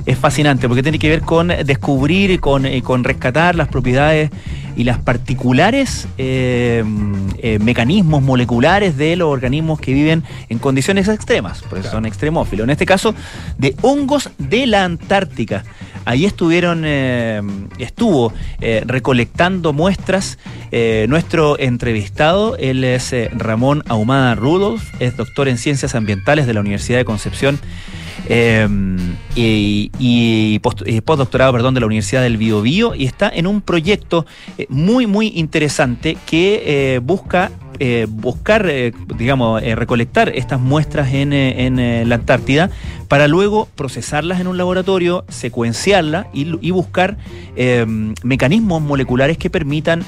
Es 0.05 0.17
fascinante 0.17 0.67
porque 0.67 0.83
tiene 0.83 0.99
que 0.99 1.09
ver 1.09 1.21
con 1.21 1.47
descubrir 1.47 2.31
y 2.31 2.37
con, 2.37 2.65
y 2.65 2.81
con 2.81 3.03
rescatar 3.03 3.55
las 3.55 3.67
propiedades 3.67 4.31
y 4.75 4.83
las 4.83 4.99
particulares 4.99 6.07
eh, 6.17 6.83
eh, 7.37 7.59
mecanismos 7.59 8.21
moleculares 8.21 8.97
de 8.97 9.15
los 9.15 9.27
organismos 9.27 9.79
que 9.79 9.93
viven 9.93 10.23
en 10.49 10.59
condiciones 10.59 11.07
extremas, 11.07 11.61
por 11.61 11.79
eso 11.79 11.91
son 11.91 12.05
extremófilos. 12.05 12.63
En 12.63 12.69
este 12.69 12.85
caso, 12.85 13.13
de 13.57 13.75
hongos 13.81 14.29
de 14.37 14.67
la 14.67 14.83
Antártica. 14.83 15.63
Ahí 16.03 16.25
estuvieron, 16.25 16.81
eh, 16.83 17.41
estuvo 17.77 18.33
recolectando 18.59 19.71
muestras 19.71 20.39
nuestro 21.07 21.59
entrevistado, 21.59 22.57
él 22.57 22.83
es 22.83 23.13
Ramón 23.33 23.83
Ahumada 23.87 24.33
Rudolf, 24.33 24.83
es 24.99 25.15
doctor 25.15 25.47
en 25.47 25.59
ciencias 25.59 25.93
ambientales 25.93 26.47
de 26.47 26.55
la 26.55 26.61
Universidad 26.61 26.97
de 26.97 27.05
Concepción 27.05 27.59
eh, 28.31 28.67
y, 29.35 30.61
eh, 30.85 31.01
postdoctorado 31.01 31.53
perdón, 31.53 31.73
de 31.73 31.79
la 31.79 31.85
Universidad 31.85 32.21
del 32.21 32.37
Bio 32.37 32.61
Bio 32.61 32.95
y 32.95 33.05
está 33.05 33.29
en 33.29 33.47
un 33.47 33.61
proyecto 33.61 34.25
eh, 34.57 34.67
muy, 34.69 35.07
muy 35.07 35.27
interesante 35.35 36.17
que 36.25 36.63
eh, 36.65 36.99
busca 36.99 37.51
eh, 37.79 38.05
buscar, 38.09 38.67
eh, 38.69 38.93
digamos, 39.17 39.61
eh, 39.63 39.75
recolectar 39.75 40.29
estas 40.29 40.59
muestras 40.59 41.13
en, 41.13 41.33
en, 41.33 42.09
la 42.09 42.15
Antártida 42.15 42.69
para 43.07 43.27
luego 43.27 43.67
procesarlas 43.75 44.39
en 44.39 44.47
un 44.47 44.57
laboratorio, 44.57 45.25
secuenciarlas 45.29 46.27
y, 46.33 46.71
buscar 46.71 47.17
mecanismos 48.23 48.81
moleculares 48.81 49.37
que 49.37 49.49
permitan 49.49 50.05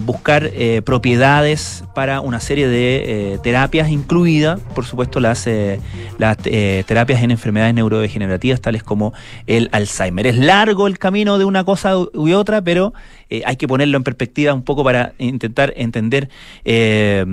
buscar 0.00 0.50
propiedades 0.84 1.84
para 1.94 2.20
una 2.20 2.40
serie 2.40 2.68
de 2.68 3.38
terapias, 3.42 3.90
incluidas, 3.90 4.60
por 4.74 4.86
supuesto, 4.86 5.20
las, 5.20 5.46
las 6.16 6.38
terapias 6.38 7.22
en 7.22 7.30
enfermedades 7.30 7.74
neurodegenerativas, 7.74 8.62
tales 8.62 8.82
como 8.82 9.12
el 9.46 9.68
Alzheimer. 9.72 10.26
Es 10.26 10.38
largo 10.38 10.86
el 10.86 10.98
camino 10.98 11.38
de 11.38 11.44
una 11.44 11.64
cosa 11.64 11.98
u 11.98 12.32
otra, 12.32 12.62
pero 12.62 12.94
eh, 13.30 13.42
hay 13.44 13.56
que 13.56 13.68
ponerlo 13.68 13.96
en 13.96 14.04
perspectiva 14.04 14.54
un 14.54 14.64
poco 14.64 14.84
para 14.84 15.12
intentar 15.18 15.72
entender 15.76 16.28
eh, 16.64 17.24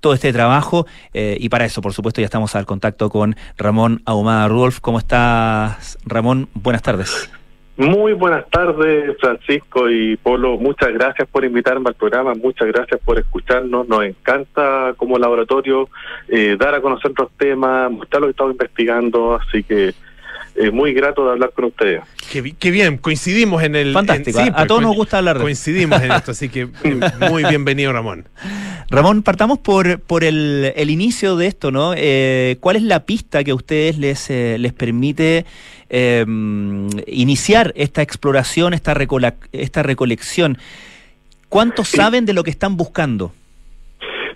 todo 0.00 0.14
este 0.14 0.32
trabajo. 0.32 0.86
eh, 1.12 1.36
y 1.38 1.48
para 1.48 1.64
eso, 1.64 1.80
por 1.82 1.92
supuesto, 1.92 2.20
ya 2.20 2.26
estamos 2.26 2.54
al 2.54 2.66
contacto 2.66 3.10
con 3.10 3.36
Ramón 3.56 4.02
Ahumada 4.04 4.48
Rudolf. 4.48 4.80
¿Cómo 4.80 4.98
estás, 4.98 5.98
Ramón? 6.04 6.48
Buenas 6.54 6.82
tardes. 6.82 7.30
Muy 7.76 8.12
buenas 8.12 8.48
tardes, 8.50 9.16
Francisco 9.18 9.90
y 9.90 10.16
Polo. 10.16 10.56
Muchas 10.58 10.92
gracias 10.92 11.28
por 11.28 11.44
invitarme 11.44 11.88
al 11.88 11.94
programa, 11.94 12.32
muchas 12.34 12.68
gracias 12.68 13.00
por 13.04 13.18
escucharnos. 13.18 13.88
Nos 13.88 14.04
encanta 14.04 14.94
como 14.96 15.18
laboratorio 15.18 15.88
eh, 16.28 16.56
dar 16.56 16.76
a 16.76 16.80
conocer 16.80 17.10
los 17.18 17.32
temas, 17.32 17.90
mostrar 17.90 18.20
lo 18.20 18.28
que 18.28 18.30
estamos 18.30 18.52
investigando, 18.52 19.34
así 19.34 19.64
que 19.64 19.92
eh, 20.56 20.70
muy 20.70 20.92
grato 20.94 21.24
de 21.26 21.32
hablar 21.32 21.50
con 21.54 21.64
ustedes. 21.66 22.02
Qué, 22.32 22.40
bi- 22.40 22.52
qué 22.52 22.70
bien, 22.70 22.98
coincidimos 22.98 23.62
en 23.62 23.76
el. 23.76 23.92
Fantástico, 23.92 24.40
en- 24.40 24.54
a- 24.54 24.62
a 24.62 24.66
todos 24.66 24.82
nos 24.82 24.94
gusta 24.94 25.18
hablar 25.18 25.36
de- 25.38 25.42
Coincidimos 25.42 26.00
en 26.02 26.12
esto, 26.12 26.30
así 26.30 26.48
que 26.48 26.62
eh, 26.84 27.00
muy 27.30 27.44
bienvenido, 27.44 27.92
Ramón. 27.92 28.26
Ramón, 28.90 29.22
partamos 29.22 29.58
por, 29.58 29.98
por 30.00 30.24
el, 30.24 30.72
el 30.76 30.90
inicio 30.90 31.36
de 31.36 31.46
esto, 31.46 31.70
¿no? 31.70 31.92
Eh, 31.96 32.56
¿Cuál 32.60 32.76
es 32.76 32.82
la 32.82 33.00
pista 33.06 33.42
que 33.42 33.50
a 33.50 33.54
ustedes 33.54 33.98
les, 33.98 34.30
eh, 34.30 34.56
les 34.58 34.72
permite 34.72 35.46
eh, 35.90 36.24
iniciar 37.06 37.72
esta 37.76 38.02
exploración, 38.02 38.74
esta, 38.74 38.94
esta 39.52 39.82
recolección? 39.82 40.58
¿Cuánto 41.48 41.84
saben 41.84 42.26
de 42.26 42.32
lo 42.34 42.42
que 42.44 42.50
están 42.50 42.76
buscando? 42.76 43.32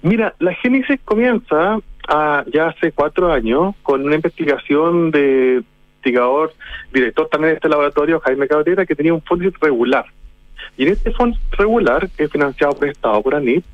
Mira, 0.03 0.35
la 0.39 0.55
génesis 0.55 1.01
comienza 1.05 1.79
ah, 2.09 2.45
ya 2.53 2.69
hace 2.69 2.93
cuatro 2.93 3.33
años 3.33 3.75
con 3.83 4.05
una 4.05 4.15
investigación 4.15 5.11
de 5.11 5.63
investigador, 6.09 6.53
director 6.93 7.29
también 7.29 7.53
de 7.53 7.55
este 7.57 7.69
laboratorio, 7.69 8.21
Jaime 8.21 8.49
Cabrera, 8.49 8.87
que 8.87 8.95
tenía 8.95 9.15
un 9.15 9.23
fondo 9.23 9.51
regular. 9.61 10.05
Y 10.77 10.85
en 10.85 10.93
este 10.93 11.11
fondo 11.13 11.37
regular, 11.53 12.09
que 12.17 12.25
es 12.25 12.31
financiado 12.31 12.75
por 12.75 12.85
el 12.85 12.93
Estado, 12.93 13.23
por 13.23 13.35
ANIP, 13.35 13.65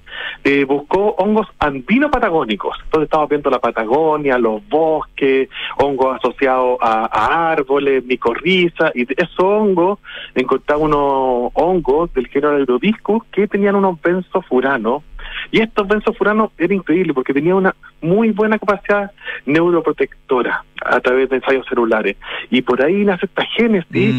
eh, 0.45 0.65
buscó 0.65 1.15
hongos 1.19 1.47
andino-patagónicos. 1.59 2.79
Entonces 2.85 3.07
estamos 3.07 3.29
viendo 3.29 3.51
la 3.51 3.59
Patagonia, 3.59 4.39
los 4.39 4.67
bosques, 4.69 5.49
hongos 5.77 6.17
asociados 6.17 6.79
a, 6.81 7.51
árboles, 7.53 8.05
micorriza, 8.05 8.91
y 8.95 9.05
de 9.05 9.15
esos 9.19 9.39
hongos 9.39 9.99
encontramos 10.35 10.87
unos 10.87 11.51
hongos 11.55 12.13
del 12.15 12.29
género 12.29 12.59
Eurodiscus 12.59 13.23
que 13.33 13.49
tenían 13.49 13.75
unos 13.75 14.01
benzofuranos 14.01 15.03
y 15.51 15.61
estos 15.61 15.87
benzofuranos 15.87 16.51
era 16.59 16.75
increíble 16.75 17.15
porque 17.15 17.33
tenían 17.33 17.57
una 17.57 17.75
muy 18.01 18.31
buena 18.31 18.59
capacidad 18.59 19.11
neuroprotectora 19.47 20.65
a 20.85 21.01
través 21.01 21.29
de 21.29 21.37
ensayos 21.37 21.67
celulares. 21.67 22.17
Y 22.51 22.63
por 22.63 22.83
ahí 22.83 23.05
nace 23.05 23.27
esta 23.27 23.45
génesis 23.47 24.15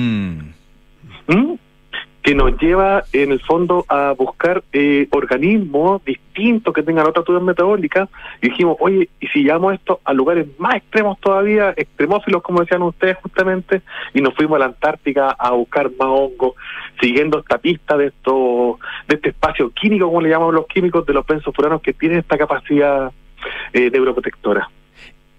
¿m? 1.27 1.57
Que 2.25 2.33
nos 2.33 2.57
lleva 2.57 3.03
en 3.13 3.31
el 3.31 3.39
fondo 3.39 3.85
a 3.87 4.15
buscar 4.17 4.63
eh, 4.73 5.07
organismos 5.11 6.03
distintos 6.03 6.73
que 6.73 6.81
tengan 6.81 7.05
otra 7.05 7.21
actividad 7.21 7.43
metabólica 7.43 8.09
y 8.41 8.49
dijimos, 8.49 8.77
oye, 8.79 9.09
¿y 9.19 9.27
si 9.27 9.43
llevamos 9.43 9.75
esto 9.75 9.99
a 10.03 10.11
lugares 10.11 10.47
más 10.57 10.73
extremos 10.73 11.19
todavía, 11.19 11.75
extremófilos 11.77 12.41
como 12.41 12.61
decían 12.61 12.81
ustedes 12.81 13.17
justamente, 13.17 13.83
y 14.15 14.21
nos 14.21 14.33
fuimos 14.33 14.55
a 14.55 14.59
la 14.59 14.65
Antártica 14.65 15.35
a 15.37 15.51
buscar 15.51 15.91
más 15.99 16.07
hongos, 16.09 16.55
siguiendo 16.99 17.37
esta 17.37 17.59
pista 17.59 17.95
de 17.95 18.07
esto, 18.07 18.79
de 19.07 19.17
este 19.17 19.29
espacio 19.29 19.69
químico, 19.69 20.07
como 20.07 20.21
le 20.21 20.29
llamamos 20.29 20.55
los 20.55 20.65
químicos, 20.65 21.05
de 21.05 21.13
los 21.13 21.27
benzofuranos 21.27 21.79
que 21.83 21.93
tienen 21.93 22.17
esta 22.17 22.39
capacidad 22.39 23.11
eh, 23.71 23.91
neuroprotectora. 23.91 24.67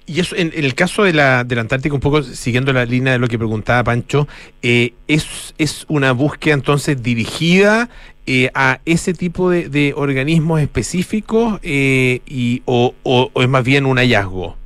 Y 0.07 0.21
eso, 0.21 0.37
en, 0.37 0.53
en 0.55 0.65
el 0.65 0.75
caso 0.75 1.03
de 1.03 1.13
la, 1.13 1.43
de 1.43 1.57
la 1.57 1.63
Antártica, 1.63 1.95
un 1.95 2.01
poco 2.01 2.23
siguiendo 2.23 2.73
la 2.73 2.85
línea 2.85 3.13
de 3.13 3.19
lo 3.19 3.27
que 3.29 3.39
preguntaba 3.39 3.83
Pancho, 3.83 4.29
eh, 4.63 4.95
es, 5.09 5.55
es 5.59 5.85
una 5.89 6.13
búsqueda 6.13 6.55
entonces 6.55 7.03
dirigida 7.03 7.91
eh, 8.27 8.51
a 8.55 8.81
ese 8.85 9.15
tipo 9.15 9.51
de, 9.51 9.93
organismos 9.97 10.61
específicos 10.61 11.59
eh, 11.63 12.21
y, 12.27 12.63
o 12.67 12.95
es 13.35 13.49
más 13.49 13.65
bien 13.65 13.85
un 13.85 13.99
hallazgo. 13.99 14.57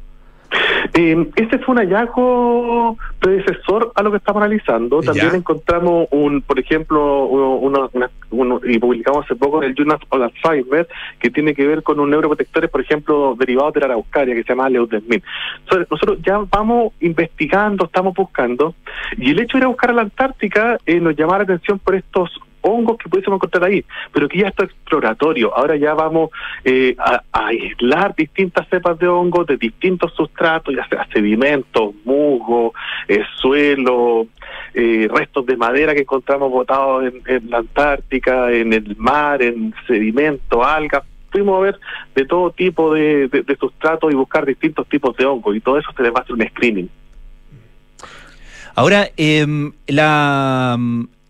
Eh, 0.95 1.29
este 1.37 1.59
fue 1.61 1.75
un 1.75 1.79
hallazgo 1.81 2.97
predecesor 3.21 3.93
a 3.95 4.03
lo 4.03 4.11
que 4.11 4.17
estamos 4.17 4.43
analizando. 4.43 5.01
También 5.01 5.31
Ya. 5.31 5.37
encontramos, 5.37 6.09
un, 6.11 6.43
por 6.43 6.59
ejemplo, 6.59 7.25
uno, 7.27 7.91
una- 7.93 8.11
uno- 8.31 8.61
y 8.65 8.79
publicamos 8.79 9.25
hace 9.25 9.37
poco 9.37 9.63
el 9.63 9.75
Journal 9.75 9.99
of 10.09 10.23
Alzheimer, 10.23 10.89
que 11.19 11.31
tiene 11.31 11.55
que 11.55 11.67
ver 11.67 11.83
con 11.83 12.01
un 12.01 12.11
neuroprotector, 12.11 12.69
por 12.71 12.81
ejemplo, 12.81 13.37
derivados 13.39 13.75
de 13.75 13.81
la 13.81 13.87
araucaria, 13.87 14.35
que 14.35 14.43
se 14.43 14.49
llama. 14.49 14.69
Entonces, 14.69 15.87
nosotros 15.91 16.19
ya 16.23 16.41
vamos 16.51 16.93
investigando, 17.01 17.85
estamos 17.85 18.15
buscando, 18.15 18.75
y 19.17 19.31
el 19.31 19.41
hecho 19.41 19.59
de 19.59 19.61
ir 19.61 19.65
a 19.65 19.69
buscar 19.69 19.91
a 19.91 19.95
la 19.95 20.03
Antártica 20.03 20.79
eh, 20.87 21.01
nos 21.01 21.15
llama 21.17 21.39
la 21.39 21.45
atención 21.45 21.79
por 21.79 21.95
estos 21.95 22.31
hongos 22.63 22.99
que 22.99 23.09
pudiésemos 23.09 23.39
encontrar 23.39 23.65
ahí, 23.65 23.85
pero 24.13 24.29
que 24.29 24.39
ya 24.39 24.49
está 24.49 24.65
exploratorio. 24.65 25.57
Ahora 25.57 25.77
ya 25.77 25.95
vamos 25.95 26.31
eh, 26.65 26.95
a, 26.99 27.23
aislar 27.33 28.15
distintas 28.15 28.69
cepas 28.69 28.99
de 28.99 29.09
hongos 29.09 29.47
de 29.47 29.57
distintos 29.57 30.13
sustratos, 30.15 30.75
ya 30.75 30.87
sea 30.89 31.07
sedimentos, 31.13 31.95
musgo, 32.05 32.75
eh, 33.09 33.23
suelo, 33.37 34.27
eh, 34.75 35.09
restos 35.11 35.47
de 35.47 35.57
madera 35.57 35.95
que 35.95 36.03
encontramos 36.03 36.51
botados 36.51 37.05
en, 37.27 37.51
la 37.51 37.59
Antártica, 37.59 38.53
en 38.53 38.73
el 38.73 38.97
mar, 38.97 39.43
en 39.43 39.75
sedimento, 39.87 40.65
algas. 40.65 41.05
Fuimos 41.31 41.59
a 41.59 41.61
ver 41.61 41.81
de 42.15 42.25
todo 42.25 42.51
tipo 42.51 42.93
de, 42.93 43.29
de, 43.29 43.57
sustratos 43.57 44.13
y 44.13 44.17
buscar 44.17 44.45
distintos 44.45 44.89
tipos 44.89 45.17
de 45.17 45.27
hongos 45.27 45.55
y 45.55 45.61
todo 45.61 45.79
eso 45.79 45.91
se 45.97 46.03
le 46.03 46.11
va 46.11 46.25
a 46.29 46.33
un 46.33 46.43
screening. 46.49 46.89
Ahora, 48.75 49.11
em, 49.17 49.73
la, 49.87 50.77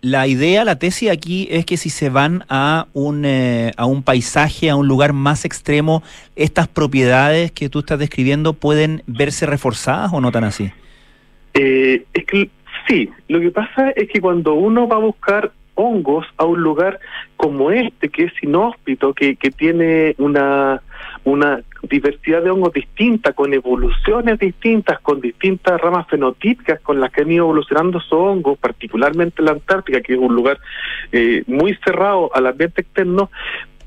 la 0.03 0.27
idea, 0.27 0.65
la 0.65 0.79
tesis 0.79 1.11
aquí 1.11 1.49
es 1.51 1.67
que 1.67 1.77
si 1.77 1.91
se 1.91 2.09
van 2.09 2.45
a 2.49 2.87
un, 2.95 3.25
eh, 3.25 3.73
a 3.77 3.87
un 3.87 4.03
paisaje, 4.03 4.71
a 4.71 4.77
un 4.77 4.89
lugar 4.89 5.13
más 5.13 5.45
extremo, 5.45 6.03
estas 6.37 6.69
propiedades 6.69 7.53
que 7.53 7.69
tú 7.69 7.81
estás 7.81 7.99
describiendo 7.99 8.55
pueden 8.55 9.03
verse 9.07 9.47
reforzadas 9.47 10.13
o 10.13 10.21
no 10.21 10.33
tan 10.33 10.45
así. 10.45 10.71
Eh, 11.55 12.05
es 12.15 12.25
que 12.25 12.51
sí, 12.89 13.11
lo 13.29 13.41
que 13.41 13.51
pasa 13.51 13.91
es 13.91 14.09
que 14.09 14.21
cuando 14.21 14.55
uno 14.55 14.89
va 14.89 14.97
a 14.97 15.01
buscar 15.01 15.53
hongos 15.75 16.27
a 16.37 16.45
un 16.45 16.61
lugar 16.61 16.99
como 17.37 17.71
este, 17.71 18.09
que 18.09 18.25
es 18.25 18.33
inhóspito, 18.43 19.13
que, 19.13 19.37
que 19.37 19.51
tiene 19.51 20.15
una, 20.19 20.83
una 21.25 21.63
diversidad 21.83 22.43
de 22.43 22.51
hongos 22.51 22.73
distinta, 22.73 23.33
con 23.33 23.53
evoluciones 23.53 24.39
distintas, 24.39 25.01
con 25.01 25.21
distintas 25.21 25.81
ramas 25.81 26.07
fenotípicas 26.09 26.81
con 26.81 27.01
las 27.01 27.11
que 27.11 27.23
han 27.23 27.31
ido 27.31 27.45
evolucionando 27.45 27.99
esos 27.99 28.13
hongos, 28.13 28.59
particularmente 28.59 29.43
la 29.43 29.53
Antártica, 29.53 30.01
que 30.01 30.15
es 30.15 30.19
un 30.19 30.35
lugar 30.35 30.59
eh, 31.13 31.43
muy 31.47 31.77
cerrado 31.85 32.31
al 32.35 32.47
ambiente 32.47 32.83
externo, 32.83 33.31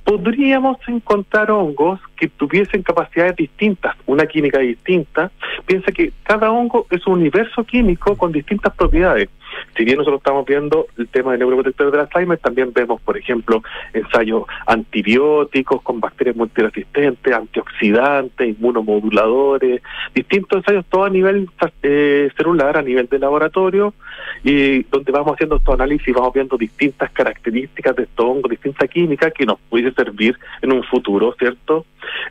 podríamos 0.03 0.77
encontrar 0.87 1.49
hongos 1.51 1.99
que 2.17 2.27
tuviesen 2.27 2.83
capacidades 2.83 3.35
distintas, 3.35 3.95
una 4.05 4.25
química 4.25 4.59
distinta. 4.59 5.31
Piensa 5.65 5.91
que 5.91 6.11
cada 6.23 6.51
hongo 6.51 6.87
es 6.89 7.05
un 7.07 7.13
universo 7.19 7.63
químico 7.63 8.17
con 8.17 8.31
distintas 8.31 8.75
propiedades. 8.75 9.29
Si 9.75 9.83
bien 9.83 9.97
nosotros 9.97 10.19
estamos 10.19 10.45
viendo 10.45 10.87
el 10.97 11.07
tema 11.07 11.31
de 11.31 11.39
neuroprotectores 11.39 11.91
del 11.91 12.01
Alzheimer, 12.01 12.37
también 12.37 12.71
vemos, 12.73 13.01
por 13.01 13.17
ejemplo, 13.17 13.63
ensayos 13.93 14.43
antibióticos 14.67 15.81
con 15.81 15.99
bacterias 15.99 16.35
multiresistentes, 16.35 17.33
antioxidantes, 17.33 18.49
inmunomoduladores, 18.49 19.81
distintos 20.13 20.57
ensayos, 20.57 20.85
todo 20.85 21.05
a 21.05 21.09
nivel 21.09 21.49
eh, 21.81 22.29
celular, 22.37 22.77
a 22.77 22.81
nivel 22.81 23.07
de 23.07 23.19
laboratorio, 23.19 23.93
y 24.43 24.83
donde 24.83 25.11
vamos 25.11 25.33
haciendo 25.33 25.57
estos 25.57 25.73
análisis, 25.73 26.13
vamos 26.13 26.33
viendo 26.33 26.57
distintas 26.57 27.11
características 27.11 27.95
de 27.95 28.03
estos 28.03 28.25
hongos, 28.25 28.51
distinta 28.51 28.87
química 28.87 29.31
que 29.31 29.45
nos 29.45 29.59
puede 29.69 29.91
servir 29.93 30.37
en 30.61 30.71
un 30.71 30.83
futuro, 30.83 31.33
¿cierto?, 31.37 31.85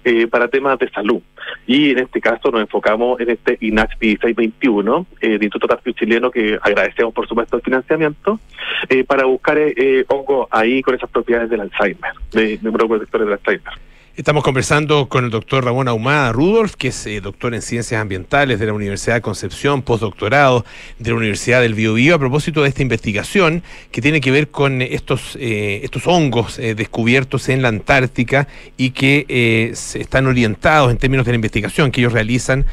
eh, 0.04 0.26
para 0.26 0.48
temas 0.48 0.78
de 0.78 0.88
salud. 0.90 1.20
Y 1.66 1.90
en 1.90 1.98
este 2.00 2.20
caso 2.20 2.50
nos 2.50 2.60
enfocamos 2.60 3.20
en 3.20 3.30
este 3.30 3.58
INACH 3.60 3.98
1621, 4.00 5.06
eh, 5.20 5.26
el 5.26 5.42
Instituto 5.42 5.66
Tarpio 5.66 5.92
Chileno, 5.92 6.30
que 6.30 6.58
agradecemos 6.60 7.14
por 7.14 7.28
supuesto 7.28 7.56
el 7.56 7.62
financiamiento, 7.62 8.40
eh, 8.88 9.04
para 9.04 9.24
buscar 9.24 9.58
eh, 9.58 9.74
eh, 9.76 10.04
hongos 10.08 10.48
ahí 10.50 10.82
con 10.82 10.94
esas 10.94 11.10
propiedades 11.10 11.50
del 11.50 11.60
Alzheimer, 11.60 12.12
de 12.32 12.58
neuroprotectores 12.62 13.26
del 13.26 13.38
Alzheimer. 13.38 13.91
Estamos 14.14 14.44
conversando 14.44 15.08
con 15.08 15.24
el 15.24 15.30
doctor 15.30 15.64
Ramón 15.64 15.88
Ahumada 15.88 16.32
Rudolf, 16.32 16.76
que 16.76 16.88
es 16.88 17.06
eh, 17.06 17.22
doctor 17.22 17.54
en 17.54 17.62
Ciencias 17.62 17.98
Ambientales 17.98 18.60
de 18.60 18.66
la 18.66 18.74
Universidad 18.74 19.14
de 19.14 19.22
Concepción, 19.22 19.80
postdoctorado 19.80 20.66
de 20.98 21.12
la 21.12 21.16
Universidad 21.16 21.62
del 21.62 21.72
Biobío, 21.72 22.16
a 22.16 22.18
propósito 22.18 22.62
de 22.62 22.68
esta 22.68 22.82
investigación 22.82 23.62
que 23.90 24.02
tiene 24.02 24.20
que 24.20 24.30
ver 24.30 24.48
con 24.48 24.82
estos, 24.82 25.38
eh, 25.40 25.80
estos 25.82 26.06
hongos 26.06 26.58
eh, 26.58 26.74
descubiertos 26.74 27.48
en 27.48 27.62
la 27.62 27.68
Antártica 27.68 28.48
y 28.76 28.90
que 28.90 29.72
se 29.74 30.02
están 30.02 30.26
orientados 30.26 30.90
en 30.90 30.98
términos 30.98 31.24
de 31.24 31.32
la 31.32 31.36
investigación 31.36 31.90
que 31.90 32.02
ellos 32.02 32.12
realizan 32.12 32.66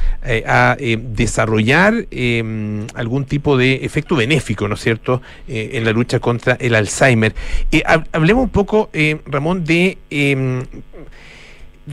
a 0.46 0.76
desarrollar 0.78 2.06
algún 2.94 3.24
tipo 3.24 3.56
de 3.56 3.76
efecto 3.76 4.14
benéfico, 4.14 4.68
¿no 4.68 4.74
es 4.74 4.82
cierto?, 4.82 5.22
en 5.48 5.84
la 5.84 5.92
lucha 5.92 6.20
contra 6.20 6.58
el 6.60 6.74
Alzheimer. 6.74 7.34
hablemos 8.12 8.44
un 8.44 8.50
poco, 8.50 8.90
Ramón, 9.26 9.64
de 9.64 9.96
em, 10.10 10.64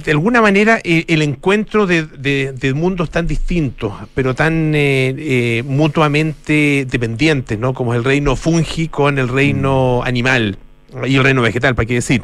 de 0.04 0.12
alguna 0.12 0.42
manera 0.42 0.80
eh, 0.84 1.06
el 1.08 1.22
encuentro 1.22 1.88
de, 1.88 2.74
mundos 2.76 3.10
tan 3.10 3.28
distintos, 3.28 3.94
pero 4.14 4.36
tan 4.36 4.74
eh, 4.76 5.16
eh, 5.18 5.64
mutuamente 5.66 6.86
dependientes, 6.90 7.58
¿no? 7.58 7.74
Como 7.74 7.94
es 7.94 7.98
el 7.98 8.04
reino 8.04 8.36
fungi 8.36 8.88
con 8.88 9.18
el 9.18 9.28
reino 9.28 10.02
mm. 10.04 10.08
animal 10.08 10.58
y 11.06 11.16
el 11.16 11.24
reino 11.24 11.42
vegetal, 11.42 11.76
¿para 11.76 11.86
qué 11.86 11.96
decir? 11.96 12.24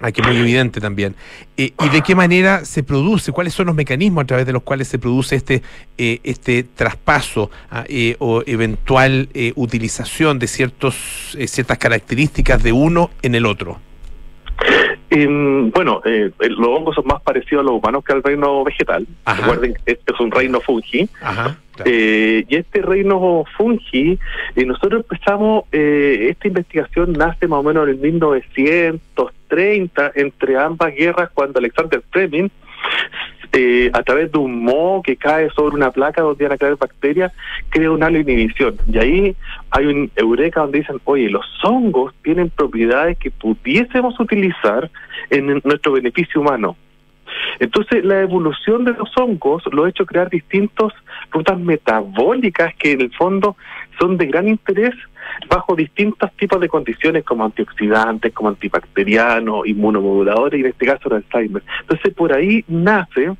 Aquí 0.00 0.22
muy 0.22 0.36
evidente 0.36 0.80
también. 0.80 1.14
¿Y 1.58 1.72
de 1.92 2.00
qué 2.00 2.14
manera 2.14 2.64
se 2.64 2.82
produce? 2.82 3.32
¿Cuáles 3.32 3.52
son 3.52 3.66
los 3.66 3.74
mecanismos 3.74 4.24
a 4.24 4.26
través 4.26 4.46
de 4.46 4.52
los 4.52 4.62
cuales 4.62 4.88
se 4.88 4.98
produce 4.98 5.36
este, 5.36 5.62
este 5.98 6.62
traspaso 6.62 7.50
ah, 7.70 7.84
o 8.18 8.42
eventual 8.46 9.28
utilización 9.56 10.38
de 10.38 10.46
ciertos, 10.46 11.36
ciertas 11.46 11.76
características 11.76 12.62
de 12.62 12.72
uno 12.72 13.10
en 13.20 13.34
el 13.34 13.44
otro? 13.44 13.78
Bueno, 15.10 16.00
eh, 16.04 16.30
los 16.38 16.68
hongos 16.68 16.94
son 16.94 17.06
más 17.06 17.20
parecidos 17.22 17.62
a 17.62 17.64
los 17.64 17.72
humanos 17.80 18.04
que 18.04 18.12
al 18.12 18.22
reino 18.22 18.62
vegetal. 18.62 19.06
Recuerden 19.26 19.74
que 19.74 19.80
este 19.92 20.12
es 20.12 20.20
un 20.20 20.30
reino 20.30 20.60
fungi. 20.60 21.08
Eh, 21.84 22.44
y 22.46 22.56
este 22.56 22.82
reino 22.82 23.44
fungi, 23.56 24.18
eh, 24.54 24.66
nosotros 24.66 25.02
empezamos, 25.02 25.64
esta 25.72 26.46
investigación 26.46 27.14
nace 27.14 27.48
más 27.48 27.60
o 27.60 27.62
menos 27.62 27.84
en 27.84 27.90
el 27.94 27.98
1930, 27.98 30.12
entre 30.14 30.58
ambas 30.58 30.94
guerras, 30.94 31.30
cuando 31.34 31.58
Alexander 31.58 32.02
Fleming 32.10 32.50
eh, 33.52 33.90
a 33.92 34.02
través 34.02 34.30
de 34.30 34.38
un 34.38 34.62
moho 34.62 35.02
que 35.02 35.16
cae 35.16 35.50
sobre 35.50 35.74
una 35.74 35.90
placa 35.90 36.22
donde 36.22 36.44
van 36.44 36.52
a 36.52 36.58
caer 36.58 36.76
bacterias, 36.76 37.32
crea 37.70 37.90
una 37.90 38.10
inhibición. 38.10 38.76
Y 38.86 38.98
ahí 38.98 39.36
hay 39.70 39.86
un 39.86 40.10
eureka 40.16 40.60
donde 40.60 40.78
dicen, 40.78 41.00
oye, 41.04 41.28
los 41.28 41.46
hongos 41.64 42.14
tienen 42.22 42.50
propiedades 42.50 43.18
que 43.18 43.30
pudiésemos 43.30 44.18
utilizar 44.20 44.90
en 45.30 45.60
nuestro 45.64 45.92
beneficio 45.92 46.40
humano. 46.40 46.76
Entonces, 47.58 48.04
la 48.04 48.20
evolución 48.20 48.84
de 48.84 48.92
los 48.92 49.10
hongos 49.16 49.62
lo 49.72 49.84
ha 49.84 49.88
hecho 49.88 50.06
crear 50.06 50.30
distintas 50.30 50.92
rutas 51.30 51.58
metabólicas 51.58 52.74
que 52.76 52.92
en 52.92 53.02
el 53.02 53.12
fondo 53.14 53.56
son 54.00 54.16
de 54.16 54.26
gran 54.26 54.48
interés 54.48 54.94
bajo 55.48 55.76
distintos 55.76 56.32
tipos 56.36 56.60
de 56.60 56.68
condiciones 56.68 57.24
como 57.24 57.44
antioxidantes, 57.44 58.32
como 58.32 58.48
antibacterianos, 58.48 59.66
inmunomoduladores 59.66 60.58
y 60.58 60.62
en 60.62 60.70
este 60.70 60.86
caso 60.86 61.08
el 61.08 61.16
Alzheimer. 61.16 61.62
Entonces 61.82 62.14
por 62.14 62.32
ahí 62.32 62.64
nace 62.66 63.32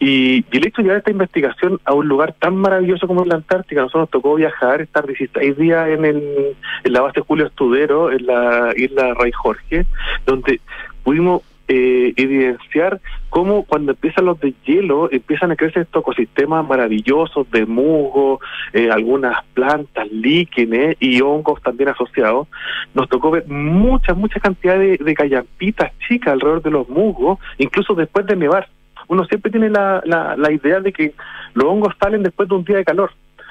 y, 0.00 0.38
y, 0.38 0.44
el 0.50 0.66
hecho 0.66 0.78
de 0.78 0.82
llevar 0.84 0.98
esta 0.98 1.10
investigación 1.10 1.80
a 1.84 1.94
un 1.94 2.08
lugar 2.08 2.34
tan 2.38 2.56
maravilloso 2.56 3.06
como 3.06 3.24
la 3.24 3.36
Antártica, 3.36 3.82
nosotros 3.82 4.02
nos 4.02 4.10
tocó 4.10 4.34
viajar, 4.34 4.80
estar 4.80 5.06
16 5.06 5.56
días 5.56 5.88
en, 5.88 6.04
el, 6.04 6.56
en 6.84 6.92
la 6.92 7.00
base 7.00 7.20
Julio 7.20 7.46
Estudero, 7.46 8.10
en 8.10 8.26
la 8.26 8.72
isla 8.76 9.14
Rey 9.14 9.32
Jorge, 9.32 9.86
donde 10.26 10.60
pudimos 11.02 11.42
eh, 11.68 12.12
evidenciar 12.16 13.00
cómo 13.34 13.64
cuando 13.64 13.90
empiezan 13.90 14.26
los 14.26 14.38
de 14.38 14.54
hielo 14.64 15.10
empiezan 15.10 15.50
a 15.50 15.56
crecer 15.56 15.82
estos 15.82 16.02
ecosistemas 16.02 16.64
maravillosos 16.68 17.50
de 17.50 17.66
musgo, 17.66 18.38
eh, 18.72 18.88
algunas 18.92 19.42
plantas, 19.54 20.06
líquenes 20.12 20.96
y 21.00 21.20
hongos 21.20 21.60
también 21.60 21.88
asociados. 21.88 22.46
Nos 22.94 23.08
tocó 23.08 23.32
ver 23.32 23.48
mucha, 23.48 24.14
mucha 24.14 24.38
cantidad 24.38 24.78
de, 24.78 24.98
de 24.98 25.14
callampitas 25.14 25.90
chicas 26.06 26.32
alrededor 26.32 26.62
de 26.62 26.70
los 26.70 26.88
musgos, 26.88 27.40
incluso 27.58 27.96
después 27.96 28.24
de 28.24 28.36
nevar. 28.36 28.68
Uno 29.08 29.24
siempre 29.24 29.50
tiene 29.50 29.68
la, 29.68 30.00
la, 30.04 30.36
la 30.36 30.52
idea 30.52 30.78
de 30.78 30.92
que 30.92 31.12
los 31.54 31.64
hongos 31.64 31.92
salen 32.00 32.22
después 32.22 32.48
de 32.48 32.54
un 32.54 32.62
día 32.62 32.76
de 32.76 32.84
calor 32.84 33.10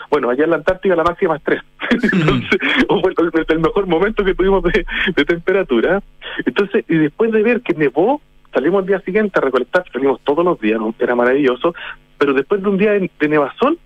bueno, 0.09 0.29
allá 0.29 0.43
en 0.43 0.51
la 0.51 0.57
Antártica 0.57 0.95
la 0.95 1.03
máxima 1.03 1.37
es 1.37 1.43
3. 1.43 1.61
Entonces, 2.13 2.59
fue 2.87 3.43
el, 3.47 3.59
mejor 3.59 3.87
momento 3.87 4.23
que 4.23 4.35
tuvimos 4.35 4.61
de, 4.61 4.85
temperatura. 5.25 6.03
Entonces, 6.45 6.85
y 6.87 6.97
después 6.97 7.31
de 7.31 7.41
ver 7.41 7.61
que 7.61 7.73
nevó, 7.73 8.21
salimos 8.53 8.81
al 8.81 8.87
día 8.87 8.99
siguiente 9.01 9.39
a 9.39 9.41
recolectar, 9.41 9.83
salimos 9.91 10.21
todos 10.21 10.45
los 10.45 10.59
días, 10.59 10.79
era 10.99 11.15
maravilloso, 11.15 11.73
pero 12.17 12.33
después 12.33 12.61
de 12.61 12.69
un 12.69 12.77
día 12.77 12.91
de, 12.91 13.09
de 13.19 13.27
nevazón, 13.27 13.77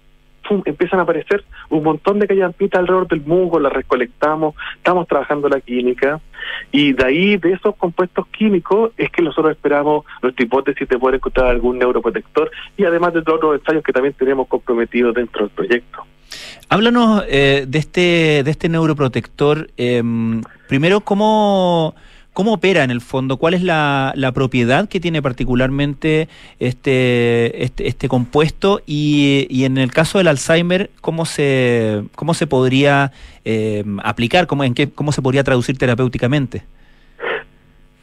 empiezan 0.65 0.99
a 0.99 1.03
aparecer 1.03 1.43
un 1.70 1.84
montón 1.84 2.20
de 2.20 2.28
callampitas 2.28 2.80
alrededor 2.80 3.07
del 3.07 3.22
musgo, 3.22 3.59
las 3.59 3.74
recolectamos, 3.74 4.55
estamos 4.78 5.07
trabajando 5.07 5.49
la 5.49 5.59
química 5.59 6.20
y 6.72 6.93
de 6.93 7.05
ahí, 7.05 7.38
de 7.38 7.53
esos 7.53 7.76
compuestos 7.76 8.28
químicos, 8.28 8.91
es 8.97 9.09
que 9.11 9.22
nosotros 9.22 9.51
esperamos 9.51 10.05
nuestra 10.22 10.45
hipótesis 10.45 10.88
de 10.88 10.97
poder 10.97 11.15
encontrar 11.15 11.47
algún 11.47 11.78
neuroprotector 11.80 12.51
y 12.78 12.86
además 12.86 13.13
de 13.13 13.22
todos 13.22 13.41
los 13.41 13.59
ensayos 13.59 13.84
que 13.84 13.93
también 13.93 14.13
tenemos 14.13 14.47
comprometidos 14.47 15.13
dentro 15.13 15.47
del 15.47 15.49
proyecto. 15.55 16.05
Háblanos 16.70 17.24
eh, 17.30 17.65
de 17.68 17.80
este 17.80 18.43
de 18.43 18.51
este 18.51 18.68
neuroprotector. 18.68 19.70
Em, 19.78 20.41
primero, 20.68 20.99
¿cómo, 20.99 21.95
¿Cómo 22.38 22.54
opera 22.54 22.84
en 22.84 22.92
el 22.92 23.02
fondo? 23.02 23.38
¿Cuál 23.38 23.56
es 23.56 23.64
la, 23.64 24.14
propiedad 24.36 24.88
que 24.88 25.00
tiene 25.00 25.24
particularmente 25.24 26.28
este, 26.60 27.64
este, 27.64 27.88
este 27.88 28.08
compuesto? 28.08 28.80
Y, 28.86 29.48
y, 29.50 29.64
en 29.64 29.80
el 29.80 29.92
caso 29.92 30.20
del 30.20 30.28
Alzheimer, 30.28 30.92
¿cómo 31.02 31.26
se, 31.26 32.04
cómo 32.14 32.36
se 32.36 32.46
podría 32.46 33.12
eh, 33.44 33.84
aplicar? 34.04 34.46
¿Cómo, 34.46 34.64
en 34.64 34.76
qué, 34.76 34.88
¿Cómo 34.88 35.12
se 35.12 35.24
podría 35.24 35.44
traducir 35.44 35.80
terapéuticamente? 35.80 36.62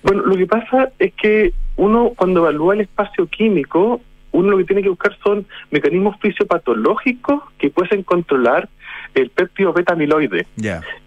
Bueno, 0.02 0.22
lo 0.22 0.36
que 0.36 0.46
pasa 0.48 0.90
es 0.98 1.12
que 1.14 1.52
uno 1.76 2.10
cuando 2.16 2.40
evalúa 2.40 2.74
el 2.74 2.80
espacio 2.80 3.28
químico, 3.28 4.00
uno 4.32 4.50
lo 4.50 4.58
que 4.58 4.64
tiene 4.64 4.82
que 4.82 4.88
buscar 4.88 5.16
son 5.22 5.46
mecanismos 5.70 6.16
fisiopatológicos 6.20 7.40
que 7.56 7.70
pueden 7.70 8.02
controlar 8.02 8.68
el 9.14 9.30
péptido 9.30 9.72
beta-amiloide. 9.72 10.46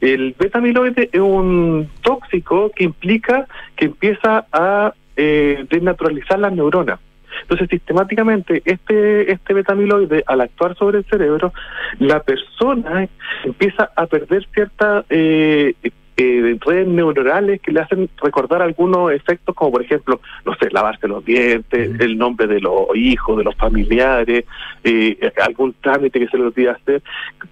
El 0.01 0.35
beta-amiloide 0.37 1.09
es 1.11 1.19
un 1.19 1.89
tóxico 2.01 2.71
que 2.75 2.83
implica 2.83 3.47
que 3.75 3.85
empieza 3.85 4.45
a 4.51 4.93
eh, 5.15 5.65
desnaturalizar 5.69 6.39
las 6.39 6.53
neuronas. 6.53 6.99
Entonces, 7.41 7.69
sistemáticamente, 7.69 8.61
este, 8.65 9.31
este 9.31 9.53
beta-amiloide, 9.53 10.23
al 10.25 10.41
actuar 10.41 10.75
sobre 10.75 10.99
el 10.99 11.05
cerebro, 11.05 11.53
la 11.99 12.21
persona 12.21 13.07
empieza 13.43 13.91
a 13.95 14.05
perder 14.07 14.47
cierta 14.53 15.05
eh, 15.09 15.73
eh, 16.18 16.57
redes 16.65 16.88
neuronales 16.88 17.61
que 17.61 17.72
le 17.72 17.82
hacen 17.82 18.09
recordar 18.22 18.61
algunos 18.61 19.11
efectos, 19.11 19.53
como 19.53 19.72
por 19.72 19.84
ejemplo, 19.84 20.20
no 20.45 20.55
sé, 20.55 20.70
lavarse 20.72 21.07
los 21.07 21.24
dientes, 21.24 21.99
el 21.99 22.18
nombre 22.18 22.47
de 22.47 22.59
los 22.59 22.88
hijos, 22.95 23.38
de 23.38 23.43
los 23.43 23.55
familiares, 23.55 24.45
eh, 24.84 25.32
algún 25.43 25.76
trámite 25.80 26.20
que 26.20 26.28
se 26.28 26.38
le 26.38 26.45
olvida 26.45 26.72
hacer, 26.72 27.03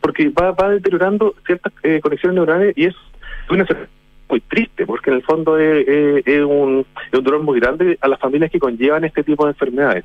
porque 0.01 0.29
va, 0.29 0.51
va 0.51 0.69
deteriorando 0.69 1.35
ciertas 1.45 1.71
eh, 1.83 1.99
conexiones 2.01 2.35
neuronales 2.35 2.73
y 2.75 2.85
es 2.85 2.95
una 3.49 3.65
muy 4.27 4.41
triste, 4.41 4.87
porque 4.87 5.11
en 5.11 5.17
el 5.17 5.21
fondo 5.21 5.59
es, 5.59 6.25
un, 6.43 6.83
es 7.11 7.19
un 7.19 7.23
dolor 7.23 7.43
muy 7.43 7.59
grande 7.59 7.99
a 8.01 8.07
las 8.07 8.19
familias 8.19 8.49
que 8.49 8.59
conllevan 8.59 9.03
este 9.03 9.23
tipo 9.23 9.45
de 9.45 9.51
enfermedades. 9.51 10.03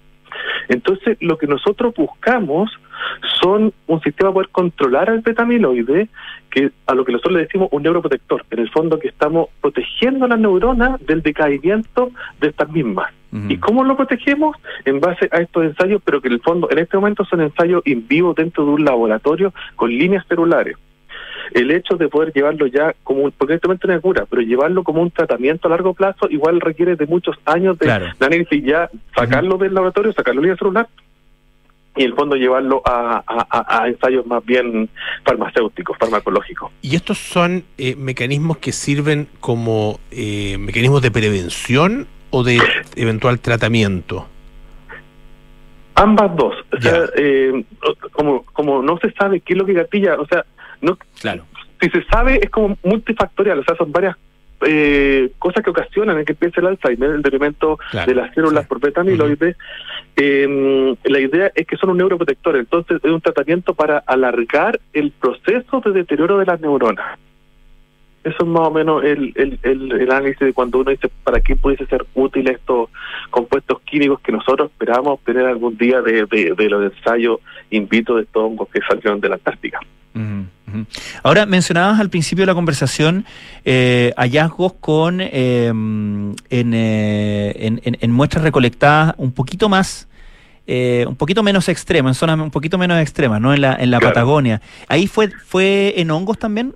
Entonces, 0.68 1.16
lo 1.20 1.38
que 1.38 1.46
nosotros 1.46 1.94
buscamos 1.94 2.70
son 3.40 3.72
un 3.86 4.00
sistema 4.02 4.30
para 4.30 4.34
poder 4.34 4.48
controlar 4.50 5.10
al 5.10 5.20
betamiloide, 5.20 6.08
que 6.50 6.70
a 6.86 6.94
lo 6.94 7.04
que 7.04 7.12
nosotros 7.12 7.34
le 7.34 7.42
decimos 7.42 7.68
un 7.72 7.82
neuroprotector. 7.82 8.44
En 8.50 8.58
el 8.58 8.70
fondo 8.70 8.98
que 8.98 9.08
estamos 9.08 9.48
protegiendo 9.60 10.26
las 10.26 10.38
neuronas 10.38 11.04
del 11.06 11.22
decaimiento 11.22 12.10
de 12.40 12.48
estas 12.48 12.70
mismas. 12.70 13.12
¿Y 13.48 13.58
cómo 13.58 13.84
lo 13.84 13.96
protegemos? 13.96 14.56
En 14.84 14.98
base 14.98 15.28
a 15.30 15.38
estos 15.38 15.62
ensayos, 15.62 16.02
pero 16.04 16.20
que 16.20 16.26
en 16.26 16.34
el 16.34 16.40
fondo 16.40 16.68
en 16.68 16.78
este 16.78 16.96
momento 16.96 17.24
son 17.24 17.40
ensayos 17.40 17.80
in 17.86 18.08
vivo 18.08 18.34
dentro 18.34 18.64
de 18.64 18.72
un 18.72 18.84
laboratorio 18.84 19.54
con 19.76 19.90
líneas 19.90 20.26
celulares 20.26 20.76
el 21.52 21.70
hecho 21.70 21.96
de 21.96 22.08
poder 22.08 22.32
llevarlo 22.32 22.66
ya 22.66 22.94
como 23.02 23.22
un, 23.22 23.32
porque 23.32 23.58
cura, 24.02 24.26
pero 24.28 24.42
llevarlo 24.42 24.84
como 24.84 25.02
un 25.02 25.10
tratamiento 25.10 25.68
a 25.68 25.70
largo 25.70 25.94
plazo 25.94 26.28
igual 26.30 26.60
requiere 26.60 26.96
de 26.96 27.06
muchos 27.06 27.36
años 27.44 27.78
de, 27.78 27.90
análisis 27.90 28.64
ya, 28.64 28.90
sacarlo 29.14 29.58
del 29.58 29.74
laboratorio, 29.74 30.12
sacarlo 30.12 30.42
del 30.42 30.56
celular 30.56 30.88
y 31.96 32.02
en 32.02 32.10
el 32.10 32.14
fondo 32.14 32.36
llevarlo 32.36 32.82
a, 32.84 33.84
ensayos 33.86 34.26
más 34.26 34.44
bien 34.44 34.88
farmacéuticos, 35.24 35.98
farmacológicos. 35.98 36.70
¿Y 36.82 36.94
estos 36.94 37.18
son 37.18 37.64
eh, 37.78 37.96
mecanismos 37.96 38.58
que 38.58 38.72
sirven 38.72 39.28
como 39.40 39.98
eh, 40.10 40.56
mecanismos 40.58 41.02
de 41.02 41.10
prevención 41.10 42.06
o 42.30 42.44
de 42.44 42.60
eventual 42.96 43.40
tratamiento? 43.40 44.28
Ambas 45.96 46.34
dos. 46.36 46.54
O 46.72 46.80
sea, 46.80 47.04
eh, 47.16 47.64
como, 48.12 48.44
como 48.44 48.82
no 48.82 48.98
se 48.98 49.10
sabe 49.12 49.40
qué 49.40 49.54
es 49.54 49.58
lo 49.58 49.66
que 49.66 49.72
gatilla, 49.72 50.14
o 50.18 50.26
sea, 50.26 50.46
no, 50.80 50.98
claro. 51.20 51.44
Si 51.80 51.88
se 51.90 52.04
sabe, 52.04 52.40
es 52.42 52.50
como 52.50 52.76
multifactorial, 52.82 53.58
o 53.58 53.64
sea, 53.64 53.76
son 53.76 53.90
varias 53.90 54.16
eh, 54.66 55.30
cosas 55.38 55.64
que 55.64 55.70
ocasionan 55.70 56.22
que 56.24 56.32
empiece 56.32 56.60
el 56.60 56.66
Alzheimer, 56.66 57.10
el 57.10 57.22
deterioro 57.22 57.78
de 58.06 58.14
las 58.14 58.34
células 58.34 58.66
por 58.66 58.80
beta 58.80 59.00
amiloide. 59.00 59.56
Em, 60.16 60.94
la 61.04 61.20
idea 61.20 61.50
es 61.54 61.66
que 61.66 61.76
son 61.76 61.90
un 61.90 61.98
neuroprotector, 61.98 62.56
entonces 62.56 63.00
es 63.02 63.10
un 63.10 63.20
tratamiento 63.20 63.74
para 63.74 63.98
alargar 63.98 64.78
el 64.92 65.12
proceso 65.12 65.80
de 65.80 65.92
deterioro 65.92 66.38
de 66.38 66.46
las 66.46 66.60
neuronas. 66.60 67.18
Eso 68.22 68.36
es 68.40 68.46
más 68.46 68.68
o 68.68 68.70
menos 68.70 69.02
el, 69.02 69.32
el, 69.34 69.58
el, 69.62 70.10
análisis 70.10 70.40
de 70.40 70.52
cuando 70.52 70.80
uno 70.80 70.90
dice 70.90 71.08
para 71.24 71.40
qué 71.40 71.56
pudiese 71.56 71.86
ser 71.86 72.04
útil 72.14 72.48
estos 72.48 72.90
compuestos 73.30 73.80
químicos 73.80 74.20
que 74.20 74.30
nosotros 74.30 74.70
esperamos 74.70 75.14
obtener 75.14 75.46
algún 75.46 75.78
día 75.78 76.02
de, 76.02 76.26
de, 76.26 76.68
los 76.68 76.92
ensayos 76.92 77.40
in 77.70 77.88
vitro 77.88 78.16
de 78.16 78.24
estos 78.24 78.42
hongos 78.42 78.68
que 78.68 78.80
salieron 78.82 79.20
de 79.20 79.30
la 79.30 79.36
Antártica. 79.36 79.80
Ahora, 81.22 81.46
mencionabas 81.46 82.00
al 82.00 82.10
principio 82.10 82.42
de 82.42 82.46
la 82.46 82.54
conversación 82.54 83.24
eh, 83.64 84.12
hallazgos 84.16 84.74
con 84.74 85.20
eh, 85.20 85.66
en, 85.66 86.34
eh, 86.50 87.52
en, 87.56 87.80
en, 87.84 88.10
muestras 88.12 88.44
recolectadas 88.44 89.14
un 89.18 89.32
poquito 89.32 89.68
más 89.68 90.08
eh, 90.72 91.04
un 91.08 91.16
poquito 91.16 91.42
menos 91.42 91.68
extremas, 91.68 92.10
en 92.10 92.14
zonas 92.14 92.38
un 92.38 92.52
poquito 92.52 92.78
menos 92.78 93.00
extremas, 93.00 93.40
¿no? 93.40 93.52
En 93.52 93.60
la, 93.60 93.74
en 93.74 93.90
la 93.90 93.98
Patagonia. 93.98 94.60
¿Ahí 94.86 95.08
fue, 95.08 95.28
fue 95.28 95.94
en 95.96 96.12
hongos 96.12 96.38
también? 96.38 96.74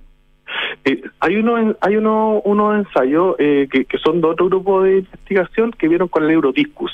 Eh, 0.83 1.01
hay 1.21 1.37
uno, 1.37 1.75
hay 1.79 1.95
uno, 1.95 2.41
unos 2.43 2.85
ensayos 2.85 3.37
eh, 3.39 3.69
que, 3.71 3.85
que, 3.85 3.97
son 3.99 4.19
de 4.19 4.27
otro 4.27 4.47
grupo 4.47 4.83
de 4.83 4.97
investigación 4.97 5.71
que 5.71 5.87
vieron 5.87 6.09
con 6.09 6.25
el 6.25 6.31
Eurodiscus. 6.31 6.91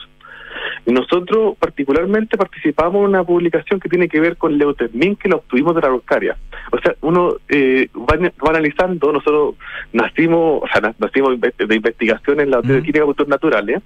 Nosotros 0.85 1.55
particularmente 1.59 2.37
participamos 2.37 3.01
en 3.01 3.09
una 3.09 3.23
publicación 3.23 3.79
que 3.79 3.89
tiene 3.89 4.09
que 4.09 4.19
ver 4.19 4.37
con 4.37 4.57
leutermin 4.57 5.15
que 5.15 5.29
lo 5.29 5.37
obtuvimos 5.37 5.75
de 5.75 5.81
la 5.81 5.89
roscaria. 5.89 6.37
O 6.71 6.79
sea, 6.79 6.95
uno 7.01 7.35
eh, 7.49 7.87
va, 7.95 8.17
analizando, 8.49 9.11
nosotros 9.11 9.55
nacimos, 9.93 10.63
o 10.63 10.67
sea, 10.71 10.93
nacimos 10.97 11.39
de 11.39 11.75
investigación 11.75 12.39
en 12.39 12.49
la 12.49 12.61
de 12.61 12.81
química 12.81 13.05
culturas 13.05 13.29
naturales 13.29 13.81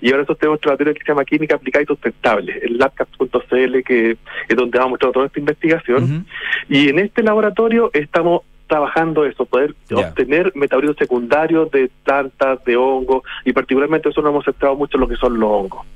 y 0.00 0.08
ahora 0.08 0.18
nosotros 0.18 0.38
tenemos 0.38 0.56
otro 0.56 0.70
laboratorio 0.70 0.94
que 0.94 1.00
se 1.00 1.08
llama 1.08 1.24
Química 1.24 1.56
Aplicada 1.56 1.82
y 1.82 1.86
Sustentable, 1.86 2.58
el 2.62 2.78
labcap.cl, 2.78 3.82
que 3.84 4.16
es 4.48 4.56
donde 4.56 4.78
vamos 4.78 4.88
a 4.88 4.90
mostrar 4.90 5.12
toda 5.12 5.26
esta 5.26 5.38
investigación. 5.38 6.26
Y 6.68 6.88
en 6.88 6.98
este 6.98 7.22
laboratorio 7.22 7.90
estamos 7.92 8.42
trabajando 8.66 9.24
eso, 9.24 9.46
poder 9.46 9.74
obtener 9.92 10.52
metabolitos 10.54 10.96
secundarios 10.96 11.70
de 11.70 11.90
plantas, 12.04 12.62
de 12.64 12.76
hongos, 12.76 13.22
y 13.44 13.52
particularmente 13.52 14.10
eso 14.10 14.20
nos 14.20 14.30
hemos 14.30 14.44
centrado 14.44 14.76
mucho 14.76 14.96
en 14.96 15.00
lo 15.00 15.08
que 15.08 15.16
son 15.16 15.38
los 15.38 15.50
hongos 15.50 15.86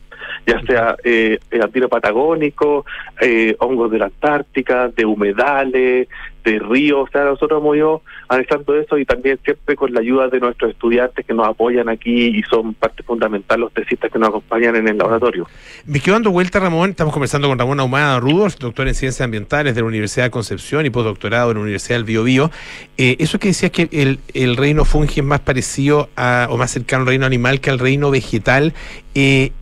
ya 0.47 0.61
sea 0.62 0.97
eh, 1.05 1.39
el 1.51 1.89
patagónico, 1.89 2.85
eh, 3.20 3.57
hongos 3.59 3.91
de 3.91 3.99
la 3.99 4.07
Antártica, 4.07 4.89
de 4.89 5.05
humedales, 5.05 6.09
de 6.45 6.59
ríos, 6.59 7.09
o 7.09 7.12
sea, 7.12 7.25
nosotros 7.25 7.61
hemos 7.61 7.77
ido 7.77 8.03
analizando 8.29 8.75
eso 8.75 8.99
y 8.99 9.05
también 9.05 9.39
siempre 9.45 9.77
con 9.77 9.93
la 9.93 10.01
ayuda 10.01 10.29
de 10.29 10.41
nuestros 10.41 10.73
estudiantes 10.73 11.25
que 11.25 11.35
nos 11.35 11.47
apoyan 11.47 11.89
aquí 11.89 12.37
y 12.37 12.43
son 12.43 12.75
parte 12.75 13.03
fundamental 13.03 13.61
los 13.61 13.73
tesistas 13.73 14.11
que 14.11 14.18
nos 14.18 14.31
acompañan 14.31 14.75
en 14.77 14.89
el 14.89 14.99
laboratorio. 14.99 15.47
Me 15.87 16.01
quedo 16.01 16.14
dando 16.14 16.31
vuelta, 16.31 16.59
Ramón, 16.59 16.91
estamos 16.91 17.12
conversando 17.12 17.49
con 17.49 17.59
Ramón 17.59 17.79
Ahumada 17.81 18.18
Rudos, 18.18 18.59
doctor 18.59 18.89
en 18.89 18.95
Ciencias 18.95 19.25
Ambientales 19.25 19.75
de 19.75 19.83
la 19.83 19.87
Universidad 19.87 20.25
de 20.27 20.31
Concepción 20.31 20.85
y 20.85 20.91
postdoctorado 20.91 21.51
en 21.51 21.59
la 21.59 21.62
Universidad 21.62 21.97
del 21.97 22.05
Biobío. 22.05 22.51
Eh, 22.97 23.16
eso 23.20 23.39
que 23.39 23.49
decías 23.49 23.70
que 23.70 23.89
el, 23.93 24.18
el 24.35 24.57
reino 24.57 24.85
fungi 24.85 25.20
es 25.20 25.27
más 25.27 25.41
parecido 25.41 26.09
a, 26.16 26.49
o 26.51 26.57
más 26.57 26.73
cercano 26.73 27.03
al 27.03 27.09
reino 27.09 27.27
animal 27.27 27.61
que 27.61 27.70
al 27.70 27.79
reino 27.79 28.11
vegetal, 28.11 28.75
eh, 29.14 29.53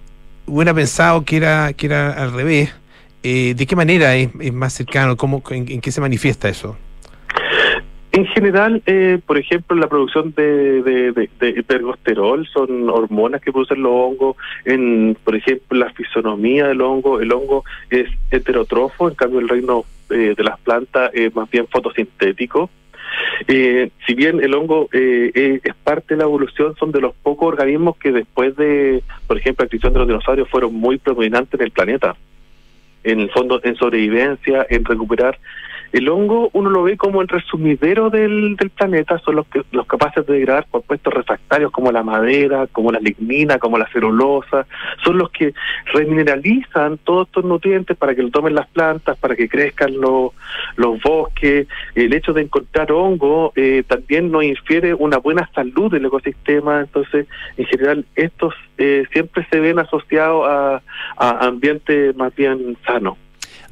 hubiera 0.51 0.75
pensado 0.75 1.25
que 1.25 1.37
era, 1.37 1.73
que 1.73 1.87
era 1.87 2.13
al 2.13 2.33
revés. 2.33 2.75
Eh, 3.23 3.55
¿De 3.55 3.67
qué 3.67 3.77
manera 3.77 4.17
es, 4.17 4.53
más 4.53 4.73
cercano? 4.73 5.17
¿Cómo, 5.17 5.43
en, 5.51 5.81
qué 5.81 5.93
se 5.93 6.01
manifiesta 6.01 6.49
eso? 6.49 6.77
En 8.13 8.27
general, 8.27 8.83
eh, 8.87 9.21
por 9.25 9.39
ejemplo, 9.39 9.77
la 9.77 9.87
producción 9.87 10.35
de, 10.37 10.83
de, 10.83 12.45
son 12.53 12.91
hormonas 12.91 13.41
que 13.41 13.53
producen 13.53 13.83
los 13.83 13.93
hongos. 13.93 14.37
En, 14.65 15.17
por 15.23 15.37
ejemplo, 15.37 15.79
la 15.79 15.93
fisonomía 15.93 16.67
del 16.67 16.81
hongo, 16.81 17.21
el 17.21 17.33
hongo 17.33 17.65
es 17.89 18.09
heterotrofo, 18.31 19.09
en 19.09 19.15
cambio 19.15 19.39
el 19.39 19.49
reino 19.49 19.85
eh, 20.11 20.35
de 20.37 20.43
las 20.43 20.59
plantas 20.59 21.13
es 21.15 21.35
más 21.37 21.49
bien 21.51 21.69
fotosintético. 21.69 22.69
Eh, 23.49 23.91
si 24.07 24.15
bien 24.15 24.43
el 24.43 24.55
hongo 24.55 24.89
eh, 24.93 25.61
es 25.65 25.75
parte 25.77 26.15
de 26.15 26.19
la 26.19 26.25
evolución, 26.25 26.75
son 26.77 26.93
de 26.93 27.01
los 27.01 27.15
pocos 27.15 27.49
organismos 27.49 27.97
que 27.97 28.13
después 28.13 28.57
de, 28.57 29.03
por 29.27 29.39
ejemplo, 29.39 29.63
la 29.63 29.67
extinción 29.67 29.93
de 29.93 29.99
los 30.01 30.09
dinosaurios 30.09 30.49
fueron 30.49 30.75
muy 30.75 30.99
predominantes 30.99 31.59
en 31.59 31.67
el 31.67 31.73
planeta. 31.73 32.17
En 33.03 33.21
el 33.21 33.31
fondo, 33.31 33.61
en 33.65 33.77
sobrevivencia, 33.77 34.67
en 34.69 34.85
recuperar 34.85 35.39
el 35.93 36.09
hongo 36.09 36.51
uno 36.53 36.71
lo 36.71 36.85
ve 36.85 36.97
como 36.97 37.21
el 37.21 37.29
resumidero 37.29 38.11
del, 38.11 38.57
del 38.57 38.71
planeta, 38.71 39.19
son 39.19 39.37
los, 39.37 39.47
que, 39.49 39.63
los 39.73 39.87
capaces 39.87 40.25
de 40.27 40.35
degradar 40.35 40.67
compuestos 40.71 41.13
refractarios 41.13 41.73
como 41.73 41.91
la 41.91 42.03
madera, 42.03 42.67
como 42.69 42.93
la 42.93 43.01
lignina, 43.01 43.59
como 43.59 43.77
la 43.77 43.89
celulosa, 43.89 44.67
son 45.05 45.19
los 45.19 45.31
que 45.31 45.53
remineralizan 45.93 46.99
todos 46.99 47.27
estos 47.27 47.45
nutrientes 47.45 47.97
para 47.97 48.15
que 48.15 48.23
lo 48.23 48.31
tomen 48.31 48.55
las 48.55 48.69
plantas, 48.69 49.19
para 49.19 49.35
que 49.35 49.49
crezcan 49.49 49.97
los, 50.01 50.33
bosques. 51.03 51.67
El 51.95 52.13
hecho 52.13 52.33
de 52.33 52.43
encontrar 52.43 52.93
hongo 52.93 53.53
eh, 53.57 53.83
también 53.87 54.31
nos 54.31 54.45
infiere 54.45 54.95
una 54.95 55.19
buena 55.19 55.49
salud 55.55 55.91
del 55.91 56.05
ecosistema, 56.05 56.81
entonces 56.81 57.27
en 57.57 57.67
general 57.67 58.05
estos 58.17 58.55
eh, 58.79 59.05
siempre 59.13 59.47
se 59.51 59.61
ven 59.61 59.79
asociados 59.79 60.47
a, 60.49 60.83
a 61.17 61.47
ambientes 61.47 62.15
más 62.17 62.35
bien 62.35 62.77
sanos. 62.87 63.17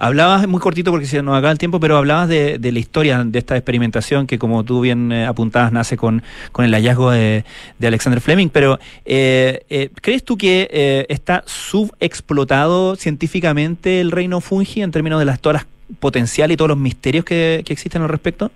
Hablabas, 0.01 0.47
muy 0.47 0.61
cortito 0.61 0.93
porque 0.93 1.07
se 1.07 1.23
nos 1.25 1.37
acaba 1.37 1.51
el 1.51 1.59
tiempo, 1.59 1.81
pero 1.81 1.97
hablabas 1.97 2.29
de, 2.29 2.59
la 2.61 2.79
historia 2.79 3.25
de 3.25 3.37
esta 3.37 3.57
experimentación 3.57 4.29
que, 4.29 4.39
como 4.39 4.63
tú 4.65 4.81
bien 4.81 5.11
eh, 5.11 5.27
apuntabas, 5.27 5.73
nace 5.73 5.97
con, 5.97 6.23
con 6.53 6.65
el 6.65 6.73
hallazgo 6.73 7.11
de, 7.11 7.45
Alexander 7.83 8.21
Fleming. 8.21 8.49
Pero, 8.49 8.79
eh, 9.05 9.65
eh, 9.69 9.91
¿crees 10.01 10.23
tú 10.23 10.39
que 10.39 11.07
está 11.09 11.43
subexplotado 11.47 12.95
científicamente 12.95 14.01
el 14.01 14.13
reino 14.13 14.41
fungi 14.41 14.83
en 14.83 14.93
términos 14.93 15.19
de 15.19 15.25
las, 15.25 15.41
todas 15.41 15.65
las 15.65 15.97
potenciales 15.99 16.55
y 16.55 16.57
todos 16.57 16.69
los 16.69 16.79
misterios 16.79 17.25
que, 17.25 17.63
que 17.67 17.73
existen 17.73 18.03
al 18.03 18.09
respecto? 18.09 18.53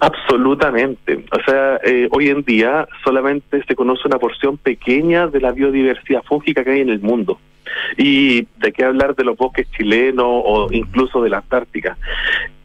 Absolutamente. 0.00 1.24
O 1.32 1.50
sea, 1.50 1.80
hoy 2.10 2.28
en 2.28 2.42
día 2.42 2.86
solamente 3.04 3.62
se 3.66 3.74
conoce 3.74 4.02
una 4.06 4.18
porción 4.18 4.58
pequeña 4.58 5.28
de 5.28 5.40
la 5.40 5.52
biodiversidad 5.52 6.22
fúngica 6.24 6.62
que 6.62 6.72
hay 6.72 6.80
en 6.80 6.90
el 6.90 7.00
mundo. 7.00 7.38
Y 7.96 8.46
de 8.58 8.72
qué 8.72 8.84
hablar 8.84 9.14
de 9.14 9.24
los 9.24 9.36
bosques 9.36 9.70
chilenos 9.72 10.26
o 10.26 10.68
incluso 10.70 11.22
de 11.22 11.30
la 11.30 11.38
Antártica. 11.38 11.96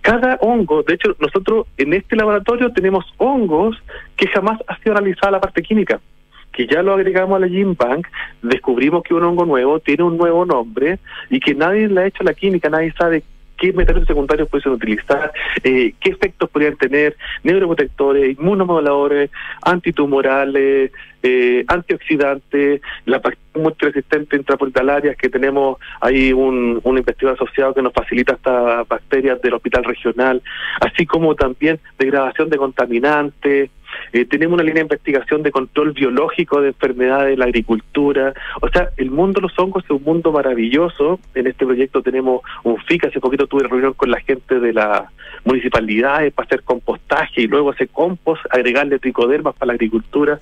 Cada 0.02 0.36
hongo, 0.42 0.84
de 0.84 0.94
hecho, 0.94 1.16
nosotros 1.20 1.68
en 1.78 1.94
este 1.94 2.16
laboratorio 2.16 2.72
tenemos 2.72 3.06
hongos 3.18 3.76
que 4.16 4.28
jamás 4.28 4.60
ha 4.68 4.78
sido 4.78 4.94
analizada 4.94 5.32
la 5.32 5.42
parte 5.42 5.64
química 5.64 6.00
que 6.56 6.68
ya 6.68 6.82
lo 6.82 6.94
agregamos 6.94 7.36
a 7.36 7.40
la 7.40 7.50
Gene 7.50 7.76
Bank, 7.78 8.08
descubrimos 8.42 9.04
que 9.04 9.14
un 9.14 9.24
hongo 9.24 9.46
nuevo 9.46 9.82
tiene 9.82 10.04
un 10.04 10.18
nuevo 10.18 10.46
nombre 10.46 11.00
y 11.30 11.42
que 11.42 11.54
nadie 11.54 11.90
le 11.90 12.02
ha 12.02 12.08
hecho 12.08 12.24
la 12.24 12.34
química, 12.34 12.70
nadie 12.70 12.94
sabe 12.98 13.24
qué 13.58 13.74
metales 13.74 14.06
secundarios 14.06 14.50
pueden 14.50 14.74
utilizar, 14.74 15.32
eh, 15.64 15.94
qué 16.00 16.10
efectos 16.12 16.50
podrían 16.50 16.78
tener, 16.78 17.16
neuroprotectores, 17.44 18.38
inmunomoduladores, 18.38 19.30
antitumorales, 19.62 20.92
eh, 21.24 21.66
antioxidantes, 21.68 22.82
la 23.06 23.22
multiresistente 23.56 24.38
intrapolitalaria 24.38 25.16
que 25.16 25.30
tenemos 25.30 25.78
ahí 26.02 26.32
un, 26.32 26.80
un 26.84 26.98
investigador 26.98 27.36
asociado 27.42 27.74
que 27.74 27.82
nos 27.82 27.94
facilita 27.94 28.34
estas 28.34 28.88
bacterias 28.88 29.42
del 29.42 29.56
hospital 29.56 29.84
regional, 29.86 30.42
así 30.82 31.06
como 31.06 31.36
también 31.36 31.80
degradación 31.98 32.50
de 32.50 32.58
contaminantes, 32.58 33.72
eh, 34.14 34.26
tenemos 34.26 34.54
una 34.56 34.64
línea 34.64 34.76
de 34.76 34.88
investigación 34.88 35.44
de 35.44 35.52
control 35.52 35.92
biológico 35.92 36.62
de 36.62 36.70
enfermedades 36.70 37.34
en 37.34 37.40
la 37.40 37.46
agricultura. 37.46 38.34
O 38.62 38.70
sea, 38.70 38.90
el 38.98 39.12
mundo 39.12 39.40
de 39.40 39.48
los 39.48 39.60
hongos 39.60 39.84
es 39.84 39.92
un 39.92 40.04
mundo 40.04 40.32
maravilloso. 40.32 41.20
En 41.34 41.48
este 41.48 41.66
proyecto 41.66 42.02
tenemos 42.02 42.42
un 42.64 42.78
FIC. 42.78 43.06
Hace 43.06 43.20
poquito 43.20 43.48
tuve 43.48 43.68
reunión 43.68 43.94
con 43.94 44.12
la 44.12 44.20
gente 44.22 44.60
de 44.60 44.74
la 44.74 45.10
municipalidades 45.44 46.34
para 46.34 46.48
hacer 46.48 46.64
compostaje 46.64 47.42
y 47.42 47.48
luego 47.48 47.72
ese 47.74 47.88
compost, 47.88 48.44
agregarle 48.50 49.00
tricodermas 49.00 49.56
para 49.56 49.68
la 49.68 49.74
agricultura. 49.74 50.40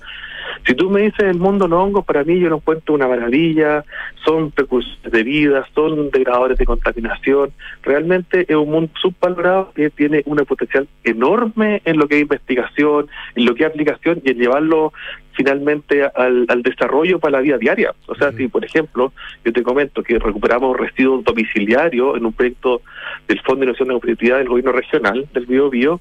Si 0.66 0.74
tú 0.74 0.90
me 0.90 1.02
dices 1.02 1.24
el 1.24 1.38
mundo 1.38 1.64
de 1.64 1.70
los 1.70 1.80
hongos, 1.80 2.04
para 2.04 2.24
mí 2.24 2.38
yo 2.38 2.48
lo 2.48 2.56
encuentro 2.56 2.94
una 2.94 3.08
maravilla, 3.08 3.84
son 4.24 4.50
precursores 4.50 5.12
de 5.12 5.22
vida, 5.22 5.66
son 5.74 6.10
degradadores 6.10 6.58
de 6.58 6.64
contaminación, 6.64 7.52
realmente 7.82 8.46
es 8.48 8.56
un 8.56 8.70
mundo 8.70 8.90
subvalorado 9.00 9.72
que 9.74 9.90
tiene 9.90 10.22
un 10.26 10.36
potencial 10.38 10.88
enorme 11.04 11.82
en 11.84 11.98
lo 11.98 12.08
que 12.08 12.16
es 12.16 12.22
investigación, 12.22 13.08
en 13.34 13.44
lo 13.44 13.54
que 13.54 13.64
es 13.64 13.70
aplicación 13.70 14.20
y 14.24 14.30
en 14.30 14.38
llevarlo 14.38 14.92
finalmente 15.32 16.04
al, 16.04 16.62
desarrollo 16.62 17.18
para 17.18 17.38
la 17.38 17.40
vida 17.40 17.58
diaria. 17.58 17.94
O 18.06 18.14
sea, 18.14 18.32
si 18.32 18.48
por 18.48 18.64
ejemplo, 18.64 19.12
yo 19.44 19.52
te 19.52 19.62
comento 19.62 20.02
que 20.02 20.18
recuperamos 20.18 20.76
residuos 20.76 21.24
domiciliarios 21.24 22.16
en 22.16 22.26
un 22.26 22.32
proyecto 22.32 22.82
del 23.28 23.40
Fondo 23.40 23.60
de 23.60 23.64
Innovación 23.66 23.88
de 23.88 23.94
Competitividad 23.94 24.38
del 24.38 24.48
Gobierno 24.48 24.72
Regional, 24.72 25.28
del 25.32 25.46
Bio 25.46 25.70
Bio, 25.70 26.00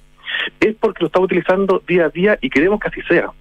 es 0.60 0.76
porque 0.80 1.02
lo 1.02 1.08
estamos 1.08 1.26
utilizando 1.26 1.82
día 1.88 2.06
a 2.06 2.10
día 2.10 2.38
y 2.42 2.50
queremos 2.50 2.80
que 2.80 2.88
así 2.88 3.02
sea. 3.04 3.32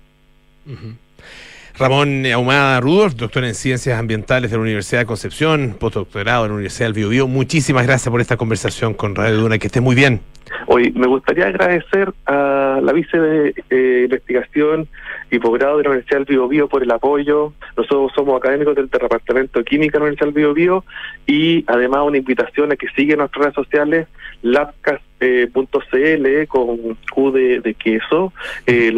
Ramón 1.78 2.26
Ahumada 2.26 2.80
Rudolf, 2.80 3.14
doctor 3.14 3.44
en 3.44 3.54
Ciencias 3.54 3.98
Ambientales 3.98 4.50
de 4.50 4.56
la 4.56 4.62
Universidad 4.62 5.00
de 5.00 5.06
Concepción, 5.06 5.76
postdoctorado 5.78 6.44
en 6.44 6.50
la 6.50 6.54
Universidad 6.54 6.86
del 6.86 6.94
Biobío. 6.94 7.26
Muchísimas 7.28 7.86
gracias 7.86 8.10
por 8.10 8.20
esta 8.20 8.36
conversación 8.36 8.94
con 8.94 9.14
Radio 9.14 9.36
Duna. 9.36 9.58
Que 9.58 9.68
esté 9.68 9.80
muy 9.80 9.94
bien. 9.94 10.20
Hoy 10.66 10.92
me 10.92 11.06
gustaría 11.06 11.46
agradecer 11.46 12.12
a 12.26 12.78
la 12.82 12.92
vice 12.92 13.18
de 13.18 13.54
eh, 13.70 14.02
investigación 14.04 14.86
y 15.30 15.38
posgrado 15.38 15.78
de 15.78 15.84
la 15.84 15.90
Universidad 15.90 16.18
del 16.18 16.26
Bio, 16.26 16.48
Bio 16.48 16.68
por 16.68 16.82
el 16.82 16.90
apoyo. 16.90 17.52
Nosotros 17.76 18.12
somos 18.14 18.36
académicos 18.36 18.74
del 18.74 18.88
Departamento 18.88 19.58
de 19.58 19.64
Química 19.64 19.94
de 19.94 19.98
la 20.00 20.04
Universidad 20.04 20.26
del 20.26 20.34
Bio, 20.34 20.54
Bio 20.54 20.84
y 21.26 21.64
además 21.66 22.02
una 22.04 22.18
invitación 22.18 22.70
a 22.70 22.76
que 22.76 22.88
sigan 22.88 23.18
nuestras 23.18 23.44
redes 23.44 23.54
sociales 23.54 24.08
labcas.cl 24.42 25.06
con 26.48 26.98
Q 27.12 27.32
de, 27.32 27.74
queso, 27.74 28.32
eh, 28.66 28.92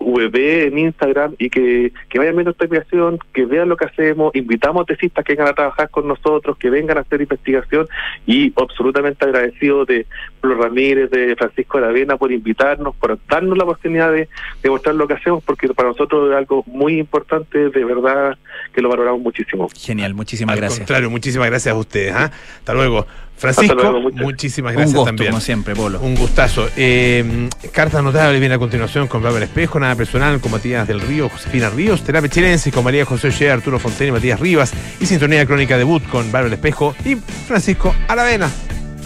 VB 0.00 0.68
en 0.68 0.78
Instagram 0.78 1.34
y 1.38 1.50
que, 1.50 1.92
que 2.08 2.18
vayan 2.18 2.36
viendo 2.36 2.52
esta 2.52 2.64
investigación, 2.64 3.18
que 3.32 3.44
vean 3.46 3.68
lo 3.68 3.76
que 3.76 3.86
hacemos, 3.86 4.34
invitamos 4.34 4.82
a 4.82 4.84
tesistas 4.84 5.24
que 5.24 5.32
vengan 5.32 5.48
a 5.48 5.54
trabajar 5.54 5.90
con 5.90 6.06
nosotros, 6.06 6.56
que 6.56 6.70
vengan 6.70 6.98
a 6.98 7.00
hacer 7.00 7.20
investigación 7.20 7.86
y 8.26 8.52
absolutamente 8.56 9.24
agradecido 9.24 9.84
de 9.84 10.06
Flor 10.40 10.58
Ramírez, 10.58 11.10
de 11.10 11.34
Francisco 11.36 11.78
de 11.78 11.84
la 11.84 11.90
Avena 11.90 12.16
por 12.16 12.32
invitarnos, 12.32 12.94
por 12.96 13.18
darnos 13.28 13.58
la 13.58 13.64
oportunidad 13.64 14.12
de, 14.12 14.28
de 14.62 14.70
mostrar 14.70 14.94
lo 14.94 15.08
que 15.08 15.14
hacemos, 15.14 15.42
porque 15.44 15.68
para 15.68 15.88
nosotros 15.88 16.30
es 16.30 16.36
algo 16.36 16.62
muy 16.66 16.98
importante, 16.98 17.70
de 17.70 17.84
verdad 17.84 18.38
que 18.72 18.80
lo 18.80 18.88
valoramos 18.88 19.20
muchísimo. 19.20 19.68
Genial, 19.76 20.14
muchísimas 20.14 20.54
Al 20.54 20.60
gracias. 20.60 20.80
contrario, 20.80 21.10
muchísimas 21.10 21.48
gracias 21.48 21.74
a 21.74 21.78
ustedes. 21.78 22.14
¿ah? 22.14 22.30
Hasta 22.58 22.74
luego. 22.74 23.06
Francisco, 23.38 23.74
luego, 23.74 24.10
muchísimas 24.12 24.72
Un 24.72 24.76
gracias 24.76 24.94
gusto, 24.96 25.06
también. 25.06 25.30
como 25.30 25.40
siempre, 25.40 25.74
Polo. 25.74 26.00
Un 26.00 26.14
gustazo. 26.16 26.68
Eh, 26.76 27.48
cartas 27.72 28.02
notables 28.02 28.40
viene 28.40 28.56
a 28.56 28.58
continuación 28.58 29.06
con 29.06 29.22
Bárbara 29.22 29.44
Espejo, 29.44 29.78
nada 29.78 29.94
personal 29.94 30.40
con 30.40 30.50
Matías 30.50 30.86
del 30.88 31.00
Río, 31.00 31.28
Josefina 31.28 31.70
Ríos, 31.70 32.02
Terapia 32.02 32.28
Chilense 32.28 32.72
con 32.72 32.84
María 32.84 33.04
José 33.04 33.28
Ollea, 33.28 33.54
Arturo 33.54 33.78
Fontaine 33.78 34.08
y 34.08 34.12
Matías 34.12 34.40
Rivas, 34.40 34.72
y 35.00 35.06
Sintonía 35.06 35.46
Crónica 35.46 35.78
Debut 35.78 36.02
con 36.08 36.30
Bárbara 36.32 36.54
Espejo 36.54 36.94
y 37.04 37.14
Francisco 37.14 37.94
Aravena. 38.08 38.50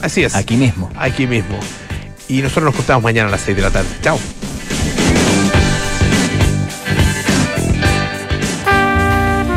Así 0.01 0.25
es. 0.25 0.35
Aquí 0.35 0.57
mismo. 0.57 0.91
Aquí 0.97 1.27
mismo. 1.27 1.59
Y 2.29 2.41
nosotros 2.41 2.65
nos 2.65 2.75
contamos 2.77 3.03
mañana 3.05 3.29
a 3.29 3.33
las 3.33 3.43
6 3.43 3.57
de 3.57 3.63
la 3.63 3.71
tarde. 3.71 3.89
Chao. 4.01 4.19